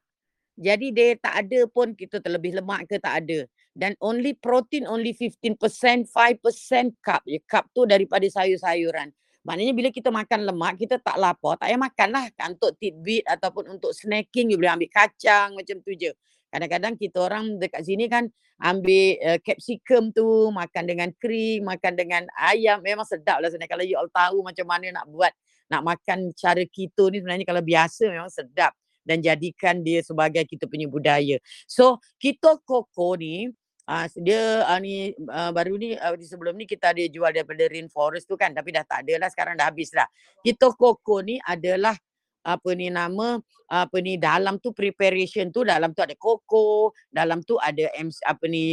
Jadi 0.56 0.92
dia 0.92 1.16
tak 1.16 1.48
ada 1.48 1.64
pun 1.68 1.96
kita 1.96 2.20
terlebih 2.20 2.56
lemak 2.60 2.88
ke 2.88 3.00
tak 3.00 3.24
ada 3.24 3.48
dan 3.76 3.92
only 4.00 4.32
protein 4.32 4.88
only 4.88 5.12
15%, 5.12 5.60
5% 6.08 6.96
carb. 7.04 7.22
Ya, 7.28 7.40
carb 7.44 7.68
tu 7.76 7.84
daripada 7.84 8.24
sayur-sayuran. 8.24 9.12
Maknanya 9.44 9.72
bila 9.76 9.88
kita 9.92 10.08
makan 10.10 10.48
lemak, 10.48 10.80
kita 10.80 10.98
tak 10.98 11.20
lapar, 11.20 11.60
tak 11.60 11.70
payah 11.70 11.78
makan 11.78 12.08
lah. 12.10 12.24
Untuk 12.50 12.74
tidbit 12.80 13.22
ataupun 13.28 13.78
untuk 13.78 13.94
snacking, 13.94 14.50
you 14.50 14.58
boleh 14.58 14.74
ambil 14.74 14.90
kacang 14.90 15.54
macam 15.54 15.76
tu 15.84 15.94
je. 15.94 16.10
Kadang-kadang 16.50 16.96
kita 16.98 17.18
orang 17.20 17.60
dekat 17.60 17.84
sini 17.86 18.10
kan 18.10 18.26
ambil 18.58 19.06
uh, 19.22 19.38
capsicum 19.44 20.10
tu, 20.10 20.50
makan 20.50 20.84
dengan 20.88 21.12
krim, 21.20 21.62
makan 21.62 21.94
dengan 21.94 22.26
ayam. 22.34 22.82
Memang 22.82 23.06
sedap 23.06 23.38
lah 23.38 23.52
sebenarnya. 23.52 23.70
Kalau 23.70 23.84
you 23.86 23.94
all 23.94 24.10
tahu 24.10 24.42
macam 24.42 24.66
mana 24.66 24.90
nak 24.90 25.06
buat, 25.12 25.30
nak 25.70 25.82
makan 25.82 26.30
cara 26.34 26.62
keto 26.66 27.10
ni 27.10 27.22
sebenarnya 27.22 27.46
kalau 27.46 27.62
biasa 27.62 28.10
memang 28.10 28.30
sedap. 28.32 28.72
Dan 29.06 29.22
jadikan 29.22 29.86
dia 29.86 30.02
sebagai 30.02 30.42
kita 30.42 30.66
punya 30.66 30.90
budaya. 30.90 31.38
So, 31.70 32.02
keto 32.18 32.58
koko 32.66 33.14
ni, 33.14 33.54
Uh, 33.86 34.10
dia 34.18 34.66
uh, 34.66 34.82
ni 34.82 35.14
uh, 35.30 35.54
baru 35.54 35.78
ni 35.78 35.94
uh, 35.94 36.18
sebelum 36.18 36.58
ni 36.58 36.66
kita 36.66 36.90
ada 36.90 37.06
jual 37.06 37.30
daripada 37.30 37.70
rainforest 37.70 38.26
tu 38.26 38.34
kan 38.34 38.50
tapi 38.50 38.74
dah 38.74 38.82
tak 38.82 39.06
ada 39.06 39.14
lah 39.22 39.28
sekarang 39.30 39.54
dah 39.54 39.70
habis 39.70 39.94
lah. 39.94 40.10
Kita 40.42 40.74
koko 40.74 41.22
ni 41.22 41.38
adalah 41.38 41.94
apa 42.42 42.66
ni 42.74 42.90
nama 42.90 43.38
apa 43.70 43.96
ni 44.02 44.18
dalam 44.18 44.58
tu 44.58 44.74
preparation 44.74 45.54
tu 45.54 45.62
dalam 45.62 45.94
tu 45.94 46.02
ada 46.02 46.18
koko, 46.18 46.90
dalam 47.14 47.46
tu 47.46 47.62
ada 47.62 47.86
MC, 47.94 48.26
apa 48.26 48.44
ni 48.50 48.66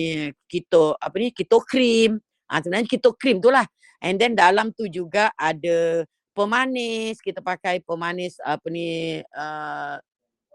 keto 0.49 0.97
apa 0.97 1.13
ni 1.21 1.29
keto 1.29 1.61
cream. 1.61 2.17
Ah 2.49 2.57
uh, 2.57 2.59
sebenarnya 2.65 2.89
keto 2.89 3.13
cream 3.13 3.37
tu 3.37 3.53
lah. 3.53 3.69
And 4.01 4.17
then 4.17 4.33
dalam 4.33 4.73
tu 4.73 4.89
juga 4.89 5.29
ada 5.37 6.09
pemanis, 6.33 7.21
kita 7.21 7.39
pakai 7.39 7.79
pemanis 7.79 8.41
apa 8.41 8.65
ni 8.67 9.21
uh, 9.21 9.95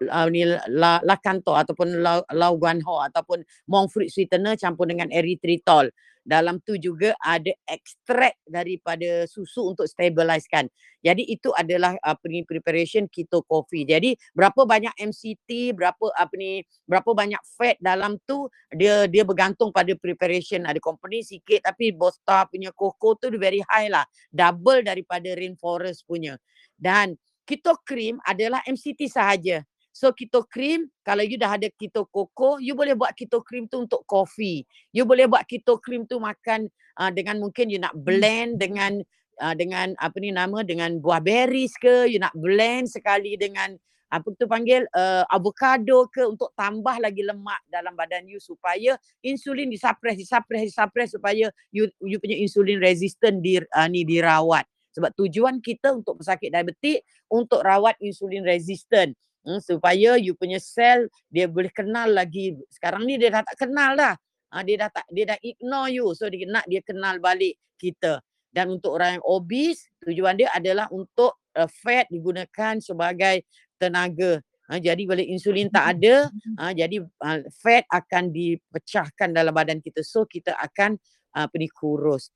uh, 0.06 0.26
ni 0.30 0.46
la, 0.46 1.02
la 1.02 1.16
kanto 1.18 1.58
ataupun 1.58 1.98
lau, 1.98 2.22
lau 2.30 2.52
guan 2.54 2.78
ho 2.86 3.02
ataupun 3.02 3.42
monk 3.66 3.90
fruit 3.90 4.10
sweetener 4.12 4.54
campur 4.54 4.86
dengan 4.86 5.10
erythritol. 5.10 5.90
Dalam 6.28 6.60
tu 6.60 6.76
juga 6.76 7.16
ada 7.24 7.48
ekstrak 7.64 8.36
daripada 8.44 9.24
susu 9.24 9.72
untuk 9.72 9.88
stabilizekan. 9.88 10.68
Jadi 11.00 11.24
itu 11.24 11.48
adalah 11.56 11.96
apa 12.04 12.20
ni 12.28 12.44
preparation 12.44 13.08
keto 13.08 13.40
coffee. 13.48 13.88
Jadi 13.88 14.12
berapa 14.36 14.68
banyak 14.68 14.92
MCT, 15.08 15.72
berapa 15.72 16.12
apa 16.12 16.34
ni, 16.36 16.60
berapa 16.84 17.16
banyak 17.16 17.40
fat 17.56 17.80
dalam 17.80 18.20
tu 18.28 18.44
dia 18.76 19.08
dia 19.08 19.24
bergantung 19.24 19.72
pada 19.72 19.88
preparation. 19.96 20.68
Ada 20.68 20.76
company 20.84 21.24
sikit 21.24 21.64
tapi 21.64 21.96
Bosta 21.96 22.44
punya 22.44 22.76
cocoa 22.76 23.16
tu 23.16 23.32
very 23.40 23.64
high 23.64 23.88
lah. 23.88 24.04
Double 24.28 24.84
daripada 24.84 25.32
rainforest 25.32 26.04
punya. 26.04 26.36
Dan 26.76 27.16
keto 27.48 27.72
cream 27.88 28.20
adalah 28.28 28.60
MCT 28.68 29.08
sahaja. 29.08 29.64
So 29.98 30.14
keto 30.14 30.46
cream, 30.46 30.94
kalau 31.02 31.26
you 31.26 31.34
dah 31.34 31.58
ada 31.58 31.66
keto 31.74 32.06
koko, 32.06 32.62
you 32.62 32.78
boleh 32.78 32.94
buat 32.94 33.18
keto 33.18 33.42
cream 33.42 33.66
tu 33.66 33.82
untuk 33.82 34.06
kopi. 34.06 34.62
You 34.94 35.02
boleh 35.02 35.26
buat 35.26 35.42
keto 35.42 35.82
cream 35.82 36.06
tu 36.06 36.22
makan 36.22 36.70
uh, 37.02 37.10
dengan 37.10 37.42
mungkin 37.42 37.66
you 37.66 37.82
nak 37.82 37.98
blend 37.98 38.62
dengan 38.62 39.02
uh, 39.42 39.58
dengan 39.58 39.98
apa 39.98 40.14
ni 40.22 40.30
nama 40.30 40.62
dengan 40.62 41.02
buah 41.02 41.18
berries 41.18 41.74
ke, 41.82 42.06
you 42.06 42.22
nak 42.22 42.30
blend 42.38 42.86
sekali 42.86 43.34
dengan 43.34 43.74
apa 44.06 44.30
tu 44.38 44.46
panggil 44.46 44.86
uh, 44.94 45.26
avocado 45.34 46.06
ke 46.14 46.22
untuk 46.22 46.54
tambah 46.54 47.02
lagi 47.02 47.26
lemak 47.26 47.58
dalam 47.66 47.98
badan 47.98 48.24
you 48.30 48.38
supaya 48.38 48.94
insulin 49.20 49.66
disuppress 49.66 50.14
disuppress 50.14 50.62
disuppress 50.62 51.12
supaya 51.12 51.50
you 51.74 51.90
you 52.06 52.22
punya 52.22 52.38
insulin 52.38 52.78
resistant 52.78 53.42
di 53.42 53.58
uh, 53.74 53.88
ni 53.90 54.06
dirawat. 54.06 54.62
Sebab 54.94 55.10
tujuan 55.18 55.58
kita 55.58 55.90
untuk 55.90 56.22
pesakit 56.22 56.54
diabetik 56.54 57.02
untuk 57.26 57.66
rawat 57.66 57.98
insulin 57.98 58.46
resistant 58.46 59.18
hmm, 59.48 59.60
supaya 59.64 60.20
you 60.20 60.36
punya 60.36 60.60
sel 60.60 61.08
dia 61.32 61.48
boleh 61.48 61.72
kenal 61.72 62.12
lagi. 62.12 62.52
Sekarang 62.68 63.08
ni 63.08 63.16
dia 63.16 63.32
dah 63.32 63.42
tak 63.48 63.56
kenal 63.64 63.96
dah. 63.96 64.14
Ha, 64.52 64.60
dia 64.64 64.76
dah 64.84 64.90
tak 64.92 65.08
dia 65.08 65.24
dah 65.32 65.38
ignore 65.40 65.88
you. 65.88 66.12
So 66.12 66.28
dia 66.28 66.44
nak 66.44 66.68
dia 66.68 66.84
kenal 66.84 67.16
balik 67.16 67.56
kita. 67.80 68.20
Dan 68.52 68.76
untuk 68.76 69.00
orang 69.00 69.20
yang 69.20 69.24
obes 69.24 69.88
tujuan 70.04 70.36
dia 70.36 70.52
adalah 70.52 70.88
untuk 70.92 71.40
uh, 71.56 71.68
fat 71.68 72.04
digunakan 72.12 72.76
sebagai 72.84 73.48
tenaga. 73.80 74.44
Ha, 74.68 74.76
jadi 74.76 75.00
bila 75.08 75.24
insulin 75.24 75.72
tak 75.72 75.96
ada 75.96 76.28
ha, 76.60 76.76
jadi 76.76 77.00
uh, 77.00 77.40
fat 77.56 77.88
akan 77.88 78.28
dipecahkan 78.28 79.32
dalam 79.32 79.56
badan 79.56 79.80
kita. 79.80 80.04
So 80.04 80.28
kita 80.28 80.52
akan 80.60 81.00
uh, 81.40 81.48
ni 81.56 81.72
kurus. 81.72 82.28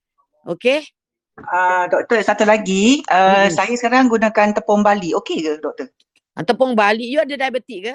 Okey? 0.49 0.81
Uh, 1.33 1.89
doktor, 1.89 2.21
satu 2.21 2.45
lagi. 2.45 3.01
Uh, 3.09 3.49
hmm. 3.49 3.57
Saya 3.57 3.73
sekarang 3.77 4.13
gunakan 4.13 4.53
tepung 4.53 4.85
Bali. 4.85 5.17
Okey 5.17 5.41
ke, 5.41 5.53
doktor? 5.61 5.89
Tepung 6.41 6.73
Bali, 6.73 7.13
you 7.13 7.21
ada 7.21 7.37
diabetik 7.37 7.93
ke? 7.93 7.95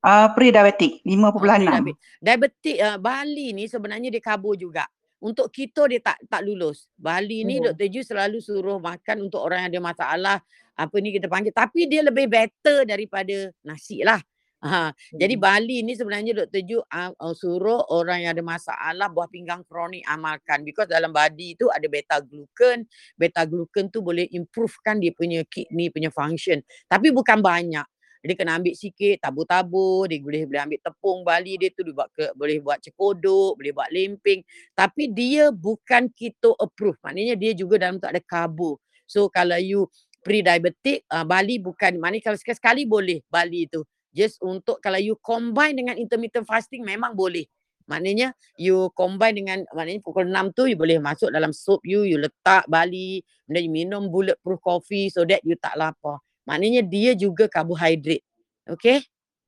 Uh, 0.00 0.32
pre-diabetik, 0.32 1.04
5.6. 1.04 1.66
Uh, 1.66 1.92
diabetik 2.24 2.78
uh, 2.80 2.96
Bali 2.96 3.52
ni 3.52 3.68
sebenarnya 3.68 4.08
dia 4.08 4.22
kabur 4.24 4.56
juga. 4.56 4.88
Untuk 5.20 5.48
kita 5.52 5.88
dia 5.88 6.00
tak 6.00 6.20
tak 6.28 6.40
lulus. 6.44 6.88
Bali 6.96 7.44
ni 7.44 7.60
oh. 7.60 7.72
Dr. 7.72 7.88
Ju 7.88 8.00
selalu 8.04 8.38
suruh 8.40 8.80
makan 8.80 9.28
untuk 9.28 9.44
orang 9.44 9.66
yang 9.66 9.70
ada 9.76 9.80
masalah 9.82 10.36
apa 10.76 10.96
ni 11.00 11.08
kita 11.08 11.24
panggil 11.24 11.56
tapi 11.56 11.88
dia 11.88 12.04
lebih 12.04 12.28
better 12.28 12.84
daripada 12.84 13.50
nasi 13.64 14.04
lah. 14.04 14.20
Ha, 14.66 14.90
hmm. 14.90 15.18
Jadi 15.22 15.34
Bali 15.38 15.78
ni 15.86 15.94
sebenarnya 15.94 16.44
Dr. 16.44 16.62
Ju 16.66 16.78
uh, 16.82 17.12
uh, 17.14 17.34
suruh 17.38 17.86
orang 17.94 18.26
yang 18.26 18.34
ada 18.34 18.42
masalah 18.42 19.06
buah 19.06 19.30
pinggang 19.30 19.62
kronik 19.62 20.02
amalkan 20.10 20.66
because 20.66 20.90
dalam 20.90 21.14
body 21.14 21.54
tu 21.54 21.70
ada 21.70 21.86
beta 21.86 22.18
glucan. 22.18 22.82
Beta 23.14 23.46
glucan 23.46 23.86
tu 23.88 24.02
boleh 24.02 24.26
improvekan 24.34 24.98
dia 24.98 25.14
punya 25.14 25.46
kidney 25.46 25.88
punya 25.94 26.10
function. 26.10 26.58
Tapi 26.90 27.14
bukan 27.14 27.38
banyak. 27.38 27.86
Dia 28.26 28.34
kena 28.34 28.58
ambil 28.58 28.74
sikit, 28.74 29.22
tabur-tabur, 29.22 30.10
dia 30.10 30.18
boleh 30.18 30.50
boleh 30.50 30.60
ambil 30.66 30.80
tepung 30.82 31.22
Bali 31.22 31.54
dia 31.62 31.70
tu 31.70 31.86
dia 31.86 31.94
buat 31.94 32.10
ke, 32.10 32.34
boleh 32.34 32.58
buat 32.58 32.82
cekodok, 32.82 33.54
boleh 33.54 33.70
buat 33.70 33.86
lemping. 33.94 34.42
Tapi 34.74 35.14
dia 35.14 35.54
bukan 35.54 36.10
keto 36.10 36.58
approve. 36.58 36.98
Maknanya 37.06 37.38
dia 37.38 37.54
juga 37.54 37.78
dalam 37.78 38.02
tu 38.02 38.10
ada 38.10 38.18
karbo. 38.18 38.82
So 39.06 39.30
kalau 39.30 39.54
you 39.62 39.86
pre-diabetic, 40.26 41.06
uh, 41.06 41.22
Bali 41.22 41.62
bukan, 41.62 42.02
maknanya 42.02 42.34
kalau 42.34 42.38
sekali-sekali 42.42 42.82
boleh 42.82 43.22
Bali 43.30 43.70
tu 43.70 43.86
just 44.16 44.40
untuk 44.40 44.80
kalau 44.80 44.96
you 44.96 45.20
combine 45.20 45.76
dengan 45.76 46.00
intermittent 46.00 46.48
fasting 46.48 46.80
memang 46.80 47.12
boleh. 47.12 47.44
Maknanya 47.86 48.34
you 48.58 48.90
combine 48.96 49.36
dengan 49.36 49.58
maknanya 49.70 50.00
pukul 50.02 50.26
6 50.26 50.56
tu 50.56 50.66
you 50.66 50.74
boleh 50.74 50.98
masuk 50.98 51.30
dalam 51.30 51.52
sup 51.54 51.84
you, 51.84 52.02
you 52.02 52.16
letak 52.18 52.64
bali, 52.66 53.20
kemudian 53.46 53.62
you 53.68 53.72
minum 53.72 54.08
bulletproof 54.08 54.58
coffee 54.64 55.12
so 55.12 55.22
that 55.28 55.44
you 55.44 55.54
tak 55.60 55.76
lapar. 55.78 56.18
Maknanya 56.48 56.82
dia 56.82 57.12
juga 57.14 57.46
karbohidrat. 57.46 58.24
Okey? 58.66 59.04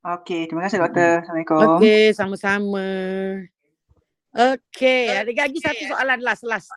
Okey, 0.06 0.46
terima 0.46 0.70
kasih 0.70 0.78
doktor. 0.78 1.26
Assalamualaikum. 1.26 1.58
Okey, 1.82 2.04
sama-sama. 2.14 2.86
Okey, 4.30 5.10
ada 5.10 5.32
lagi 5.34 5.58
satu 5.58 5.82
soalan 5.90 6.20
last 6.22 6.44
last. 6.46 6.70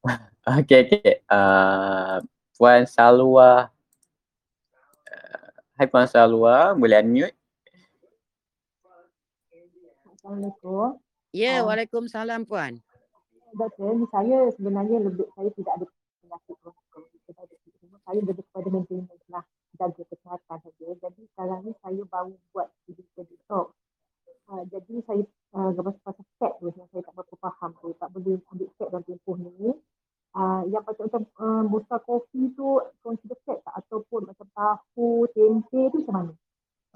Okey, 0.56 0.88
okey. 0.88 1.20
Uh, 1.28 2.24
Puan 2.56 2.88
Salwa. 2.88 3.75
Hai 5.76 5.84
Puan 5.92 6.08
Salwa, 6.08 6.72
boleh 6.72 7.04
unmute? 7.04 7.36
Assalamualaikum. 10.08 10.96
Ya, 11.36 11.44
yeah, 11.44 11.56
uh, 11.60 11.68
Waalaikumsalam 11.68 12.48
Puan. 12.48 12.80
Doktor, 13.52 13.92
ni 13.92 14.08
saya 14.08 14.48
sebenarnya 14.56 15.04
lebih 15.04 15.28
saya 15.36 15.52
tidak 15.52 15.72
ada 15.76 15.84
penyakit 16.24 16.56
saya 18.08 18.20
lebih 18.24 18.40
kepada 18.48 18.68
maintenance 18.72 19.28
lah 19.28 19.44
jaga 19.76 20.00
kesihatan 20.08 20.58
saja. 20.64 20.86
Jadi 20.96 21.20
sekarang 21.36 21.60
ni 21.68 21.76
saya 21.84 22.02
baru 22.08 22.32
buat 22.56 22.72
physical 22.88 23.28
detox. 23.28 23.76
Uh, 24.48 24.64
jadi 24.72 24.94
saya 25.04 25.28
uh, 25.60 25.76
gambar 25.76 25.92
pasal 26.00 26.24
fat 26.40 26.56
tu 26.56 26.72
yang 26.72 26.88
saya 26.88 27.04
tak 27.04 27.12
berapa 27.20 27.36
faham 27.36 27.76
tu. 27.84 27.92
Tak 28.00 28.08
boleh 28.16 28.40
ambil 28.48 28.68
fat 28.80 28.88
dalam 28.88 29.04
tempoh 29.04 29.36
ni. 29.36 29.76
Uh, 30.32 30.64
yang 30.72 30.80
macam 30.88 31.04
macam 31.04 31.22
uh, 31.36 31.68
busa 31.68 32.00
kopi 32.00 32.48
tu 32.56 32.80
consider 33.04 33.36
fat 33.44 33.60
tak? 33.60 33.84
Ataupun 33.84 34.24
macam 34.32 34.45
tahu, 34.56 35.28
tempe 35.36 35.80
tu 35.92 35.96
macam 36.02 36.14
mana? 36.16 36.32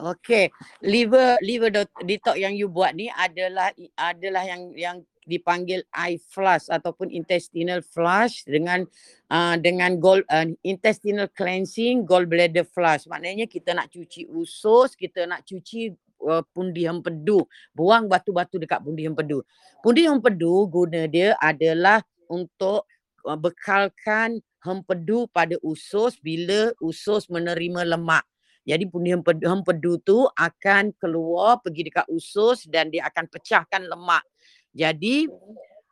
Okay, 0.01 0.49
liver 0.81 1.37
liver 1.45 1.69
detox 2.01 2.41
yang 2.41 2.57
you 2.57 2.73
buat 2.73 2.97
ni 2.97 3.13
adalah 3.13 3.69
adalah 4.01 4.49
yang 4.49 4.73
yang 4.73 4.97
dipanggil 5.29 5.85
eye 5.93 6.17
flush 6.17 6.73
ataupun 6.73 7.13
intestinal 7.13 7.85
flush 7.85 8.49
dengan 8.49 8.89
uh, 9.29 9.61
dengan 9.61 10.01
gall 10.01 10.25
uh, 10.33 10.49
intestinal 10.65 11.29
cleansing 11.29 12.09
gallbladder 12.09 12.65
flush. 12.65 13.05
Maknanya 13.13 13.45
kita 13.45 13.77
nak 13.77 13.93
cuci 13.93 14.25
usus, 14.33 14.97
kita 14.97 15.29
nak 15.29 15.45
cuci 15.45 15.93
uh, 16.25 16.41
pundi 16.49 16.89
empedu, 16.89 17.45
buang 17.77 18.09
batu-batu 18.09 18.57
dekat 18.57 18.81
pundi 18.81 19.05
empedu. 19.05 19.45
Pundi 19.85 20.09
empedu 20.09 20.65
guna 20.65 21.05
dia 21.13 21.37
adalah 21.37 22.01
untuk 22.33 22.89
bekalkan 23.39 24.41
hempedu 24.65 25.29
pada 25.33 25.57
usus 25.65 26.21
bila 26.21 26.73
usus 26.81 27.29
menerima 27.33 27.97
lemak. 27.97 28.25
Jadi 28.69 28.85
pundi 28.87 29.11
hempedu, 29.11 29.49
hempedu 29.49 29.93
tu 30.05 30.19
akan 30.37 30.93
keluar 31.01 31.65
pergi 31.65 31.89
dekat 31.89 32.07
usus 32.13 32.69
dan 32.69 32.93
dia 32.93 33.09
akan 33.09 33.25
pecahkan 33.27 33.89
lemak. 33.89 34.23
Jadi 34.77 35.27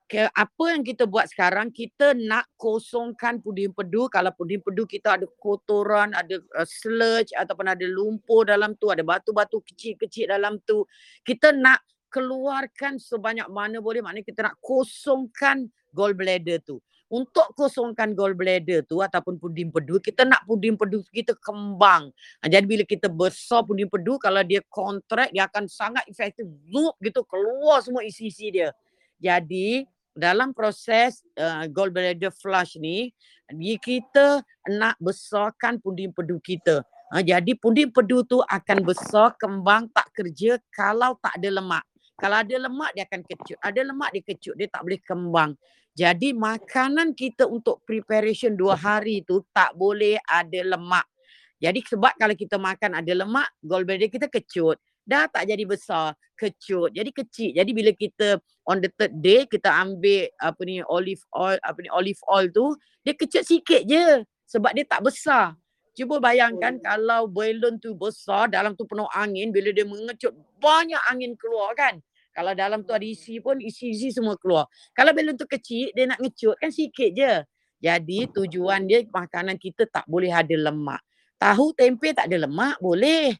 ke 0.08 0.24
apa 0.24 0.64
yang 0.72 0.80
kita 0.80 1.04
buat 1.04 1.28
sekarang 1.28 1.68
kita 1.68 2.16
nak 2.16 2.48
kosongkan 2.56 3.44
pundi 3.44 3.68
empedu 3.68 4.08
kalau 4.08 4.32
pundi 4.32 4.56
empedu 4.56 4.88
kita 4.88 5.20
ada 5.20 5.28
kotoran 5.36 6.16
ada 6.16 6.40
uh, 6.56 6.64
sludge 6.64 7.36
ataupun 7.36 7.76
ada 7.76 7.84
lumpur 7.84 8.48
dalam 8.48 8.72
tu 8.80 8.88
ada 8.88 9.04
batu-batu 9.04 9.60
kecil-kecil 9.60 10.32
dalam 10.32 10.56
tu 10.64 10.88
kita 11.28 11.52
nak 11.52 11.84
keluarkan 12.08 12.96
sebanyak 12.96 13.52
mana 13.52 13.84
boleh 13.84 14.00
maknanya 14.00 14.24
kita 14.24 14.40
nak 14.48 14.56
kosongkan 14.64 15.68
gallbladder 15.92 16.64
tu 16.64 16.80
untuk 17.08 17.56
kosongkan 17.56 18.12
gallbladder 18.12 18.84
tu 18.84 19.00
ataupun 19.00 19.40
pudding 19.40 19.72
pedu, 19.72 19.96
kita 19.96 20.28
nak 20.28 20.44
pudding 20.44 20.76
pedu 20.76 21.00
kita 21.08 21.32
kembang. 21.40 22.12
Ha, 22.40 22.52
jadi 22.52 22.64
bila 22.68 22.84
kita 22.84 23.08
besar 23.08 23.64
pudding 23.64 23.88
pedu, 23.88 24.20
kalau 24.20 24.44
dia 24.44 24.60
kontrak, 24.68 25.32
dia 25.32 25.48
akan 25.48 25.64
sangat 25.66 26.04
efektif. 26.04 26.44
Zup 26.68 26.94
gitu, 27.00 27.24
keluar 27.24 27.80
semua 27.80 28.04
isi-isi 28.04 28.52
dia. 28.52 28.76
Jadi 29.16 29.88
dalam 30.12 30.52
proses 30.52 31.24
uh, 31.40 31.64
gallbladder 31.66 32.28
flush 32.28 32.76
ni, 32.76 33.10
kita 33.80 34.44
nak 34.68 35.00
besarkan 35.00 35.80
pudding 35.80 36.12
pedu 36.12 36.36
kita. 36.44 36.84
Ha, 37.08 37.24
jadi 37.24 37.56
pudding 37.56 37.88
pedu 37.88 38.20
tu 38.28 38.44
akan 38.44 38.84
besar, 38.84 39.32
kembang, 39.40 39.88
tak 39.96 40.12
kerja 40.12 40.60
kalau 40.68 41.16
tak 41.24 41.40
ada 41.40 41.56
lemak. 41.56 41.84
Kalau 42.18 42.42
ada 42.42 42.56
lemak 42.58 42.90
dia 42.98 43.06
akan 43.06 43.22
kecut. 43.22 43.58
Ada 43.62 43.80
lemak 43.86 44.10
dia 44.10 44.22
kecut. 44.26 44.54
Dia 44.58 44.66
tak 44.66 44.82
boleh 44.82 45.00
kembang. 45.06 45.50
Jadi 45.94 46.34
makanan 46.34 47.14
kita 47.14 47.46
untuk 47.46 47.82
preparation 47.86 48.58
dua 48.58 48.74
hari 48.74 49.22
tu 49.22 49.42
tak 49.54 49.74
boleh 49.78 50.18
ada 50.26 50.60
lemak. 50.62 51.06
Jadi 51.58 51.82
sebab 51.82 52.14
kalau 52.14 52.34
kita 52.38 52.54
makan 52.54 52.98
ada 52.98 53.12
lemak, 53.14 53.50
gallbladder 53.62 54.10
kita 54.10 54.30
kecut. 54.30 54.78
Dah 55.02 55.26
tak 55.26 55.50
jadi 55.50 55.64
besar, 55.66 56.14
kecut. 56.38 56.94
Jadi 56.94 57.10
kecil. 57.10 57.50
Jadi 57.54 57.70
bila 57.74 57.90
kita 57.94 58.38
on 58.66 58.78
the 58.78 58.90
third 58.94 59.14
day 59.18 59.42
kita 59.46 59.66
ambil 59.70 60.30
apa 60.38 60.60
ni 60.62 60.82
olive 60.86 61.22
oil, 61.34 61.58
apa 61.62 61.78
ni 61.82 61.90
olive 61.90 62.22
oil 62.30 62.46
tu, 62.50 62.78
dia 63.02 63.14
kecut 63.14 63.42
sikit 63.42 63.82
je 63.86 64.22
sebab 64.46 64.70
dia 64.74 64.86
tak 64.86 65.02
besar. 65.02 65.58
Cuba 65.98 66.22
bayangkan 66.22 66.78
kalau 66.78 67.26
balon 67.26 67.74
tu 67.82 67.98
besar, 67.98 68.46
dalam 68.46 68.78
tu 68.78 68.86
penuh 68.86 69.10
angin, 69.10 69.50
bila 69.50 69.74
dia 69.74 69.82
mengecut 69.82 70.30
banyak 70.62 71.02
angin 71.10 71.34
keluar 71.34 71.74
kan. 71.74 71.98
Kalau 72.38 72.54
dalam 72.54 72.86
tu 72.86 72.94
ada 72.94 73.02
isi 73.02 73.42
pun 73.42 73.58
isi-isi 73.58 74.14
semua 74.14 74.38
keluar. 74.38 74.70
Kalau 74.94 75.10
belon 75.10 75.34
tu 75.34 75.42
kecil 75.42 75.90
dia 75.90 76.06
nak 76.06 76.22
ngecut 76.22 76.54
kan 76.54 76.70
sikit 76.70 77.10
je. 77.10 77.42
Jadi 77.82 78.30
tujuan 78.30 78.86
dia 78.86 79.02
makanan 79.10 79.58
kita 79.58 79.90
tak 79.90 80.06
boleh 80.06 80.30
ada 80.30 80.54
lemak. 80.54 81.02
Tahu 81.34 81.74
tempe 81.74 82.14
tak 82.14 82.30
ada 82.30 82.46
lemak 82.46 82.78
boleh. 82.78 83.34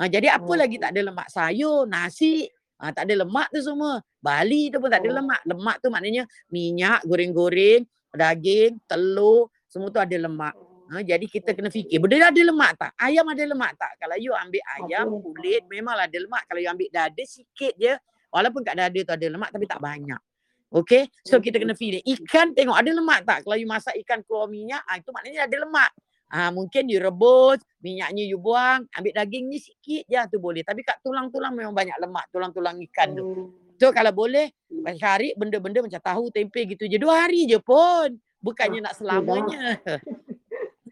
Ha, 0.00 0.08
jadi 0.08 0.32
apa 0.32 0.52
lagi 0.56 0.80
tak 0.80 0.96
ada 0.96 1.12
lemak? 1.12 1.28
Sayur, 1.28 1.84
nasi, 1.84 2.48
ha, 2.80 2.88
tak 2.88 3.04
ada 3.04 3.20
lemak 3.20 3.52
tu 3.52 3.60
semua. 3.60 4.00
Bali 4.16 4.72
tu 4.72 4.80
pun 4.80 4.88
tak 4.88 5.04
ada 5.04 5.20
lemak. 5.20 5.44
Lemak 5.44 5.76
tu 5.84 5.92
maknanya 5.92 6.24
minyak, 6.48 7.04
goreng-goreng, 7.04 7.84
daging, 8.16 8.80
telur, 8.88 9.52
semua 9.68 9.92
tu 9.92 10.00
ada 10.00 10.16
lemak. 10.16 10.56
Ha, 10.88 11.04
jadi 11.04 11.28
kita 11.28 11.52
kena 11.52 11.68
fikir, 11.68 12.00
benda 12.00 12.32
ada 12.32 12.40
lemak 12.40 12.72
tak? 12.80 12.96
Ayam 12.96 13.28
ada 13.28 13.44
lemak 13.44 13.76
tak? 13.76 13.92
Kalau 14.00 14.16
you 14.16 14.32
ambil 14.32 14.62
ayam, 14.80 15.20
kulit, 15.20 15.68
memanglah 15.68 16.08
ada 16.08 16.16
lemak. 16.16 16.48
Kalau 16.48 16.60
you 16.64 16.70
ambil 16.72 16.88
dada, 16.88 17.22
sikit 17.28 17.76
je. 17.76 17.92
Walaupun 18.28 18.60
kat 18.64 18.74
dada 18.76 19.00
tu 19.00 19.12
ada 19.12 19.26
lemak 19.26 19.50
tapi 19.50 19.64
tak 19.64 19.80
banyak. 19.80 20.20
Okay. 20.68 21.08
So 21.24 21.40
kita 21.40 21.56
kena 21.56 21.72
feeling. 21.72 22.04
Ikan 22.04 22.52
tengok 22.52 22.76
ada 22.76 22.90
lemak 22.92 23.24
tak? 23.24 23.48
Kalau 23.48 23.56
you 23.56 23.64
masak 23.64 23.96
ikan 24.04 24.20
keluar 24.24 24.52
minyak, 24.52 24.84
ah, 24.84 25.00
itu 25.00 25.08
maknanya 25.12 25.48
ada 25.48 25.56
lemak. 25.64 25.90
Ah, 26.28 26.52
mungkin 26.52 26.92
you 26.92 27.00
rebus, 27.00 27.64
minyaknya 27.80 28.28
you 28.28 28.36
buang, 28.36 28.84
ambil 28.92 29.12
dagingnya 29.16 29.56
sikit 29.64 30.04
je 30.04 30.20
tu 30.28 30.36
boleh. 30.36 30.60
Tapi 30.60 30.84
kat 30.84 31.00
tulang-tulang 31.00 31.56
memang 31.56 31.72
banyak 31.72 31.96
lemak, 31.96 32.28
tulang-tulang 32.28 32.76
ikan 32.92 33.16
tu. 33.16 33.24
Oh. 33.24 33.48
So 33.80 33.94
kalau 33.96 34.12
boleh, 34.12 34.52
cari 35.00 35.32
benda-benda 35.38 35.80
macam 35.80 36.02
tahu, 36.02 36.28
tempe 36.28 36.68
gitu 36.68 36.84
je. 36.84 37.00
Dua 37.00 37.24
hari 37.24 37.48
je 37.48 37.56
pun. 37.62 38.12
Bukannya 38.44 38.84
nak 38.84 38.94
selamanya. 38.94 39.58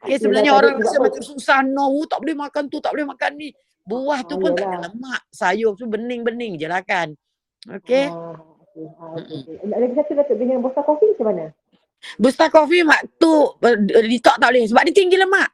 Okay, 0.06 0.22
sebenarnya 0.22 0.54
orang 0.54 0.78
rasa 0.78 1.02
macam 1.02 1.18
susah. 1.18 1.66
No, 1.66 1.90
tak 2.06 2.22
boleh 2.22 2.38
makan 2.38 2.70
tu, 2.70 2.78
tak 2.78 2.94
boleh 2.94 3.10
makan 3.10 3.32
ni. 3.42 3.50
Buah 3.82 4.22
tu 4.22 4.38
pun 4.38 4.54
tak 4.54 4.70
ada 4.70 4.86
lemak. 4.86 5.22
Sayur 5.34 5.74
tu 5.74 5.90
bening-bening 5.90 6.62
je 6.62 6.70
lah 6.70 6.78
kan. 6.86 7.10
Okay. 7.64 8.06
Ah, 8.12 8.36
okay. 8.36 8.86
Ah, 9.00 9.12
okay. 9.16 9.40
Lagi 9.64 9.94
satu 9.96 10.12
Datuk 10.14 10.36
dengan 10.36 10.60
Bosta 10.60 10.82
Coffee 10.84 11.10
macam 11.16 11.26
mana? 11.32 11.46
Bosta 12.20 12.46
Coffee 12.52 12.84
mak 12.84 13.02
tu 13.16 13.56
detox 14.06 14.36
tak 14.36 14.48
boleh 14.52 14.68
sebab 14.68 14.82
dia 14.86 14.94
tinggi 14.94 15.16
lemak. 15.16 15.50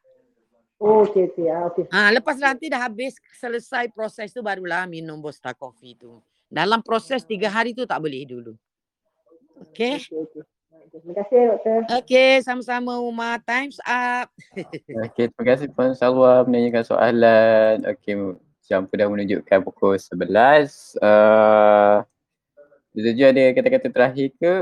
Oh, 0.82 1.06
okey 1.06 1.30
okey. 1.30 1.46
Ah, 1.46 1.70
okay. 1.70 1.84
Ha, 1.94 2.10
lepas 2.10 2.36
nanti 2.42 2.66
dah 2.66 2.82
habis 2.82 3.14
selesai 3.38 3.86
proses 3.94 4.34
tu 4.34 4.42
barulah 4.42 4.84
minum 4.90 5.22
Bosta 5.22 5.54
Coffee 5.54 5.94
tu. 5.94 6.18
Dalam 6.50 6.82
proses 6.82 7.22
tiga 7.22 7.48
hari 7.48 7.72
tu 7.72 7.86
tak 7.86 8.02
boleh 8.02 8.26
dulu. 8.26 8.52
Okay. 9.70 10.02
okay, 10.02 10.18
okay. 10.18 10.42
Terima 10.92 11.14
kasih 11.24 11.40
doktor. 11.48 11.78
Okay, 12.04 12.30
sama-sama 12.44 13.00
Uma. 13.00 13.40
Time's 13.40 13.80
up. 13.88 14.28
okay, 15.08 15.32
terima 15.32 15.44
kasih 15.48 15.66
Puan 15.72 15.96
Salwa 15.96 16.44
menanyakan 16.44 16.84
soalan. 16.84 17.74
Okay, 17.96 18.12
jam 18.66 18.86
pun 18.86 18.96
dah 18.96 19.08
menunjukkan 19.10 19.58
pukul 19.66 19.98
11. 19.98 20.98
Uh, 21.02 22.06
Jojo 22.92 23.24
ada 23.32 23.42
kata-kata 23.56 23.88
terakhir 23.88 24.28
ke? 24.36 24.54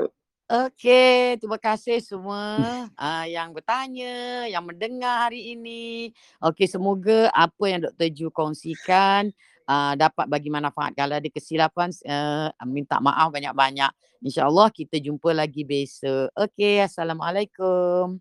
Okey, 0.50 1.38
terima 1.38 1.62
kasih 1.62 2.02
semua 2.02 2.58
uh, 2.98 3.26
yang 3.38 3.54
bertanya, 3.54 4.50
yang 4.50 4.66
mendengar 4.66 5.30
hari 5.30 5.54
ini. 5.54 6.10
Okey, 6.42 6.66
semoga 6.66 7.30
apa 7.30 7.64
yang 7.70 7.86
Dr. 7.86 8.10
Ju 8.10 8.26
kongsikan 8.34 9.30
uh, 9.70 9.94
dapat 9.94 10.26
bagi 10.26 10.50
manfaat. 10.50 10.90
Kalau 10.98 11.22
ada 11.22 11.28
kesilapan, 11.30 11.94
uh, 12.02 12.50
minta 12.66 12.98
maaf 12.98 13.30
banyak-banyak. 13.30 13.94
InsyaAllah 14.26 14.74
kita 14.74 14.98
jumpa 14.98 15.30
lagi 15.30 15.62
besok. 15.62 16.34
Okey, 16.34 16.82
Assalamualaikum. 16.82 18.18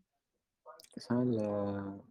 Assalamualaikum. 0.93 2.08